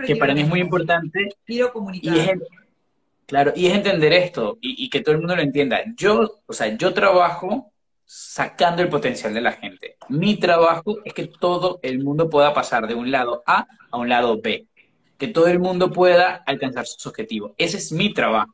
que 0.05 0.15
para 0.15 0.33
mí 0.33 0.41
es 0.41 0.47
muy 0.47 0.61
importante. 0.61 1.27
Quiero 1.45 1.73
comunicar. 1.73 2.37
Claro, 3.31 3.53
y 3.55 3.67
es 3.67 3.73
entender 3.73 4.11
esto 4.11 4.57
y, 4.59 4.89
que 4.89 4.99
todo 4.99 5.13
el 5.15 5.19
mundo 5.19 5.37
lo 5.37 5.41
entienda. 5.41 5.79
Yo, 5.95 6.41
o 6.45 6.51
sea, 6.51 6.75
yo 6.75 6.93
trabajo 6.93 7.71
sacando 8.03 8.81
el 8.81 8.89
potencial 8.89 9.33
de 9.33 9.39
la 9.39 9.53
gente. 9.53 9.95
Mi 10.09 10.35
trabajo 10.35 10.97
es 11.05 11.13
que 11.13 11.27
todo 11.27 11.79
el 11.81 12.03
mundo 12.03 12.29
pueda 12.29 12.53
pasar 12.53 12.87
de 12.87 12.93
un 12.93 13.09
lado 13.09 13.41
A 13.45 13.67
a 13.89 13.97
un 13.97 14.09
lado 14.09 14.41
B, 14.41 14.67
que 15.17 15.29
todo 15.29 15.47
el 15.47 15.59
mundo 15.59 15.93
pueda 15.93 16.43
alcanzar 16.45 16.85
sus 16.85 17.07
objetivos. 17.07 17.53
Ese 17.57 17.77
es 17.77 17.93
mi 17.93 18.13
trabajo. 18.13 18.51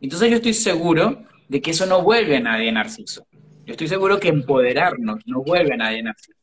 Entonces 0.00 0.30
yo 0.30 0.38
estoy 0.38 0.54
seguro 0.54 1.22
de 1.46 1.62
que 1.62 1.70
eso 1.70 1.86
no 1.86 2.02
vuelve 2.02 2.38
a 2.38 2.40
nadie 2.40 2.72
narciso. 2.72 3.24
Yo 3.66 3.74
estoy 3.74 3.86
seguro 3.86 4.18
que 4.18 4.30
empoderarnos 4.30 5.20
no 5.26 5.44
vuelve 5.44 5.74
a 5.74 5.76
nadie 5.76 6.02
narciso. 6.02 6.36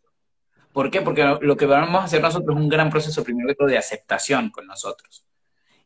¿Por 0.72 0.90
qué? 0.90 1.02
Porque 1.02 1.26
lo 1.42 1.58
que 1.58 1.66
vamos 1.66 2.02
a 2.02 2.06
hacer 2.06 2.22
nosotros 2.22 2.56
es 2.56 2.62
un 2.62 2.70
gran 2.70 2.90
proceso, 2.90 3.22
primero 3.22 3.54
de 3.66 3.78
aceptación 3.78 4.50
con 4.50 4.66
nosotros. 4.66 5.26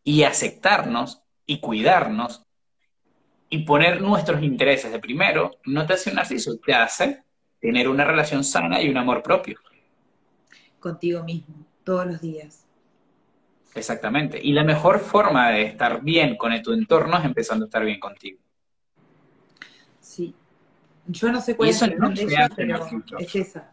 Y 0.03 0.21
aceptarnos 0.21 1.23
y 1.49 1.59
cuidarnos 1.59 2.45
y 3.49 3.63
poner 3.63 4.01
nuestros 4.01 4.43
intereses 4.43 4.91
de 4.91 4.99
primero 4.99 5.57
no 5.65 5.83
te 5.87 5.93
hace 5.93 6.11
un 6.11 6.17
narciso, 6.17 6.59
te 6.63 6.75
hace 6.75 7.23
tener 7.59 7.89
una 7.89 8.05
relación 8.05 8.43
sana 8.43 8.79
y 8.79 8.87
un 8.87 8.97
amor 8.97 9.23
propio. 9.23 9.57
Contigo 10.79 11.23
mismo, 11.23 11.65
todos 11.83 12.05
los 12.05 12.21
días. 12.21 12.67
Exactamente. 13.73 14.39
Y 14.39 14.53
la 14.53 14.63
mejor 14.63 14.99
forma 14.99 15.49
de 15.49 15.63
estar 15.63 16.03
bien 16.03 16.37
con 16.37 16.61
tu 16.61 16.71
entorno 16.71 17.17
es 17.17 17.25
empezando 17.25 17.65
a 17.65 17.67
estar 17.67 17.83
bien 17.83 17.99
contigo. 17.99 18.39
Sí. 19.99 20.35
Yo 21.07 21.31
no 21.31 21.41
sé 21.41 21.55
cuál 21.55 21.69
es 21.69 21.79
de 21.79 22.23
ella, 22.25 22.47
pero 22.55 22.85
es 23.17 23.35
esa. 23.35 23.71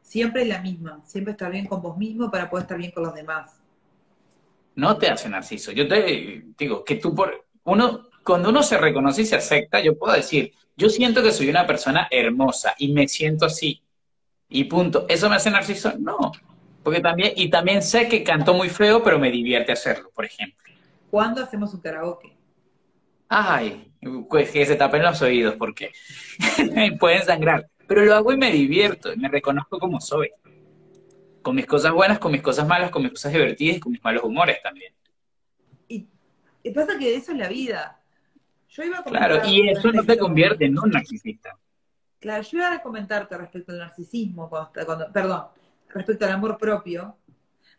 Siempre 0.00 0.42
es 0.42 0.48
la 0.48 0.62
misma. 0.62 1.02
Siempre 1.04 1.32
estar 1.32 1.52
bien 1.52 1.66
con 1.66 1.82
vos 1.82 1.98
mismo 1.98 2.30
para 2.30 2.48
poder 2.48 2.62
estar 2.62 2.78
bien 2.78 2.92
con 2.92 3.02
los 3.02 3.14
demás. 3.14 3.60
No 4.76 4.96
te 4.96 5.08
hace 5.08 5.28
narciso. 5.28 5.72
Yo 5.72 5.86
te 5.86 6.44
digo 6.58 6.84
que 6.84 6.96
tú 6.96 7.14
por 7.14 7.46
uno 7.64 8.08
cuando 8.24 8.48
uno 8.48 8.62
se 8.62 8.78
reconoce 8.78 9.22
y 9.22 9.26
se 9.26 9.36
acepta, 9.36 9.80
yo 9.80 9.96
puedo 9.98 10.14
decir, 10.14 10.52
yo 10.76 10.88
siento 10.88 11.22
que 11.22 11.30
soy 11.30 11.50
una 11.50 11.66
persona 11.66 12.08
hermosa 12.10 12.74
y 12.78 12.92
me 12.92 13.06
siento 13.06 13.46
así. 13.46 13.82
Y 14.48 14.64
punto. 14.64 15.06
¿Eso 15.08 15.28
me 15.28 15.36
hace 15.36 15.50
narciso? 15.50 15.92
No. 15.98 16.32
Porque 16.82 17.00
también, 17.00 17.32
y 17.36 17.48
también 17.48 17.82
sé 17.82 18.08
que 18.08 18.24
canto 18.24 18.54
muy 18.54 18.68
feo, 18.68 19.02
pero 19.02 19.18
me 19.18 19.30
divierte 19.30 19.72
hacerlo, 19.72 20.10
por 20.14 20.24
ejemplo. 20.24 20.72
¿Cuándo 21.10 21.42
hacemos 21.42 21.72
un 21.74 21.80
karaoke? 21.80 22.36
Ay, 23.28 23.90
pues 24.28 24.50
que 24.50 24.66
se 24.66 24.76
tapen 24.76 25.02
los 25.02 25.20
oídos, 25.22 25.54
porque 25.56 25.92
pueden 27.00 27.24
sangrar. 27.24 27.68
Pero 27.86 28.04
lo 28.04 28.14
hago 28.14 28.32
y 28.32 28.36
me 28.36 28.50
divierto, 28.50 29.12
y 29.12 29.16
me 29.16 29.28
reconozco 29.28 29.78
como 29.78 30.00
soy. 30.00 30.30
Con 31.44 31.54
mis 31.54 31.66
cosas 31.66 31.92
buenas, 31.92 32.18
con 32.18 32.32
mis 32.32 32.42
cosas 32.42 32.66
malas, 32.66 32.90
con 32.90 33.02
mis 33.02 33.12
cosas 33.12 33.32
divertidas 33.32 33.76
y 33.76 33.80
con 33.80 33.92
mis 33.92 34.02
malos 34.02 34.24
humores 34.24 34.60
también. 34.62 34.92
Y, 35.86 36.08
y 36.62 36.70
pasa 36.70 36.98
que 36.98 37.14
eso 37.14 37.32
es 37.32 37.38
la 37.38 37.48
vida. 37.48 38.00
Yo 38.68 38.82
iba 38.82 38.98
a 38.98 39.04
claro, 39.04 39.46
y 39.46 39.68
eso 39.68 39.92
no 39.92 40.02
te 40.04 40.18
convierte 40.18 40.64
en 40.64 40.76
un 40.78 40.90
narcisista. 40.90 41.56
Claro, 42.18 42.42
yo 42.42 42.58
iba 42.58 42.72
a 42.72 42.82
comentarte 42.82 43.36
respecto 43.36 43.72
al 43.72 43.78
narcisismo, 43.78 44.48
cuando, 44.48 45.12
perdón, 45.12 45.44
respecto 45.90 46.24
al 46.24 46.32
amor 46.32 46.56
propio, 46.58 47.18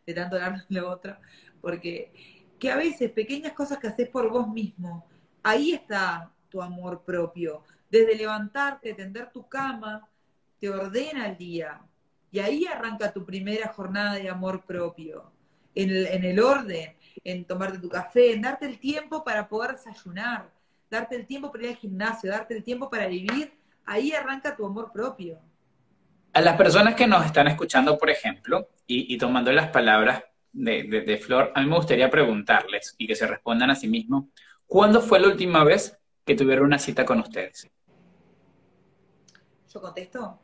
de 0.05 0.13
tanto 0.13 0.36
hablar 0.36 0.66
de 0.68 0.80
lo 0.80 0.89
otro, 0.89 1.18
porque 1.59 2.13
que 2.59 2.72
a 2.72 2.78
veces 2.78 3.11
pequeñas 3.11 3.53
cosas 3.53 3.80
que 3.80 3.88
haces 3.88 4.07
por 4.07 4.30
vos 4.30 4.47
mismo, 4.47 5.07
ahí 5.43 5.74
está 5.74 6.32
tu 6.47 6.61
amor 6.61 7.03
propio. 7.03 7.63
Desde 7.89 8.16
levantarte, 8.16 8.93
tender 8.93 9.32
tu 9.32 9.49
cama, 9.49 10.07
te 10.59 10.70
ordena 10.70 11.28
el 11.28 11.38
día. 11.38 11.82
Y 12.36 12.40
ahí 12.42 12.66
arranca 12.66 13.14
tu 13.14 13.24
primera 13.24 13.70
jornada 13.70 14.16
de 14.16 14.30
amor 14.30 14.66
propio. 14.66 15.32
En 15.74 15.90
el, 15.90 16.06
en 16.08 16.26
el 16.26 16.42
orden, 16.42 16.94
en 17.24 17.46
tomarte 17.46 17.80
tu 17.80 17.88
café, 17.88 18.34
en 18.34 18.42
darte 18.42 18.66
el 18.66 18.78
tiempo 18.78 19.24
para 19.24 19.48
poder 19.48 19.72
desayunar, 19.72 20.50
darte 20.90 21.16
el 21.16 21.26
tiempo 21.26 21.50
para 21.50 21.64
ir 21.64 21.70
al 21.70 21.76
gimnasio, 21.78 22.30
darte 22.30 22.58
el 22.58 22.62
tiempo 22.62 22.90
para 22.90 23.08
vivir, 23.08 23.54
ahí 23.86 24.12
arranca 24.12 24.54
tu 24.54 24.66
amor 24.66 24.92
propio. 24.92 25.40
A 26.34 26.42
las 26.42 26.58
personas 26.58 26.96
que 26.96 27.08
nos 27.08 27.26
están 27.26 27.48
escuchando, 27.48 27.98
por 27.98 28.10
ejemplo, 28.10 28.68
y, 28.86 29.18
tomando 29.18 29.54
las 29.54 29.70
palabras 29.70 30.22
de, 30.52 31.18
Flor, 31.26 31.54
a 31.56 31.62
mí 31.62 31.70
me 31.70 31.78
gustaría 31.78 32.10
preguntarles 32.10 32.96
y 32.98 33.08
que 33.08 33.16
se 33.16 33.28
respondan 33.28 33.70
a 33.70 33.76
sí 33.76 33.88
mismos, 33.88 34.26
¿cuándo 34.68 35.00
fue 35.00 35.22
la 35.22 35.28
última 35.28 35.64
vez 35.64 35.98
que 36.26 36.36
tuvieron 36.36 36.66
una 36.66 36.80
cita 36.80 37.06
con 37.06 37.22
ustedes? 37.22 37.72
¿Yo 39.74 39.80
contesto? 39.80 40.42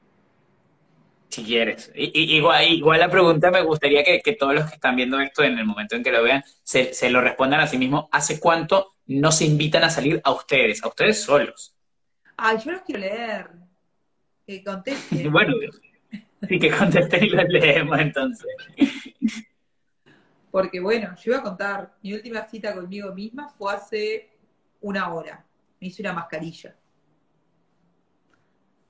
Si 1.31 1.43
quieres. 1.43 1.91
igual, 1.95 2.67
igual, 2.67 2.99
la 2.99 3.09
pregunta 3.09 3.49
me 3.49 3.61
gustaría 3.61 4.03
que, 4.03 4.35
todos 4.37 4.53
los 4.53 4.65
que 4.65 4.75
están 4.75 4.95
viendo 4.95 5.19
esto 5.19 5.43
en 5.43 5.57
el 5.57 5.65
momento 5.65 5.95
en 5.95 6.03
que 6.03 6.11
lo 6.11 6.23
vean 6.23 6.43
se, 6.61 6.93
se 6.93 7.09
lo 7.09 7.21
respondan 7.21 7.61
a 7.61 7.67
sí 7.67 7.77
mismos. 7.77 8.05
¿Hace 8.11 8.39
cuánto 8.39 8.95
no 9.19 9.31
se 9.31 9.45
invitan 9.45 9.83
a 9.83 9.89
salir 9.89 10.21
a 10.23 10.31
ustedes, 10.31 10.83
a 10.83 10.87
ustedes 10.87 11.23
solos. 11.23 11.75
Ay, 12.37 12.57
yo 12.63 12.71
los 12.71 12.81
quiero 12.81 13.01
leer. 13.01 13.49
Que 14.45 14.63
contesten. 14.63 15.31
bueno, 15.31 15.53
sí 16.47 16.59
que 16.59 16.71
contesten 16.71 17.25
y 17.25 17.29
los 17.29 17.47
leemos 17.49 17.99
entonces. 17.99 18.47
Porque 20.49 20.79
bueno, 20.79 21.15
yo 21.15 21.31
iba 21.31 21.39
a 21.39 21.43
contar, 21.43 21.95
mi 22.01 22.13
última 22.13 22.43
cita 22.43 22.73
conmigo 22.73 23.13
misma 23.13 23.49
fue 23.49 23.73
hace 23.73 24.29
una 24.81 25.13
hora. 25.13 25.45
Me 25.79 25.87
hice 25.87 26.01
una 26.01 26.13
mascarilla. 26.13 26.75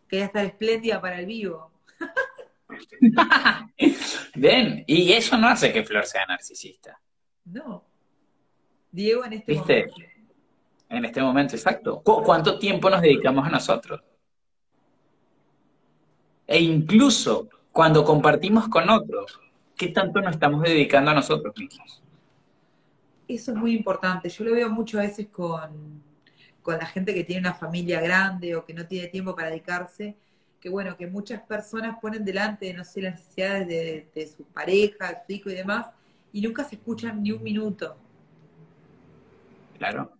Quería 0.08 0.26
estar 0.26 0.46
espléndida 0.46 1.00
para 1.00 1.20
el 1.20 1.26
vivo. 1.26 1.71
Bien, 4.36 4.84
y 4.88 5.12
eso 5.14 5.38
no 5.38 5.48
hace 5.48 5.72
que 5.72 5.84
Flor 5.84 6.06
sea 6.06 6.26
narcisista. 6.26 7.00
No. 7.46 7.86
Diego 8.92 9.26
en 9.26 9.34
este 9.34 9.56
momento. 9.56 9.96
En 10.90 11.06
este 11.06 11.22
momento, 11.22 11.56
exacto. 11.56 12.02
¿Cuánto 12.04 12.60
tiempo 12.60 12.90
nos 12.90 13.02
dedicamos 13.02 13.48
a 13.48 13.50
nosotros? 13.50 14.02
E 16.46 16.60
incluso 16.60 17.48
cuando 17.72 18.04
compartimos 18.04 18.68
con 18.68 18.90
otros, 18.90 19.40
¿qué 19.78 19.88
tanto 19.88 20.20
nos 20.22 20.34
estamos 20.34 20.62
dedicando 20.64 21.12
a 21.12 21.14
nosotros 21.14 21.56
mismos? 21.58 22.04
Eso 23.28 23.52
es 23.52 23.58
muy 23.58 23.74
importante. 23.74 24.28
Yo 24.28 24.44
lo 24.44 24.52
veo 24.52 24.70
muchas 24.70 25.02
veces 25.02 25.28
con, 25.30 26.04
la 26.66 26.86
gente 26.86 27.14
que 27.14 27.24
tiene 27.24 27.42
una 27.42 27.54
familia 27.54 28.02
grande 28.02 28.56
o 28.56 28.66
que 28.66 28.74
no 28.74 28.86
tiene 28.86 29.08
tiempo 29.08 29.34
para 29.34 29.50
dedicarse, 29.50 30.18
que 30.62 30.70
bueno, 30.70 30.96
que 30.96 31.08
muchas 31.08 31.42
personas 31.42 31.98
ponen 32.00 32.24
delante, 32.24 32.72
no 32.74 32.86
sé, 32.86 33.02
las 33.02 33.16
necesidades 33.16 33.68
de, 33.68 34.08
de 34.14 34.28
su 34.28 34.46
pareja, 34.46 35.24
su 35.26 35.34
hijo 35.34 35.50
y 35.50 35.56
demás, 35.56 35.88
y 36.32 36.42
nunca 36.42 36.64
se 36.64 36.76
escuchan 36.76 37.22
ni 37.24 37.32
un 37.32 37.42
minuto. 37.42 37.98
Claro. 39.80 40.12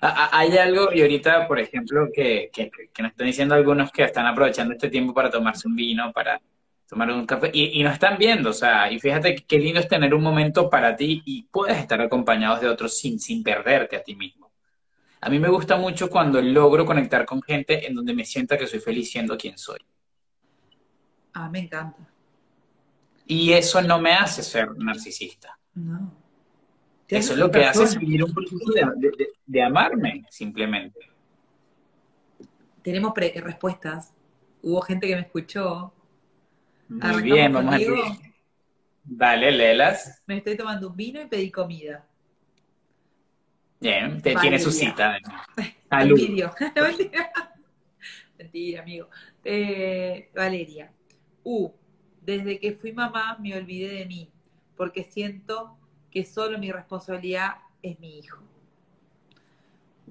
Hay 0.00 0.56
algo, 0.56 0.92
y 0.92 1.00
ahorita, 1.00 1.48
por 1.48 1.58
ejemplo, 1.58 2.08
que, 2.14 2.50
que, 2.52 2.70
nos 3.00 3.10
están 3.10 3.26
diciendo 3.26 3.54
algunos 3.56 3.90
que 3.90 4.04
están 4.04 4.26
aprovechando 4.26 4.74
este 4.74 4.88
tiempo 4.88 5.12
para 5.12 5.30
tomarse 5.30 5.66
un 5.66 5.74
vino, 5.74 6.12
para 6.12 6.40
tomar 6.88 7.10
un 7.10 7.26
café, 7.26 7.50
y, 7.52 7.80
y 7.80 7.82
nos 7.82 7.94
están 7.94 8.16
viendo, 8.18 8.50
o 8.50 8.52
sea, 8.52 8.90
y 8.92 9.00
fíjate 9.00 9.34
qué 9.34 9.58
lindo 9.58 9.80
es 9.80 9.88
tener 9.88 10.14
un 10.14 10.22
momento 10.22 10.70
para 10.70 10.94
ti 10.94 11.22
y 11.24 11.42
puedes 11.50 11.78
estar 11.78 12.00
acompañados 12.00 12.60
de 12.60 12.68
otros 12.68 12.96
sin, 12.96 13.18
sin 13.18 13.42
perderte 13.42 13.96
a 13.96 14.02
ti 14.02 14.14
mismo. 14.14 14.51
A 15.22 15.30
mí 15.30 15.38
me 15.38 15.48
gusta 15.48 15.76
mucho 15.76 16.10
cuando 16.10 16.42
logro 16.42 16.84
conectar 16.84 17.24
con 17.24 17.40
gente 17.40 17.86
en 17.86 17.94
donde 17.94 18.12
me 18.12 18.24
sienta 18.24 18.58
que 18.58 18.66
soy 18.66 18.80
feliz 18.80 19.08
siendo 19.08 19.38
quien 19.38 19.56
soy. 19.56 19.78
Ah, 21.32 21.48
me 21.48 21.60
encanta. 21.60 22.08
Y 23.26 23.52
eso 23.52 23.80
no 23.82 24.00
me 24.00 24.14
hace 24.14 24.42
ser 24.42 24.76
narcisista. 24.76 25.56
No. 25.74 26.12
Eso 27.06 27.34
es 27.34 27.38
lo 27.38 27.52
que 27.52 27.64
hace 27.64 27.84
es 27.84 27.96
vivir 27.96 28.24
un 28.24 28.34
proceso 28.34 28.72
de, 29.46 29.62
amarme, 29.62 30.24
simplemente. 30.28 30.98
Tenemos 32.82 33.12
respuestas. 33.14 34.12
Hubo 34.60 34.80
gente 34.80 35.06
que 35.06 35.14
me 35.14 35.20
escuchó. 35.20 35.92
Muy 36.88 37.22
bien, 37.22 37.52
vamos 37.52 37.74
a 37.74 37.78
ver. 37.78 37.88
Dale, 39.04 39.52
léelas. 39.52 40.20
Me 40.26 40.38
estoy 40.38 40.56
tomando 40.56 40.88
un 40.88 40.96
vino 40.96 41.22
y 41.22 41.26
pedí 41.26 41.50
comida. 41.50 42.08
Bien, 43.82 44.22
te 44.22 44.36
tiene 44.36 44.58
su 44.60 44.70
cita. 44.70 45.18
Salud. 45.90 46.18
Mentira, 48.38 48.82
amigo. 48.82 49.08
Eh, 49.44 50.30
Valeria. 50.34 50.92
U. 51.42 51.72
Desde 52.20 52.60
que 52.60 52.74
fui 52.74 52.92
mamá 52.92 53.36
me 53.40 53.56
olvidé 53.56 53.94
de 53.94 54.06
mí, 54.06 54.30
porque 54.76 55.02
siento 55.02 55.76
que 56.12 56.24
solo 56.24 56.58
mi 56.58 56.70
responsabilidad 56.70 57.56
es 57.82 57.98
mi 57.98 58.20
hijo. 58.20 58.40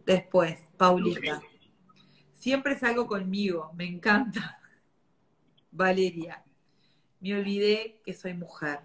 Después, 0.06 0.60
Paulita. 0.76 1.42
Siempre 2.34 2.78
salgo 2.78 3.08
conmigo, 3.08 3.72
me 3.74 3.86
encanta. 3.86 4.60
Valeria. 5.72 6.44
Me 7.22 7.38
olvidé 7.38 8.02
que 8.04 8.14
soy 8.14 8.34
mujer. 8.34 8.82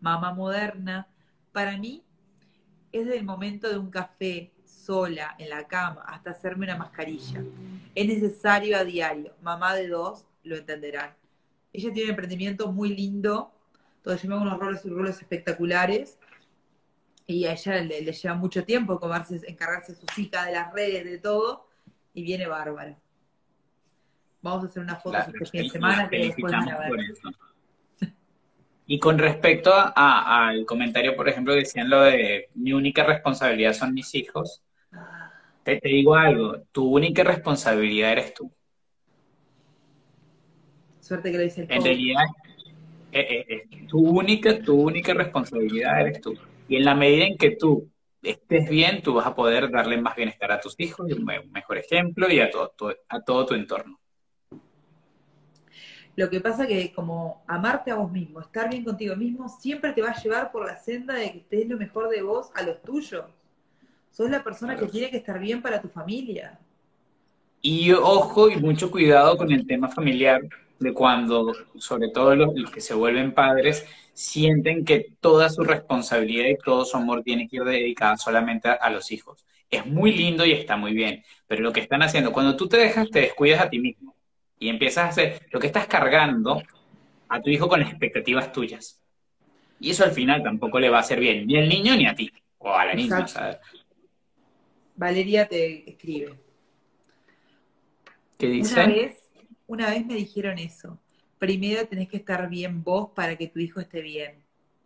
Mamá 0.00 0.32
moderna. 0.32 1.08
Para 1.52 1.76
mí 1.76 2.04
es 2.92 3.06
del 3.06 3.24
momento 3.24 3.68
de 3.68 3.78
un 3.78 3.90
café 3.90 4.52
sola 4.64 5.34
en 5.38 5.50
la 5.50 5.66
cama 5.66 6.02
hasta 6.06 6.30
hacerme 6.30 6.66
una 6.66 6.76
mascarilla. 6.76 7.42
Es 7.94 8.06
necesario 8.06 8.76
a 8.76 8.84
diario. 8.84 9.34
Mamá 9.42 9.74
de 9.74 9.88
dos 9.88 10.26
lo 10.42 10.56
entenderán. 10.56 11.14
Ella 11.72 11.92
tiene 11.92 12.04
un 12.04 12.10
emprendimiento 12.10 12.72
muy 12.72 12.94
lindo 12.94 13.52
me 14.24 14.34
hago 14.34 14.42
unos 14.42 14.58
roles 14.58 14.84
y 14.84 14.88
roles 14.88 15.20
espectaculares 15.20 16.18
y 17.26 17.44
a 17.44 17.52
ella 17.52 17.82
le, 17.82 18.00
lleva 18.12 18.34
mucho 18.34 18.64
tiempo 18.64 18.94
encargarse 19.46 19.92
de 19.92 19.98
sus 19.98 20.18
hijas, 20.18 20.46
de 20.46 20.52
las 20.52 20.72
redes, 20.72 21.04
de 21.04 21.18
todo, 21.18 21.68
y 22.14 22.22
viene 22.22 22.46
bárbaro. 22.46 22.96
Vamos 24.40 24.64
a 24.64 24.66
hacer 24.68 24.82
una 24.82 24.96
foto 24.96 25.18
este 25.18 25.44
fin 25.44 25.62
de 25.64 25.68
semana 25.68 26.08
que 26.08 26.18
después 26.18 26.52
van 26.52 26.68
a 26.70 26.78
ver. 26.78 26.90
Y 28.90 28.98
con 28.98 29.18
respecto 29.18 29.70
al 29.74 30.64
comentario, 30.64 31.14
por 31.14 31.28
ejemplo, 31.28 31.54
decían 31.54 31.90
lo 31.90 32.00
de 32.04 32.48
mi 32.54 32.72
única 32.72 33.04
responsabilidad 33.04 33.74
son 33.74 33.92
mis 33.92 34.14
hijos, 34.14 34.62
te, 35.62 35.76
te 35.76 35.88
digo 35.90 36.14
algo, 36.14 36.62
tu 36.72 36.88
única 36.96 37.22
responsabilidad 37.22 38.12
eres 38.12 38.32
tú. 38.32 38.50
Suerte 41.00 41.30
que 41.30 41.36
lo 41.36 41.44
dice 41.44 41.60
el 41.64 41.70
En 41.70 41.84
realidad, 41.84 42.24
eh, 43.12 43.20
eh, 43.20 43.46
eh, 43.48 43.86
tu 43.88 43.98
única, 43.98 44.58
tu 44.58 44.80
única 44.80 45.12
responsabilidad 45.12 46.00
eres 46.00 46.22
tú. 46.22 46.34
Y 46.66 46.76
en 46.76 46.86
la 46.86 46.94
medida 46.94 47.26
en 47.26 47.36
que 47.36 47.56
tú 47.56 47.90
estés 48.22 48.70
bien, 48.70 49.02
tú 49.02 49.12
vas 49.12 49.26
a 49.26 49.34
poder 49.34 49.70
darle 49.70 50.00
más 50.00 50.16
bienestar 50.16 50.50
a 50.50 50.60
tus 50.60 50.74
hijos 50.78 51.10
y 51.10 51.12
un 51.12 51.26
mejor 51.52 51.76
ejemplo 51.76 52.30
y 52.32 52.40
a 52.40 52.50
todo, 52.50 52.72
a 53.06 53.20
todo 53.20 53.44
tu 53.44 53.54
entorno. 53.54 54.00
Lo 56.18 56.28
que 56.28 56.40
pasa 56.40 56.66
que 56.66 56.92
como 56.92 57.44
amarte 57.46 57.92
a 57.92 57.94
vos 57.94 58.10
mismo, 58.10 58.40
estar 58.40 58.68
bien 58.68 58.82
contigo 58.82 59.14
mismo, 59.14 59.48
siempre 59.48 59.92
te 59.92 60.02
va 60.02 60.10
a 60.10 60.20
llevar 60.20 60.50
por 60.50 60.66
la 60.66 60.74
senda 60.74 61.14
de 61.14 61.30
que 61.30 61.38
estés 61.38 61.68
lo 61.68 61.76
mejor 61.76 62.08
de 62.08 62.22
vos 62.22 62.50
a 62.56 62.62
los 62.62 62.82
tuyos. 62.82 63.24
Sos 64.10 64.28
la 64.28 64.42
persona 64.42 64.74
que 64.74 64.86
tiene 64.86 65.10
que 65.10 65.18
estar 65.18 65.38
bien 65.38 65.62
para 65.62 65.80
tu 65.80 65.88
familia. 65.88 66.58
Y 67.62 67.92
ojo 67.92 68.50
y 68.50 68.56
mucho 68.56 68.90
cuidado 68.90 69.36
con 69.36 69.52
el 69.52 69.64
tema 69.64 69.88
familiar, 69.90 70.40
de 70.80 70.92
cuando, 70.92 71.52
sobre 71.76 72.08
todo 72.08 72.34
los, 72.34 72.68
que 72.72 72.80
se 72.80 72.94
vuelven 72.94 73.32
padres, 73.32 73.86
sienten 74.12 74.84
que 74.84 75.12
toda 75.20 75.48
su 75.48 75.62
responsabilidad 75.62 76.48
y 76.48 76.58
todo 76.58 76.84
su 76.84 76.96
amor 76.96 77.22
tiene 77.22 77.46
que 77.46 77.58
ir 77.58 77.62
dedicada 77.64 78.16
solamente 78.16 78.68
a, 78.68 78.90
los 78.90 79.12
hijos. 79.12 79.46
Es 79.70 79.86
muy 79.86 80.10
lindo 80.10 80.44
y 80.44 80.50
está 80.50 80.76
muy 80.76 80.94
bien, 80.94 81.22
pero 81.46 81.62
lo 81.62 81.72
que 81.72 81.78
están 81.78 82.02
haciendo, 82.02 82.32
cuando 82.32 82.56
tú 82.56 82.66
te 82.66 82.76
dejas, 82.76 83.08
te 83.08 83.20
descuidas 83.20 83.60
a 83.60 83.70
ti 83.70 83.78
mismo 83.78 84.17
y 84.58 84.68
empiezas 84.68 85.04
a 85.04 85.08
hacer 85.08 85.46
lo 85.50 85.60
que 85.60 85.68
estás 85.68 85.86
cargando 85.86 86.62
a 87.28 87.40
tu 87.40 87.50
hijo 87.50 87.68
con 87.68 87.80
las 87.80 87.90
expectativas 87.90 88.52
tuyas. 88.52 89.00
Y 89.80 89.90
eso 89.90 90.04
al 90.04 90.10
final 90.12 90.42
tampoco 90.42 90.80
le 90.80 90.90
va 90.90 90.98
a 90.98 91.00
hacer 91.00 91.20
bien, 91.20 91.46
ni 91.46 91.56
al 91.56 91.68
niño 91.68 91.94
ni 91.96 92.06
a 92.06 92.14
ti, 92.14 92.32
o 92.58 92.72
a 92.74 92.84
la 92.84 92.94
niña. 92.94 93.26
Valeria 94.96 95.46
te 95.46 95.88
escribe. 95.88 96.34
¿Qué 98.36 98.48
dice? 98.48 98.74
Una 98.74 98.86
vez, 98.86 99.30
una 99.66 99.90
vez 99.90 100.04
me 100.04 100.14
dijeron 100.14 100.58
eso. 100.58 100.98
Primero 101.38 101.86
tenés 101.86 102.08
que 102.08 102.16
estar 102.16 102.48
bien 102.48 102.82
vos 102.82 103.10
para 103.14 103.36
que 103.36 103.46
tu 103.46 103.60
hijo 103.60 103.80
esté 103.80 104.02
bien. 104.02 104.42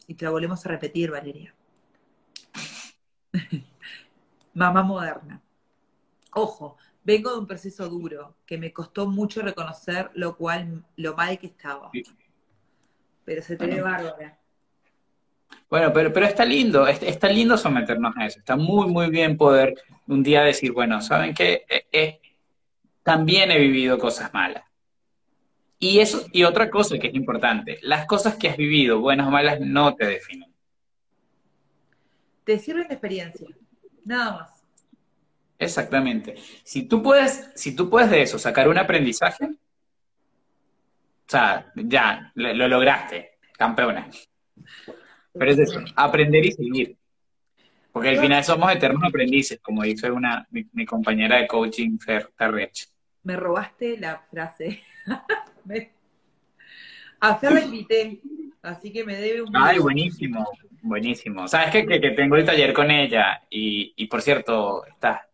Y 0.06 0.14
te 0.14 0.26
lo 0.26 0.32
volvemos 0.32 0.64
a 0.66 0.68
repetir, 0.68 1.10
Valeria. 1.10 1.54
Mamá 4.54 4.82
moderna. 4.82 5.40
Ojo, 6.34 6.76
vengo 7.04 7.32
de 7.32 7.38
un 7.38 7.46
proceso 7.46 7.88
duro 7.88 8.36
que 8.46 8.58
me 8.58 8.72
costó 8.72 9.06
mucho 9.06 9.42
reconocer 9.42 10.10
lo 10.14 10.36
cual, 10.36 10.84
lo 10.96 11.14
mal 11.14 11.38
que 11.38 11.48
estaba. 11.48 11.90
Pero 13.24 13.42
se 13.42 13.56
te 13.56 13.66
ve 13.66 13.80
bárbara. 13.80 14.38
Bueno, 15.68 15.92
pero, 15.92 16.12
pero 16.12 16.26
está 16.26 16.44
lindo, 16.44 16.86
está, 16.86 17.28
lindo 17.28 17.56
someternos 17.56 18.14
a 18.16 18.26
eso. 18.26 18.38
Está 18.38 18.56
muy, 18.56 18.88
muy 18.88 19.10
bien 19.10 19.36
poder 19.36 19.74
un 20.06 20.22
día 20.22 20.42
decir, 20.42 20.72
bueno, 20.72 21.00
¿saben 21.00 21.34
qué? 21.34 21.64
Eh, 21.68 21.86
eh, 21.92 22.20
también 23.02 23.50
he 23.50 23.58
vivido 23.58 23.98
cosas 23.98 24.32
malas. 24.32 24.64
Y 25.78 25.98
eso, 25.98 26.26
y 26.32 26.44
otra 26.44 26.70
cosa 26.70 26.98
que 26.98 27.08
es 27.08 27.14
importante, 27.14 27.78
las 27.82 28.06
cosas 28.06 28.36
que 28.36 28.48
has 28.48 28.56
vivido, 28.56 29.00
buenas 29.00 29.26
o 29.26 29.30
malas, 29.30 29.60
no 29.60 29.94
te 29.94 30.06
definen. 30.06 30.52
Te 32.44 32.58
sirven 32.58 32.88
de 32.88 32.94
experiencia, 32.94 33.48
nada 34.04 34.32
más. 34.32 34.61
Exactamente. 35.62 36.34
Si 36.64 36.84
tú 36.84 37.02
puedes, 37.02 37.50
si 37.54 37.76
tú 37.76 37.88
puedes 37.88 38.10
de 38.10 38.22
eso 38.22 38.38
sacar 38.38 38.68
un 38.68 38.78
aprendizaje, 38.78 39.44
o 39.44 41.28
sea, 41.28 41.72
ya, 41.74 42.32
lo, 42.34 42.68
lograste, 42.68 43.38
campeona. 43.56 44.08
Pero 45.32 45.50
es 45.50 45.58
eso, 45.58 45.80
aprender 45.96 46.44
y 46.44 46.52
seguir. 46.52 46.96
Porque 47.92 48.08
al 48.08 48.18
final 48.18 48.42
somos 48.42 48.72
eternos 48.72 49.02
aprendices, 49.04 49.60
como 49.60 49.82
dice 49.82 50.10
una, 50.10 50.46
mi, 50.50 50.86
compañera 50.86 51.36
de 51.36 51.46
coaching, 51.46 51.98
Fer 51.98 52.30
Tarrech 52.36 52.92
me 53.24 53.36
robaste 53.36 53.98
la 53.98 54.18
frase. 54.30 54.82
a 57.20 57.36
Fer 57.36 57.52
la 57.52 57.60
invité, 57.60 58.20
así 58.62 58.92
que 58.92 59.04
me 59.04 59.14
debe 59.16 59.42
un... 59.42 59.56
Ay, 59.56 59.78
buenísimo, 59.78 60.44
buenísimo. 60.82 61.46
Sabes 61.46 61.70
que, 61.70 62.00
que, 62.00 62.10
tengo 62.10 62.36
el 62.36 62.44
taller 62.44 62.72
con 62.72 62.90
ella 62.90 63.42
y, 63.48 63.92
y 63.96 64.06
por 64.06 64.22
cierto, 64.22 64.84
está 64.86 65.28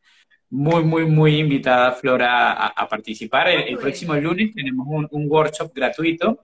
muy, 0.51 0.83
muy, 0.85 1.07
muy 1.07 1.37
invitada 1.37 1.93
Flora 1.93 2.53
a, 2.53 2.89
participar. 2.89 3.49
El, 3.49 3.77
próximo 3.79 4.15
lunes 4.15 4.55
tenemos 4.55 4.87
un, 4.89 5.09
un, 5.11 5.31
workshop 5.31 5.73
gratuito 5.75 6.41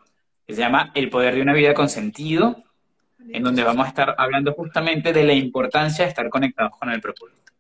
que 0.47 0.55
se 0.55 0.61
llama 0.61 0.93
El 0.95 1.09
poder 1.09 1.35
de 1.35 1.43
una 1.43 1.55
vida 1.55 1.73
con 1.73 1.89
sentido, 1.89 2.63
en 3.31 3.43
donde 3.43 3.65
vamos 3.65 3.87
a 3.87 3.89
estar 3.89 4.15
hablando 4.19 4.53
justamente 4.53 5.13
de 5.13 5.25
la 5.25 5.33
importancia 5.33 6.05
de 6.05 6.11
estar 6.11 6.29
conectados 6.29 6.73
con 6.79 6.91
el 6.91 7.01
propósito. 7.01 7.53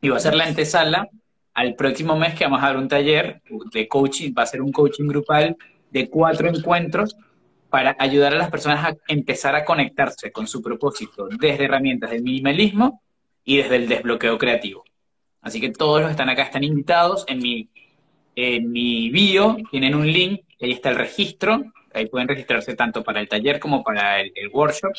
Y 0.00 0.08
va 0.08 0.16
a 0.16 0.20
ser 0.20 0.34
la 0.34 0.44
antesala 0.44 1.08
al 1.54 1.74
próximo 1.74 2.16
mes 2.16 2.34
que 2.34 2.44
vamos 2.44 2.62
a 2.62 2.66
dar 2.66 2.76
un 2.76 2.88
taller 2.88 3.42
de 3.72 3.88
coaching, 3.88 4.32
va 4.36 4.42
a 4.42 4.46
ser 4.46 4.62
un 4.62 4.72
coaching 4.72 5.06
grupal 5.06 5.56
de 5.90 6.08
cuatro 6.08 6.48
encuentros 6.48 7.16
para 7.70 7.96
ayudar 7.98 8.32
a 8.32 8.38
las 8.38 8.50
personas 8.50 8.84
a 8.84 8.96
empezar 9.08 9.54
a 9.54 9.64
conectarse 9.64 10.32
con 10.32 10.46
su 10.46 10.62
propósito 10.62 11.28
desde 11.28 11.64
herramientas 11.64 12.10
del 12.10 12.22
minimalismo 12.22 13.02
y 13.44 13.58
desde 13.58 13.76
el 13.76 13.88
desbloqueo 13.88 14.38
creativo. 14.38 14.84
Así 15.40 15.60
que 15.60 15.70
todos 15.70 16.00
los 16.00 16.08
que 16.08 16.12
están 16.12 16.28
acá 16.28 16.42
están 16.42 16.64
invitados. 16.64 17.24
En 17.28 17.38
mi, 17.38 17.68
en 18.34 18.70
mi 18.70 19.10
bio 19.10 19.56
tienen 19.70 19.94
un 19.94 20.10
link, 20.10 20.42
ahí 20.60 20.72
está 20.72 20.90
el 20.90 20.96
registro, 20.96 21.64
ahí 21.92 22.06
pueden 22.06 22.28
registrarse 22.28 22.74
tanto 22.74 23.02
para 23.02 23.20
el 23.20 23.28
taller 23.28 23.58
como 23.60 23.82
para 23.82 24.20
el, 24.20 24.32
workshop. 24.52 24.92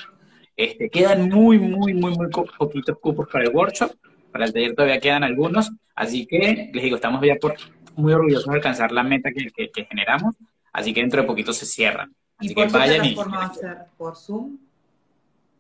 Este, 0.55 0.89
quedan 0.89 1.29
muy, 1.29 1.57
muy, 1.57 1.93
muy, 1.93 2.15
muy 2.15 2.27
poquitos 2.29 2.97
cupos 2.99 3.27
para 3.31 3.45
el 3.45 3.55
workshop. 3.55 3.91
Para 4.31 4.45
el 4.45 4.53
taller 4.53 4.75
todavía 4.75 4.99
quedan 4.99 5.23
algunos, 5.23 5.71
así 5.95 6.27
que 6.27 6.69
les 6.71 6.83
digo, 6.83 6.97
estamos 6.97 7.19
ya 7.25 7.35
por, 7.35 7.55
muy 7.95 8.13
orgullosos 8.13 8.45
de 8.45 8.55
alcanzar 8.55 8.91
la 8.91 9.03
meta 9.03 9.31
que, 9.31 9.71
generamos, 9.85 10.35
así 10.71 10.93
que 10.93 11.01
dentro 11.01 11.21
de 11.21 11.27
poquito 11.27 11.51
se 11.53 11.65
cierran. 11.65 12.13
¿Y 12.39 12.53
por 12.53 12.67
qué 12.67 12.77
va 12.77 12.83
a 12.83 13.53
ser? 13.53 13.77
¿Por 13.97 14.15
Zoom? 14.15 14.57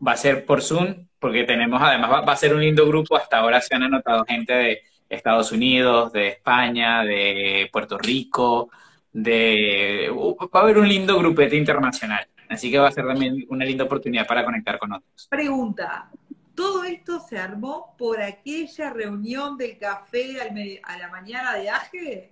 Va 0.05 0.13
a 0.13 0.17
ser 0.17 0.45
por 0.45 0.61
Zoom, 0.61 1.07
porque 1.19 1.43
tenemos, 1.43 1.81
además, 1.81 2.09
va, 2.09 2.31
a 2.31 2.35
ser 2.35 2.53
un 2.53 2.61
lindo 2.61 2.87
grupo. 2.87 3.17
Hasta 3.17 3.37
ahora 3.39 3.59
se 3.59 3.75
han 3.75 3.83
anotado 3.83 4.23
gente 4.25 4.53
de 4.53 4.81
Estados 5.09 5.51
Unidos, 5.51 6.13
de 6.13 6.29
España, 6.29 7.03
de 7.03 7.69
Puerto 7.71 7.97
Rico, 7.97 8.69
de. 9.11 10.09
Uh, 10.13 10.35
va 10.53 10.59
a 10.59 10.63
haber 10.63 10.77
un 10.77 10.87
lindo 10.87 11.17
grupete 11.19 11.55
internacional. 11.55 12.25
Así 12.47 12.71
que 12.71 12.79
va 12.79 12.87
a 12.87 12.91
ser 12.91 13.05
también 13.05 13.45
una 13.49 13.65
linda 13.65 13.83
oportunidad 13.83 14.25
para 14.25 14.45
conectar 14.45 14.79
con 14.79 14.93
otros. 14.93 15.27
Pregunta: 15.29 16.09
todo 16.55 16.83
esto 16.83 17.19
se 17.19 17.37
armó 17.37 17.95
por 17.97 18.21
aquella 18.21 18.89
reunión 18.89 19.57
del 19.57 19.77
café 19.77 20.37
a 20.83 20.97
la 20.97 21.09
mañana 21.09 21.53
de 21.55 21.69
Aje. 21.69 22.31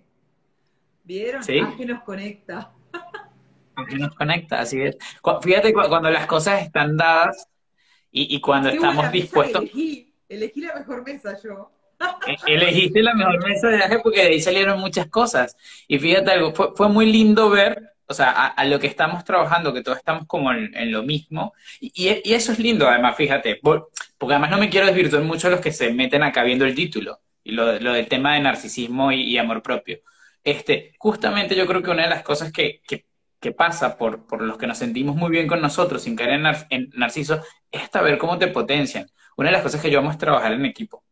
¿Vieron? 1.04 1.44
¿Sí? 1.44 1.60
Aje 1.60 1.86
nos 1.86 2.04
conecta. 2.04 2.72
Aje 3.76 3.98
nos 3.98 4.16
conecta, 4.16 4.60
así 4.60 4.82
es. 4.82 4.98
Fíjate 5.42 5.72
cuando 5.72 6.10
las 6.10 6.26
cosas 6.26 6.62
están 6.62 6.98
dadas 6.98 7.48
y, 8.30 8.42
cuando 8.42 8.70
estamos 8.70 9.12
dispuestos. 9.12 9.62
Elegí, 9.62 10.14
elegí 10.30 10.62
la 10.62 10.76
mejor 10.76 11.04
mesa 11.06 11.38
yo. 11.44 11.72
E, 12.28 12.54
elegiste 12.54 13.02
la 13.02 13.14
mejor 13.14 13.44
mesa 13.48 13.70
de 13.70 13.78
Aje 13.78 14.00
porque 14.00 14.22
de 14.22 14.28
ahí 14.28 14.42
salieron 14.42 14.80
muchas 14.80 15.08
cosas. 15.08 15.58
Y 15.88 16.00
fíjate 16.00 16.32
algo, 16.32 16.54
fue, 16.54 16.70
fue 16.76 16.90
muy 16.90 17.12
lindo 17.12 17.50
ver 17.50 17.98
o 18.10 18.14
sea, 18.14 18.48
a, 18.48 18.66
lo 18.66 18.80
que 18.80 18.88
estamos 18.88 19.26
trabajando, 19.26 19.74
que 19.74 19.84
todos 19.84 19.98
estamos 19.98 20.26
como 20.28 20.52
en, 20.54 20.92
lo 20.92 21.04
mismo. 21.04 21.54
Y, 21.82 22.08
eso 22.08 22.54
es 22.54 22.60
lindo, 22.60 22.88
además, 22.88 23.18
fíjate, 23.18 23.60
porque 23.62 24.34
además 24.34 24.50
no 24.50 24.58
me 24.58 24.70
quiero 24.70 24.88
desvirtuar 24.88 25.24
mucho 25.24 25.50
los 25.50 25.60
que 25.60 25.74
se 25.74 25.92
meten 25.94 26.24
acá 26.24 26.44
viendo 26.44 26.66
el 26.66 26.74
título 26.74 27.20
y 27.44 27.52
lo, 27.52 27.66
del 27.68 28.08
tema 28.08 28.36
de 28.36 28.42
narcisismo 28.42 29.12
y, 29.12 29.38
amor 29.38 29.62
propio. 29.62 30.00
Este, 30.42 30.94
justamente 30.98 31.56
yo 31.56 31.68
creo 31.68 31.84
que 31.84 31.92
una 31.92 32.04
de 32.04 32.10
las 32.10 32.24
cosas 32.24 32.54
que, 32.54 32.82
pasa 33.56 33.98
por, 33.98 34.26
por, 34.26 34.42
los 34.42 34.58
que 34.58 34.68
nos 34.68 34.78
sentimos 34.78 35.16
muy 35.16 35.30
bien 35.30 35.48
con 35.48 35.62
nosotros 35.62 36.02
sin 36.04 36.16
caer 36.16 36.42
en, 36.70 36.90
narciso 36.96 37.42
es 37.72 37.90
saber 37.92 38.18
cómo 38.18 38.38
te 38.38 38.48
potencian. 38.48 39.08
Una 39.36 39.50
de 39.50 39.54
las 39.54 39.64
cosas 39.64 39.82
que 39.82 39.92
yo 39.92 40.00
vamos 40.00 40.16
a 40.16 40.20
trabajar 40.20 40.54
en 40.54 40.66
equipo. 40.66 41.04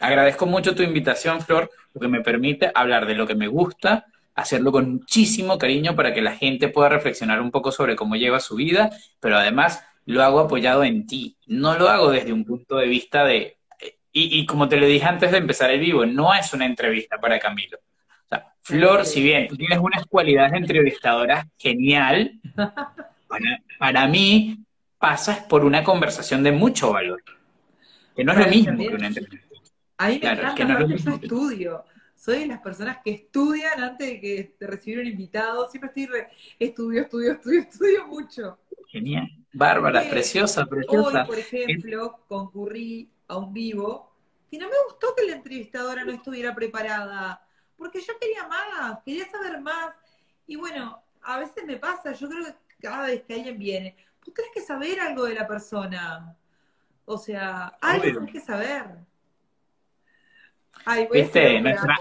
Agradezco 0.00 0.46
mucho 0.46 0.74
tu 0.74 0.82
invitación, 0.82 1.40
Flor, 1.40 1.70
porque 1.92 2.08
me 2.08 2.20
permite 2.20 2.70
hablar 2.74 3.06
de 3.06 3.14
lo 3.14 3.26
que 3.26 3.34
me 3.34 3.46
gusta, 3.46 4.06
hacerlo 4.34 4.72
con 4.72 4.92
muchísimo 4.94 5.58
cariño 5.58 5.94
para 5.94 6.12
que 6.12 6.22
la 6.22 6.32
gente 6.32 6.68
pueda 6.68 6.88
reflexionar 6.88 7.40
un 7.40 7.50
poco 7.50 7.70
sobre 7.70 7.94
cómo 7.94 8.16
lleva 8.16 8.40
su 8.40 8.56
vida, 8.56 8.90
pero 9.20 9.36
además 9.36 9.84
lo 10.06 10.22
hago 10.22 10.40
apoyado 10.40 10.84
en 10.84 11.06
ti. 11.06 11.36
No 11.46 11.78
lo 11.78 11.88
hago 11.88 12.10
desde 12.10 12.32
un 12.32 12.44
punto 12.44 12.76
de 12.76 12.86
vista 12.86 13.24
de... 13.24 13.58
Y, 14.16 14.46
como 14.46 14.68
te 14.68 14.76
lo 14.76 14.86
dije 14.86 15.04
antes 15.04 15.32
de 15.32 15.38
empezar 15.38 15.72
el 15.72 15.80
vivo, 15.80 16.06
no 16.06 16.32
es 16.34 16.52
una 16.52 16.66
entrevista 16.66 17.18
para 17.18 17.40
Camilo. 17.40 17.78
O 18.24 18.28
sea, 18.28 18.54
Flor, 18.62 19.04
si 19.04 19.22
bien 19.22 19.48
tú 19.48 19.56
tienes 19.56 19.78
unas 19.78 20.06
cualidades 20.06 20.52
de 20.52 20.58
entrevistadora 20.58 21.46
genial, 21.58 22.40
para, 23.78 24.08
mí 24.08 24.64
pasas 24.98 25.40
por 25.40 25.64
una 25.64 25.84
conversación 25.84 26.42
de 26.42 26.52
mucho 26.52 26.92
valor. 26.92 27.22
Que 28.16 28.24
no 28.24 28.32
es 28.32 28.38
lo 28.38 28.46
mismo 28.46 28.78
que 28.78 28.88
una 28.88 29.06
entrevista. 29.08 29.38
A 29.98 30.08
mí 30.08 30.20
me 30.22 30.30
encanta, 30.30 30.54
que 30.54 30.64
no 30.64 30.78
es 30.78 31.04
lo 31.04 31.14
estudio 31.14 31.84
soy 32.24 32.38
de 32.38 32.46
las 32.46 32.60
personas 32.60 32.98
que 33.04 33.10
estudian 33.10 33.82
antes 33.82 34.08
de, 34.08 34.20
que, 34.20 34.56
de 34.58 34.66
recibir 34.66 35.00
un 35.00 35.06
invitado. 35.06 35.68
Siempre 35.68 35.88
estoy 35.88 36.06
re, 36.06 36.28
estudio, 36.58 37.02
estudio, 37.02 37.32
estudio, 37.32 37.60
estudio 37.60 38.06
mucho. 38.06 38.58
Genial. 38.88 39.28
Bárbara, 39.52 40.08
preciosa, 40.08 40.64
preciosa. 40.64 41.20
Hoy, 41.20 41.26
por 41.26 41.38
ejemplo, 41.38 42.20
concurrí 42.26 43.10
a 43.28 43.36
un 43.36 43.52
vivo 43.52 44.10
y 44.50 44.56
no 44.56 44.68
me 44.68 44.74
gustó 44.88 45.14
que 45.14 45.26
la 45.26 45.36
entrevistadora 45.36 46.02
no 46.02 46.12
estuviera 46.12 46.54
preparada, 46.54 47.43
porque 47.76 48.00
yo 48.00 48.18
quería 48.18 48.46
más, 48.46 48.98
quería 49.04 49.28
saber 49.28 49.60
más. 49.60 49.94
Y 50.46 50.56
bueno, 50.56 51.02
a 51.22 51.38
veces 51.38 51.64
me 51.64 51.76
pasa, 51.76 52.12
yo 52.12 52.28
creo 52.28 52.44
que 52.44 52.54
cada 52.80 53.06
vez 53.06 53.22
que 53.22 53.34
alguien 53.34 53.58
viene, 53.58 53.96
tú 54.24 54.32
tienes 54.32 54.52
que 54.52 54.60
saber 54.60 55.00
algo 55.00 55.24
de 55.24 55.34
la 55.34 55.46
persona. 55.46 56.36
O 57.04 57.18
sea, 57.18 57.76
algo 57.80 58.02
tienes 58.02 58.32
que 58.32 58.40
saber. 58.40 58.86
Ay, 60.84 61.08
¿Viste? 61.10 61.60
Nuestra... 61.60 61.96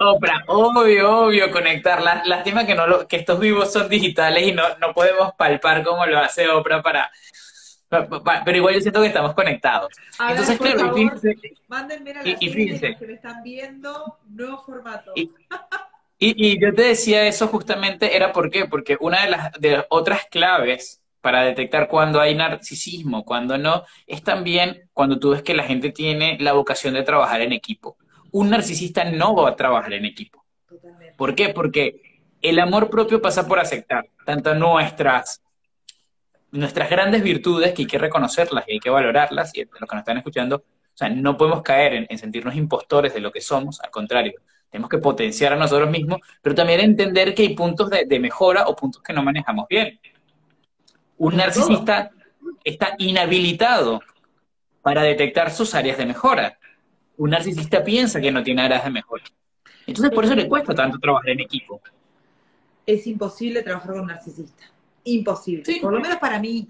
Oprah, 0.00 0.42
obvio, 0.48 1.18
obvio, 1.18 1.50
conectar. 1.50 2.02
Lástima 2.02 2.66
que, 2.66 2.74
no 2.74 2.86
lo, 2.86 3.06
que 3.06 3.16
estos 3.16 3.38
vivos 3.38 3.72
son 3.72 3.88
digitales 3.88 4.48
y 4.48 4.52
no, 4.52 4.76
no 4.78 4.92
podemos 4.92 5.34
palpar 5.34 5.84
como 5.84 6.04
lo 6.04 6.18
hace 6.18 6.48
Oprah 6.48 6.82
para, 6.82 7.10
pero 8.44 8.56
igual 8.56 8.74
yo 8.74 8.80
siento 8.80 9.00
que 9.00 9.08
estamos 9.08 9.34
conectados. 9.34 9.92
Entonces, 10.28 10.58
claro, 10.58 10.96
y 10.96 11.02
fíjense. 11.02 11.36
Mándenme 11.68 12.10
a 12.12 12.14
las 12.14 12.26
y, 12.26 12.50
que 12.50 13.06
me 13.06 13.12
están 13.14 13.42
viendo, 13.42 14.18
nuevo 14.28 14.58
formato. 14.58 15.12
Y, 15.16 15.30
y, 16.18 16.60
yo 16.60 16.72
te 16.74 16.82
decía 16.82 17.26
eso 17.26 17.48
justamente, 17.48 18.16
era 18.16 18.32
por 18.32 18.50
qué, 18.50 18.66
porque 18.66 18.96
una 19.00 19.22
de 19.24 19.30
las 19.30 19.52
de 19.52 19.84
otras 19.88 20.26
claves 20.30 21.02
para 21.20 21.42
detectar 21.42 21.88
cuando 21.88 22.20
hay 22.20 22.34
narcisismo, 22.34 23.24
cuando 23.24 23.56
no, 23.56 23.84
es 24.06 24.22
también 24.22 24.90
cuando 24.92 25.18
tú 25.18 25.30
ves 25.30 25.42
que 25.42 25.54
la 25.54 25.64
gente 25.64 25.90
tiene 25.90 26.36
la 26.38 26.52
vocación 26.52 26.94
de 26.94 27.02
trabajar 27.02 27.40
en 27.40 27.52
equipo. 27.52 27.96
Un 28.30 28.50
narcisista 28.50 29.04
no 29.04 29.34
va 29.34 29.50
a 29.50 29.56
trabajar 29.56 29.94
en 29.94 30.04
equipo. 30.04 30.44
Totalmente. 30.68 31.14
¿Por 31.16 31.34
qué? 31.34 31.48
Porque 31.48 32.20
el 32.42 32.58
amor 32.58 32.90
propio 32.90 33.22
pasa 33.22 33.48
por 33.48 33.58
aceptar 33.58 34.06
tanto 34.26 34.54
nuestras 34.54 35.42
nuestras 36.54 36.88
grandes 36.88 37.22
virtudes 37.22 37.74
que 37.74 37.82
hay 37.82 37.86
que 37.86 37.98
reconocerlas 37.98 38.64
y 38.68 38.72
hay 38.72 38.78
que 38.78 38.90
valorarlas, 38.90 39.54
y 39.56 39.64
los 39.64 39.72
que 39.72 39.96
nos 39.96 39.98
están 39.98 40.18
escuchando, 40.18 40.56
o 40.56 40.96
sea, 40.96 41.08
no 41.08 41.36
podemos 41.36 41.62
caer 41.62 42.06
en, 42.08 42.18
sentirnos 42.18 42.54
impostores 42.54 43.12
de 43.12 43.20
lo 43.20 43.32
que 43.32 43.40
somos, 43.40 43.80
al 43.80 43.90
contrario, 43.90 44.34
tenemos 44.70 44.88
que 44.88 44.98
potenciar 44.98 45.52
a 45.52 45.56
nosotros 45.56 45.90
mismos, 45.90 46.20
pero 46.40 46.54
también 46.54 46.80
entender 46.80 47.34
que 47.34 47.42
hay 47.42 47.54
puntos 47.54 47.90
de, 47.90 48.20
mejora 48.20 48.66
o 48.66 48.74
puntos 48.74 49.02
que 49.02 49.12
no 49.12 49.22
manejamos 49.22 49.66
bien. 49.68 49.98
Un 51.18 51.36
narcisista 51.36 52.10
está 52.62 52.94
inhabilitado 52.98 54.00
para 54.82 55.02
detectar 55.02 55.50
sus 55.50 55.74
áreas 55.74 55.98
de 55.98 56.06
mejora. 56.06 56.58
Un 57.16 57.30
narcisista 57.30 57.84
piensa 57.84 58.20
que 58.20 58.32
no 58.32 58.42
tiene 58.42 58.62
áreas 58.62 58.84
de 58.84 58.90
mejora. 58.90 59.24
Entonces, 59.86 60.12
por 60.12 60.24
eso 60.24 60.34
le 60.34 60.48
cuesta 60.48 60.74
tanto 60.74 60.98
trabajar 60.98 61.30
en 61.30 61.40
equipo. 61.40 61.80
Es 62.84 63.06
imposible 63.06 63.62
trabajar 63.62 63.92
con 63.92 64.00
un 64.00 64.06
narcisista 64.08 64.73
imposible, 65.04 65.64
por 65.80 65.92
lo 65.92 66.00
menos 66.00 66.18
para 66.18 66.38
mí. 66.38 66.66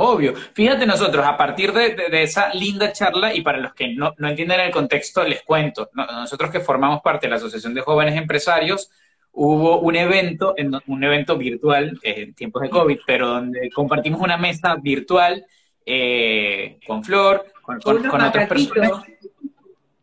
Obvio. 0.00 0.34
Fíjate 0.52 0.86
nosotros, 0.86 1.26
a 1.26 1.36
partir 1.36 1.72
de, 1.72 2.22
esa 2.22 2.54
linda 2.54 2.92
charla, 2.92 3.34
y 3.34 3.42
para 3.42 3.58
los 3.58 3.74
que 3.74 3.94
no, 3.94 4.14
entienden 4.18 4.60
el 4.60 4.70
contexto, 4.70 5.24
les 5.24 5.42
cuento, 5.42 5.90
nosotros 5.92 6.50
que 6.50 6.60
formamos 6.60 7.00
parte 7.02 7.26
de 7.26 7.30
la 7.30 7.36
Asociación 7.36 7.74
de 7.74 7.80
Jóvenes 7.80 8.16
Empresarios, 8.16 8.90
hubo 9.32 9.80
un 9.80 9.96
evento, 9.96 10.54
un 10.86 11.04
evento 11.04 11.36
virtual, 11.36 11.98
eh, 12.04 12.14
en 12.18 12.34
tiempos 12.34 12.62
de 12.62 12.70
COVID, 12.70 12.98
pero 13.04 13.28
donde 13.28 13.70
compartimos 13.70 14.20
una 14.20 14.36
mesa 14.36 14.76
virtual 14.76 15.44
eh, 15.84 16.78
con 16.86 17.02
Flor, 17.02 17.46
con, 17.60 17.80
con 17.80 18.20
otras 18.20 18.48
personas. 18.48 19.02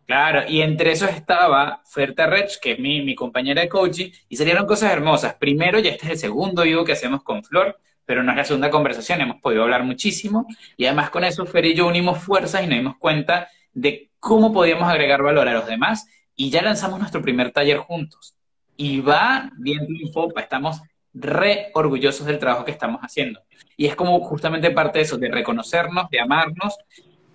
Claro, 0.06 0.44
y 0.48 0.62
entre 0.62 0.92
esos 0.92 1.10
estaba 1.10 1.82
Ferta 1.84 2.28
Rech, 2.28 2.60
que 2.60 2.74
es 2.74 2.80
mi, 2.80 3.16
compañera 3.16 3.62
de 3.62 3.70
coaching, 3.70 4.12
y 4.30 4.36
salieron 4.36 4.68
cosas 4.68 4.92
hermosas. 4.92 5.34
Primero, 5.36 5.80
ya 5.80 5.90
este 5.90 6.06
es 6.06 6.12
el 6.12 6.18
segundo 6.20 6.62
vivo 6.62 6.86
que 6.86 6.92
hacemos 6.92 7.24
con 7.24 7.44
Flor, 7.44 7.80
pero 8.06 8.22
no 8.22 8.32
es 8.32 8.38
la 8.38 8.44
segunda 8.44 8.70
conversación, 8.70 9.22
hemos 9.22 9.42
podido 9.42 9.64
hablar 9.64 9.84
muchísimo, 9.84 10.46
y 10.78 10.86
además 10.86 11.10
con 11.10 11.24
eso 11.24 11.46
Fer 11.48 11.66
y 11.66 11.74
yo 11.74 11.88
unimos 11.88 12.20
fuerzas 12.20 12.64
y 12.64 12.68
nos 12.68 12.78
dimos 12.78 12.98
cuenta 12.98 13.48
de 13.74 14.12
cómo 14.20 14.54
podíamos 14.54 14.88
agregar 14.88 15.24
valor 15.24 15.48
a 15.48 15.54
los 15.54 15.66
demás, 15.66 16.06
y 16.36 16.52
ya 16.52 16.62
lanzamos 16.62 17.00
nuestro 17.00 17.22
primer 17.24 17.52
taller 17.52 17.78
juntos. 17.80 18.36
Y 18.78 19.02
va 19.02 19.50
bien 19.58 19.88
y 19.90 20.12
popa, 20.12 20.42
estamos 20.42 20.82
re 21.16 21.72
orgullosos 21.74 22.28
del 22.28 22.38
trabajo 22.38 22.66
que 22.66 22.72
estamos 22.72 23.02
haciendo. 23.02 23.42
Y 23.76 23.88
es 23.88 23.96
como 23.96 24.20
justamente 24.20 24.70
parte 24.70 25.00
de 25.00 25.06
eso, 25.06 25.18
de 25.18 25.32
reconocernos, 25.32 26.10
de 26.10 26.20
amarnos 26.20 26.78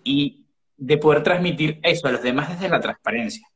y 0.05 0.45
de 0.81 0.97
poder 0.97 1.23
transmitir 1.23 1.79
eso 1.83 2.09
a 2.09 2.13
los 2.13 2.23
demás 2.23 2.49
desde 2.49 2.69
la 2.71 2.81
transparencia. 2.81 3.47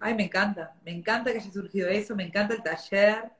Ay, 0.00 0.14
me 0.14 0.24
encanta, 0.24 0.74
me 0.82 0.90
encanta 0.90 1.30
que 1.30 1.38
haya 1.38 1.52
surgido 1.52 1.88
eso, 1.88 2.16
me 2.16 2.24
encanta 2.24 2.54
el 2.54 2.62
taller. 2.62 3.30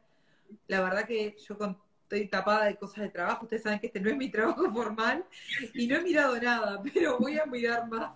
La 0.69 0.83
verdad 0.83 1.07
que 1.07 1.35
yo 1.49 1.57
estoy 2.03 2.29
tapada 2.29 2.67
de 2.67 2.77
cosas 2.77 3.05
de 3.05 3.09
trabajo, 3.09 3.45
ustedes 3.45 3.63
saben 3.63 3.79
que 3.79 3.87
este 3.87 4.01
no 4.01 4.11
es 4.11 4.17
mi 4.17 4.31
trabajo 4.31 4.71
formal 4.73 5.25
y 5.73 5.87
no 5.87 5.97
he 5.97 6.03
mirado 6.03 6.39
nada, 6.39 6.81
pero 6.93 7.19
voy 7.19 7.39
a 7.39 7.47
mirar 7.47 7.89
más. 7.89 8.15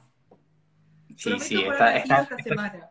Sí, 1.16 1.38
sí, 1.40 1.62
está, 1.62 1.96
esta 1.96 2.36
semana. 2.42 2.90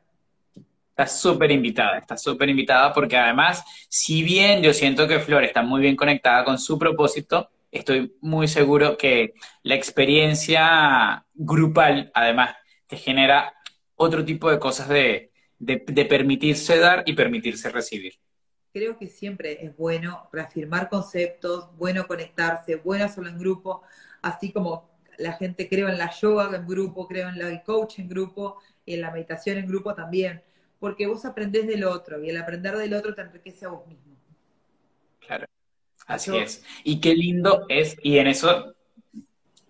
Está 0.89 1.05
súper 1.05 1.51
invitada, 1.51 1.99
está 1.99 2.17
súper 2.17 2.49
invitada 2.49 2.91
porque 2.91 3.17
además, 3.17 3.63
si 3.87 4.23
bien 4.23 4.63
yo 4.63 4.73
siento 4.73 5.07
que 5.07 5.19
Flor 5.19 5.43
está 5.43 5.61
muy 5.61 5.81
bien 5.81 5.95
conectada 5.95 6.43
con 6.43 6.57
su 6.57 6.79
propósito, 6.79 7.51
estoy 7.73 8.15
muy 8.21 8.47
seguro 8.47 8.97
que 8.97 9.33
la 9.63 9.75
experiencia 9.75 11.25
grupal, 11.33 12.11
además, 12.13 12.55
te 12.87 12.97
genera 12.97 13.53
otro 13.95 14.23
tipo 14.23 14.49
de 14.51 14.59
cosas 14.59 14.87
de, 14.87 15.31
permitirse 16.09 16.77
dar 16.77 17.03
y 17.05 17.13
permitirse 17.13 17.69
recibir. 17.69 18.13
Creo 18.71 18.97
que 18.97 19.07
siempre 19.07 19.65
es 19.65 19.75
bueno 19.75 20.29
reafirmar 20.31 20.89
conceptos, 20.89 21.75
bueno 21.77 22.07
conectarse, 22.07 22.75
bueno 22.75 23.05
hacerlo 23.05 23.29
en 23.29 23.39
grupo, 23.39 23.83
así 24.21 24.51
como 24.51 24.89
la 25.17 25.33
gente 25.33 25.69
creo 25.69 25.89
en 25.89 25.97
la 25.97 26.11
yoga 26.11 26.55
en 26.55 26.67
grupo, 26.67 27.07
creo 27.07 27.29
en 27.29 27.39
el 27.39 27.63
coach 27.63 27.99
en 27.99 28.09
grupo 28.09 28.57
y 28.85 28.95
en 28.95 29.01
la 29.01 29.11
meditación 29.11 29.57
en 29.57 29.67
grupo 29.67 29.93
también, 29.93 30.41
porque 30.79 31.07
vos 31.07 31.23
aprendés 31.25 31.67
del 31.67 31.83
otro 31.83 32.23
y 32.23 32.29
el 32.29 32.37
aprender 32.37 32.75
del 32.77 32.93
otro 32.93 33.13
te 33.13 33.21
enriquece 33.21 33.65
a 33.65 33.69
vos 33.69 33.87
mismo. 33.87 34.15
Claro. 35.19 35.45
Así 36.07 36.35
es. 36.37 36.63
Y 36.83 36.99
qué 36.99 37.15
lindo 37.15 37.65
es, 37.69 37.97
y 38.03 38.17
en 38.17 38.27
eso 38.27 38.75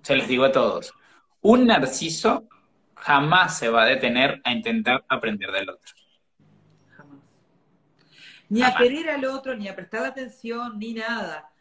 se 0.02 0.16
les 0.16 0.28
digo 0.28 0.46
a 0.46 0.52
todos, 0.52 0.94
un 1.42 1.68
narciso 1.68 2.48
jamás 2.96 3.58
se 3.58 3.70
va 3.70 3.84
a 3.84 3.88
detener 3.88 4.42
a 4.44 4.54
intentar 4.54 5.04
aprender 5.08 5.52
del 5.52 5.70
otro. 5.70 5.94
Jamás. 6.96 7.20
Ni 8.50 8.64
a 8.64 8.74
querer 8.76 9.10
al 9.10 9.26
otro, 9.26 9.56
ni 9.56 9.68
a 9.68 9.76
prestar 9.76 10.06
atención, 10.06 10.80
ni 10.80 10.94
nada. 10.94 11.52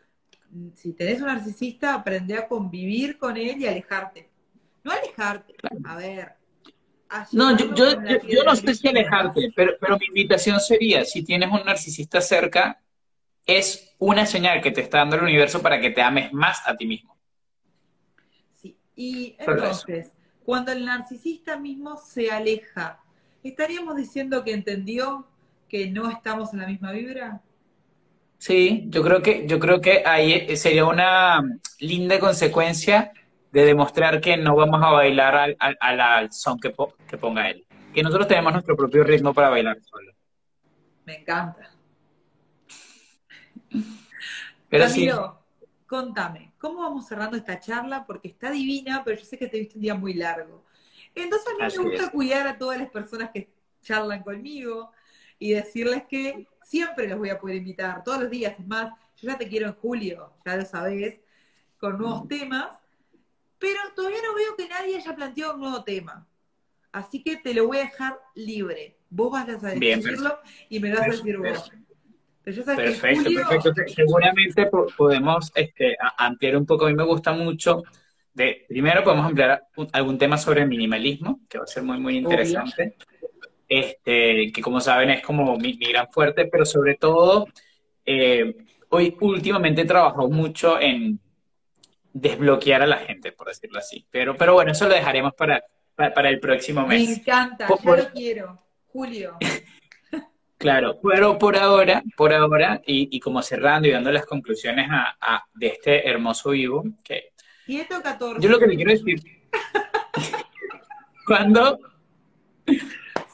Si 0.74 0.92
tenés 0.92 1.20
un 1.20 1.28
narcisista, 1.28 1.94
aprende 1.94 2.36
a 2.36 2.46
convivir 2.46 3.18
con 3.18 3.36
él 3.36 3.58
y 3.58 3.66
alejarte. 3.66 4.30
No 4.84 4.92
alejarte, 4.92 5.54
a 5.84 5.96
ver. 5.96 6.34
No, 7.32 7.56
yo, 7.56 7.74
yo, 7.74 8.44
no 8.44 8.56
sé 8.56 8.74
si 8.74 8.88
alejarte, 8.88 9.52
pero, 9.54 9.72
pero 9.78 9.98
mi 9.98 10.06
invitación 10.06 10.58
sería, 10.60 11.04
si 11.04 11.22
tienes 11.22 11.50
un 11.50 11.64
narcisista 11.64 12.20
cerca, 12.20 12.81
es 13.47 13.95
una 13.99 14.26
señal 14.26 14.61
que 14.61 14.70
te 14.70 14.80
está 14.80 14.99
dando 14.99 15.16
el 15.16 15.22
universo 15.22 15.62
para 15.62 15.80
que 15.80 15.90
te 15.90 16.03
ames 16.03 16.32
más 16.32 16.66
a 16.66 16.76
ti 16.76 16.86
mismo. 16.86 17.16
Sí, 18.53 18.76
y 18.95 19.36
entonces, 19.38 20.12
cuando 20.45 20.72
el 20.72 20.84
narcisista 20.84 21.57
mismo 21.59 21.97
se 21.97 22.30
aleja, 22.30 23.01
¿estaríamos 23.43 23.97
diciendo 23.97 24.45
que 24.45 24.53
entendió 24.53 25.26
que 25.68 25.88
no 25.88 26.11
estamos 26.11 26.53
en 26.53 26.61
la 26.61 26.66
misma 26.66 26.93
vibra? 26.93 27.40
Sí, 28.38 28.86
yo 28.88 29.03
creo 29.03 29.22
que, 29.22 29.47
yo 29.47 29.59
creo 29.59 29.80
que 29.80 30.03
ahí 30.05 30.57
sería 30.57 30.84
una 30.84 31.43
linda 31.78 32.18
consecuencia 32.18 33.12
de 33.53 33.64
demostrar 33.64 34.20
que 34.20 34.36
no 34.36 34.57
vamos 34.57 34.82
a 34.82 34.90
bailar 34.90 35.57
al, 35.59 36.32
son 36.32 36.59
que, 36.59 36.74
que 37.09 37.18
ponga 37.18 37.51
él. 37.51 37.64
Que 37.95 38.03
nosotros 38.03 38.26
tenemos 38.26 38.53
nuestro 38.53 38.76
propio 38.76 39.05
ritmo 39.05 39.32
para 39.32 39.51
bailar 39.51 39.78
solo. 39.82 40.12
Me 41.05 41.20
encanta. 41.20 41.71
Pero 44.68 44.86
Camilo, 44.86 45.38
contame, 45.86 46.52
¿cómo 46.58 46.80
vamos 46.80 47.06
cerrando 47.06 47.36
esta 47.36 47.60
charla? 47.60 48.06
Porque 48.06 48.28
está 48.28 48.50
divina, 48.50 49.02
pero 49.04 49.18
yo 49.18 49.24
sé 49.24 49.38
que 49.38 49.46
te 49.46 49.58
viste 49.58 49.76
un 49.76 49.82
día 49.82 49.94
muy 49.94 50.14
largo. 50.14 50.64
Entonces 51.14 51.48
a 51.60 51.66
mí 51.66 51.72
me 51.76 51.90
gusta 51.90 52.10
cuidar 52.10 52.46
a 52.46 52.56
todas 52.56 52.78
las 52.78 52.90
personas 52.90 53.30
que 53.30 53.50
charlan 53.82 54.22
conmigo 54.22 54.90
y 55.38 55.52
decirles 55.52 56.04
que 56.08 56.46
siempre 56.62 57.08
los 57.08 57.18
voy 57.18 57.30
a 57.30 57.38
poder 57.38 57.56
invitar, 57.56 58.02
todos 58.02 58.20
los 58.22 58.30
días. 58.30 58.58
Es 58.58 58.66
más, 58.66 58.92
yo 59.16 59.28
ya 59.28 59.36
te 59.36 59.48
quiero 59.48 59.66
en 59.66 59.74
julio, 59.74 60.32
ya 60.44 60.56
lo 60.56 60.64
sabés, 60.64 61.20
con 61.78 61.98
nuevos 61.98 62.28
temas, 62.28 62.78
pero 63.58 63.78
todavía 63.94 64.18
no 64.26 64.34
veo 64.34 64.56
que 64.56 64.68
nadie 64.68 64.96
haya 64.96 65.14
planteado 65.14 65.54
un 65.54 65.60
nuevo 65.60 65.84
tema. 65.84 66.26
Así 66.92 67.22
que 67.22 67.36
te 67.36 67.54
lo 67.54 67.66
voy 67.66 67.78
a 67.78 67.82
dejar 67.82 68.18
libre. 68.34 68.96
Vos 69.10 69.32
vas 69.32 69.48
a 69.48 69.68
decirlo 69.68 70.38
y 70.68 70.80
me 70.80 70.88
lo 70.90 70.98
vas 70.98 71.08
a 71.08 71.10
decir 71.10 71.38
vos. 71.38 71.70
Perfecto, 72.45 73.30
perfecto. 73.49 73.72
Seguramente 73.95 74.68
podemos 74.97 75.53
este, 75.55 75.97
ampliar 76.16 76.57
un 76.57 76.66
poco. 76.66 76.86
A 76.86 76.88
mí 76.88 76.95
me 76.95 77.05
gusta 77.05 77.32
mucho. 77.32 77.82
De, 78.34 78.64
primero 78.68 79.05
podemos 79.05 79.26
ampliar 79.26 79.68
algún 79.93 80.18
tema 80.18 80.36
sobre 80.36 80.66
minimalismo, 80.66 81.40
que 81.49 81.59
va 81.59 81.64
a 81.64 81.68
ser 81.68 81.82
muy, 81.82 81.99
muy 81.99 82.16
interesante. 82.16 82.97
Este, 83.68 84.53
que 84.53 84.61
como 84.61 84.80
saben 84.80 85.11
es 85.11 85.22
como 85.22 85.57
mi, 85.57 85.74
gran 85.74 86.09
fuerte, 86.11 86.47
pero 86.47 86.66
sobre 86.66 86.97
todo, 86.97 87.47
eh, 88.05 88.55
hoy 88.88 89.16
últimamente 89.20 89.82
he 89.82 89.86
trabajado 89.86 90.28
mucho 90.28 90.80
en 90.80 91.20
desbloquear 92.12 92.82
a 92.82 92.86
la 92.86 92.99
gente, 92.99 93.32
por 93.32 93.49
decirlo 93.49 93.78
así. 93.78 94.05
Pero, 94.11 94.36
pero 94.36 94.55
bueno, 94.55 94.72
eso 94.72 94.88
lo 94.88 94.95
dejaremos 94.95 95.32
para, 95.34 95.62
para, 95.95 96.28
el 96.28 96.40
próximo 96.40 96.86
mes. 96.86 97.09
Me 97.09 97.14
encanta, 97.14 97.68
yo 97.68 97.97
lo 97.97 98.11
quiero. 98.11 98.62
Julio. 98.88 99.38
Claro, 100.62 101.00
pero 101.02 101.38
por 101.38 101.56
ahora, 101.56 102.04
por 102.16 102.32
ahora, 102.32 102.80
y, 102.86 103.18
como 103.18 103.42
cerrando 103.42 103.88
y 103.88 103.90
dando 103.90 104.12
las 104.12 104.24
conclusiones 104.24 104.86
a, 104.90 105.44
de 105.54 105.66
este 105.66 106.08
hermoso 106.08 106.50
vivo, 106.50 106.84
que... 107.02 107.32
7 107.66 107.96
o 107.96 108.00
14. 108.00 108.40
Yo 108.40 108.48
lo 108.48 108.60
que 108.60 108.68
le 108.68 108.76
quiero 108.76 108.92
decir... 108.92 109.20
¿Cuándo? 111.26 111.80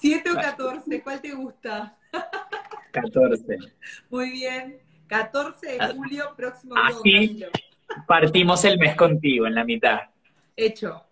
7 0.01 0.31
o 0.31 0.35
14, 0.37 1.03
¿cuál 1.03 1.21
te 1.21 1.33
gusta? 1.33 1.99
14. 2.93 3.59
Muy 4.09 4.31
bien. 4.31 4.79
14 5.09 5.67
de 5.67 5.79
ah, 5.81 5.93
julio, 5.95 6.35
próximo 6.35 6.75
Así 6.77 7.45
partimos 8.07 8.65
el 8.65 8.79
mes 8.79 8.97
contigo, 8.97 9.47
en 9.47 9.55
la 9.55 9.65
mitad. 9.65 10.01
Hecho. 10.57 11.05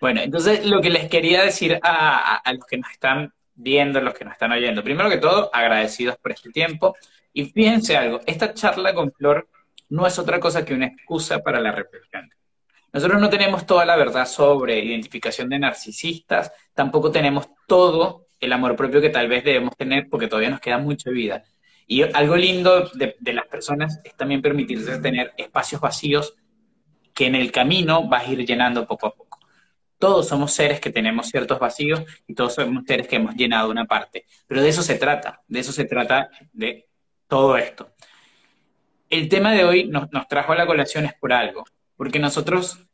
Bueno, 0.00 0.22
entonces 0.22 0.64
lo 0.64 0.80
que 0.80 0.88
les 0.88 1.10
quería 1.10 1.42
decir 1.42 1.78
a, 1.82 2.36
a 2.36 2.52
los 2.54 2.64
que 2.64 2.78
nos 2.78 2.90
están 2.90 3.32
viendo, 3.54 4.00
los 4.00 4.14
que 4.14 4.24
nos 4.24 4.32
están 4.32 4.52
oyendo. 4.52 4.82
Primero 4.82 5.08
que 5.08 5.18
todo, 5.18 5.50
agradecidos 5.52 6.16
por 6.16 6.32
este 6.32 6.50
tiempo. 6.50 6.96
Y 7.32 7.46
fíjense 7.46 7.96
algo, 7.96 8.20
esta 8.26 8.54
charla 8.54 8.94
con 8.94 9.12
Flor 9.12 9.48
no 9.88 10.06
es 10.06 10.18
otra 10.18 10.40
cosa 10.40 10.64
que 10.64 10.74
una 10.74 10.86
excusa 10.86 11.40
para 11.40 11.60
la 11.60 11.72
reflexión. 11.72 12.30
Nosotros 12.92 13.20
no 13.20 13.28
tenemos 13.28 13.66
toda 13.66 13.84
la 13.84 13.96
verdad 13.96 14.26
sobre 14.26 14.78
identificación 14.78 15.48
de 15.48 15.58
narcisistas, 15.58 16.52
tampoco 16.74 17.10
tenemos 17.10 17.48
todo 17.66 18.28
el 18.38 18.52
amor 18.52 18.76
propio 18.76 19.00
que 19.00 19.10
tal 19.10 19.28
vez 19.28 19.42
debemos 19.42 19.76
tener 19.76 20.08
porque 20.08 20.28
todavía 20.28 20.50
nos 20.50 20.60
queda 20.60 20.78
mucha 20.78 21.10
vida. 21.10 21.42
Y 21.86 22.02
algo 22.02 22.36
lindo 22.36 22.88
de, 22.94 23.16
de 23.18 23.32
las 23.32 23.46
personas 23.46 24.00
es 24.04 24.14
también 24.16 24.40
permitirse 24.40 24.98
tener 24.98 25.32
espacios 25.36 25.80
vacíos 25.80 26.34
que 27.12 27.26
en 27.26 27.34
el 27.34 27.52
camino 27.52 28.08
vas 28.08 28.26
a 28.26 28.32
ir 28.32 28.46
llenando 28.46 28.86
poco 28.86 29.08
a 29.08 29.14
poco. 29.14 29.33
Todos 30.04 30.28
somos 30.28 30.52
seres 30.52 30.80
que 30.80 30.90
tenemos 30.90 31.28
ciertos 31.28 31.58
vacíos 31.58 32.02
y 32.26 32.34
todos 32.34 32.56
somos 32.56 32.84
seres 32.86 33.08
que 33.08 33.16
hemos 33.16 33.34
llenado 33.36 33.70
una 33.70 33.86
parte. 33.86 34.26
Pero 34.46 34.60
de 34.60 34.68
eso 34.68 34.82
se 34.82 34.96
trata, 34.96 35.40
de 35.48 35.60
eso 35.60 35.72
se 35.72 35.86
trata 35.86 36.28
de 36.52 36.86
todo 37.26 37.56
esto. 37.56 37.90
El 39.08 39.30
tema 39.30 39.52
de 39.52 39.64
hoy 39.64 39.84
nos, 39.84 40.10
trajo 40.28 40.52
a 40.52 40.56
la 40.56 40.66
colación 40.66 41.06
es 41.06 41.14
por 41.14 41.32
algo, 41.32 41.64
porque 41.96 42.18
nosotros 42.18 42.86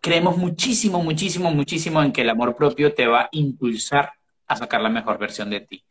creemos 0.00 0.36
muchísimo, 0.36 1.02
muchísimo, 1.02 1.50
muchísimo 1.50 2.00
en 2.00 2.12
que 2.12 2.20
el 2.20 2.30
amor 2.30 2.54
propio 2.54 2.94
te 2.94 3.08
va 3.08 3.22
a 3.22 3.28
impulsar 3.32 4.12
a 4.46 4.54
sacar 4.54 4.82
la 4.82 4.90
mejor 4.90 5.18
versión 5.18 5.50
de 5.50 5.62
ti. 5.62 5.84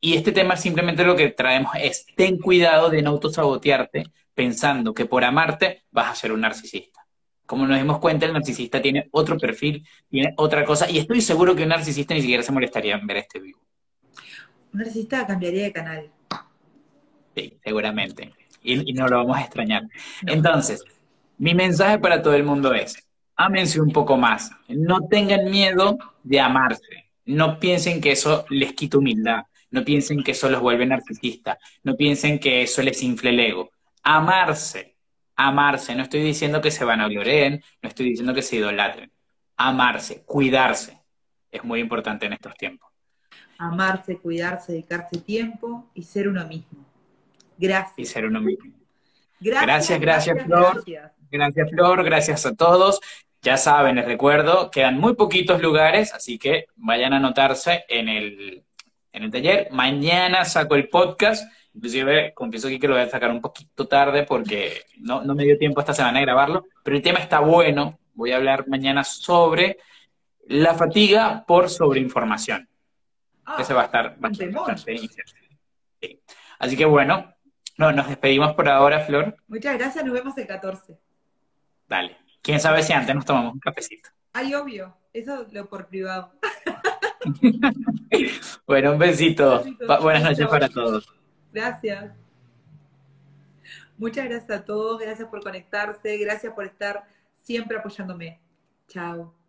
Y 0.00 0.14
este 0.14 0.32
tema 0.32 0.56
simplemente 0.56 1.04
lo 1.04 1.14
que 1.14 1.28
traemos 1.28 1.70
es, 1.78 2.04
ten 2.16 2.36
cuidado 2.36 2.90
de 2.90 3.00
no 3.00 3.10
autosabotearte 3.10 4.06
pensando 4.34 4.92
que 4.92 5.06
por 5.06 5.22
amarte 5.22 5.84
vas 5.92 6.10
a 6.10 6.16
ser 6.16 6.32
un 6.32 6.40
narcisista 6.40 7.01
como 7.46 7.66
nos 7.66 7.78
dimos 7.78 7.98
cuenta, 7.98 8.26
el 8.26 8.32
narcisista 8.32 8.80
tiene 8.80 9.08
otro 9.10 9.36
perfil, 9.36 9.86
tiene 10.08 10.34
otra 10.36 10.64
cosa, 10.64 10.90
y 10.90 10.98
estoy 10.98 11.20
seguro 11.20 11.54
que 11.54 11.64
un 11.64 11.68
narcisista 11.68 12.14
ni 12.14 12.20
siquiera 12.20 12.42
se 12.42 12.52
molestaría 12.52 12.94
en 12.94 13.06
ver 13.06 13.18
este 13.18 13.40
vivo. 13.40 13.60
Un 14.72 14.80
narcisista 14.80 15.26
cambiaría 15.26 15.64
de 15.64 15.72
canal. 15.72 16.10
Sí, 17.34 17.58
seguramente. 17.62 18.32
Y, 18.62 18.92
no 18.92 19.08
lo 19.08 19.18
vamos 19.18 19.36
a 19.36 19.42
extrañar. 19.42 19.82
Entonces, 20.26 20.84
mi 21.38 21.54
mensaje 21.54 21.98
para 21.98 22.22
todo 22.22 22.34
el 22.34 22.44
mundo 22.44 22.72
es, 22.72 23.06
ámense 23.36 23.80
un 23.80 23.92
poco 23.92 24.16
más. 24.16 24.50
No 24.68 25.06
tengan 25.08 25.50
miedo 25.50 25.98
de 26.22 26.40
amarse. 26.40 27.10
No 27.24 27.58
piensen 27.58 28.00
que 28.00 28.12
eso 28.12 28.44
les 28.50 28.72
quita 28.74 28.98
humildad. 28.98 29.42
No 29.70 29.84
piensen 29.84 30.22
que 30.22 30.32
eso 30.32 30.48
los 30.48 30.60
vuelve 30.60 30.86
narcisistas. 30.86 31.58
No 31.82 31.96
piensen 31.96 32.38
que 32.38 32.62
eso 32.62 32.82
les 32.82 33.02
infle 33.02 33.30
el 33.30 33.40
ego. 33.40 33.70
Amarse 34.02 34.91
amarse. 35.36 35.94
No 35.94 36.02
estoy 36.02 36.22
diciendo 36.22 36.60
que 36.60 36.70
se 36.70 36.84
van 36.84 37.00
a 37.00 37.04
vanaglorien, 37.04 37.62
no 37.82 37.88
estoy 37.88 38.10
diciendo 38.10 38.34
que 38.34 38.42
se 38.42 38.56
idolatren. 38.56 39.10
Amarse, 39.56 40.22
cuidarse. 40.24 41.00
Es 41.50 41.62
muy 41.64 41.80
importante 41.80 42.26
en 42.26 42.32
estos 42.32 42.54
tiempos. 42.54 42.90
Amarse, 43.58 44.18
cuidarse, 44.18 44.72
dedicarse 44.72 45.20
tiempo 45.20 45.90
y 45.94 46.02
ser 46.02 46.28
uno 46.28 46.46
mismo. 46.46 46.84
Gracias. 47.58 47.98
Y 47.98 48.04
ser 48.06 48.24
uno 48.26 48.40
mismo. 48.40 48.72
Gracias, 49.40 50.00
gracias, 50.00 50.44
Flor. 50.44 50.82
Gracias. 51.30 51.70
Flor. 51.70 52.04
Gracias 52.04 52.46
a 52.46 52.54
todos. 52.54 53.00
Ya 53.42 53.56
saben, 53.56 53.96
les 53.96 54.04
recuerdo, 54.04 54.70
quedan 54.70 54.98
muy 54.98 55.16
poquitos 55.16 55.60
lugares, 55.60 56.14
así 56.14 56.38
que 56.38 56.66
vayan 56.76 57.12
a 57.12 57.16
anotarse 57.16 57.84
en 57.88 58.08
el, 58.08 58.64
en 59.12 59.22
el 59.24 59.30
taller. 59.32 59.68
Mañana 59.72 60.44
saco 60.44 60.76
el 60.76 60.88
podcast 60.88 61.44
Inclusive, 61.74 62.34
confieso 62.34 62.68
aquí 62.68 62.78
que 62.78 62.88
lo 62.88 62.94
voy 62.94 63.02
a 63.02 63.08
sacar 63.08 63.30
un 63.30 63.40
poquito 63.40 63.88
tarde 63.88 64.24
porque 64.24 64.82
no, 64.98 65.22
me 65.22 65.44
dio 65.44 65.58
tiempo 65.58 65.80
esta 65.80 65.94
semana 65.94 66.18
de 66.18 66.26
grabarlo, 66.26 66.66
pero 66.82 66.96
el 66.96 67.02
tema 67.02 67.18
está 67.18 67.40
bueno. 67.40 67.98
Voy 68.14 68.32
a 68.32 68.36
hablar 68.36 68.68
mañana 68.68 69.04
sobre 69.04 69.78
la 70.48 70.74
fatiga 70.74 71.44
por 71.46 71.70
sobreinformación. 71.70 72.68
Ah, 73.44 73.56
Ese 73.58 73.74
va 73.74 73.82
a 73.82 73.84
estar 73.86 74.16
bastante, 74.18 74.54
Así 76.58 76.76
que 76.76 76.84
bueno, 76.84 77.34
no, 77.78 77.90
nos 77.90 78.08
despedimos 78.08 78.54
por 78.54 78.68
ahora, 78.68 79.00
Flor. 79.00 79.36
Muchas 79.48 79.78
gracias, 79.78 80.04
nos 80.04 80.14
vemos 80.14 80.36
el 80.36 80.46
14. 80.46 80.98
Dale. 81.88 82.16
Quién 82.42 82.60
sabe 82.60 82.82
si 82.82 82.92
antes 82.92 83.14
nos 83.14 83.24
tomamos 83.24 83.54
un 83.54 83.60
cafecito. 83.60 84.10
Ay, 84.32 84.54
obvio. 84.54 84.96
Eso 85.12 85.46
lo 85.52 85.68
por 85.68 85.88
privado. 85.88 86.32
bueno, 88.66 88.92
un 88.92 88.98
besito. 88.98 89.62
Buenas 90.00 90.22
noches 90.22 90.48
para 90.48 90.68
todos. 90.68 91.21
Gracias. 91.52 92.12
Muchas 93.98 94.24
gracias 94.24 94.50
a 94.50 94.64
todos, 94.64 95.00
gracias 95.00 95.28
por 95.28 95.42
conectarse, 95.42 96.16
gracias 96.18 96.52
por 96.54 96.64
estar 96.64 97.06
siempre 97.34 97.76
apoyándome. 97.78 98.40
Chao. 98.88 99.41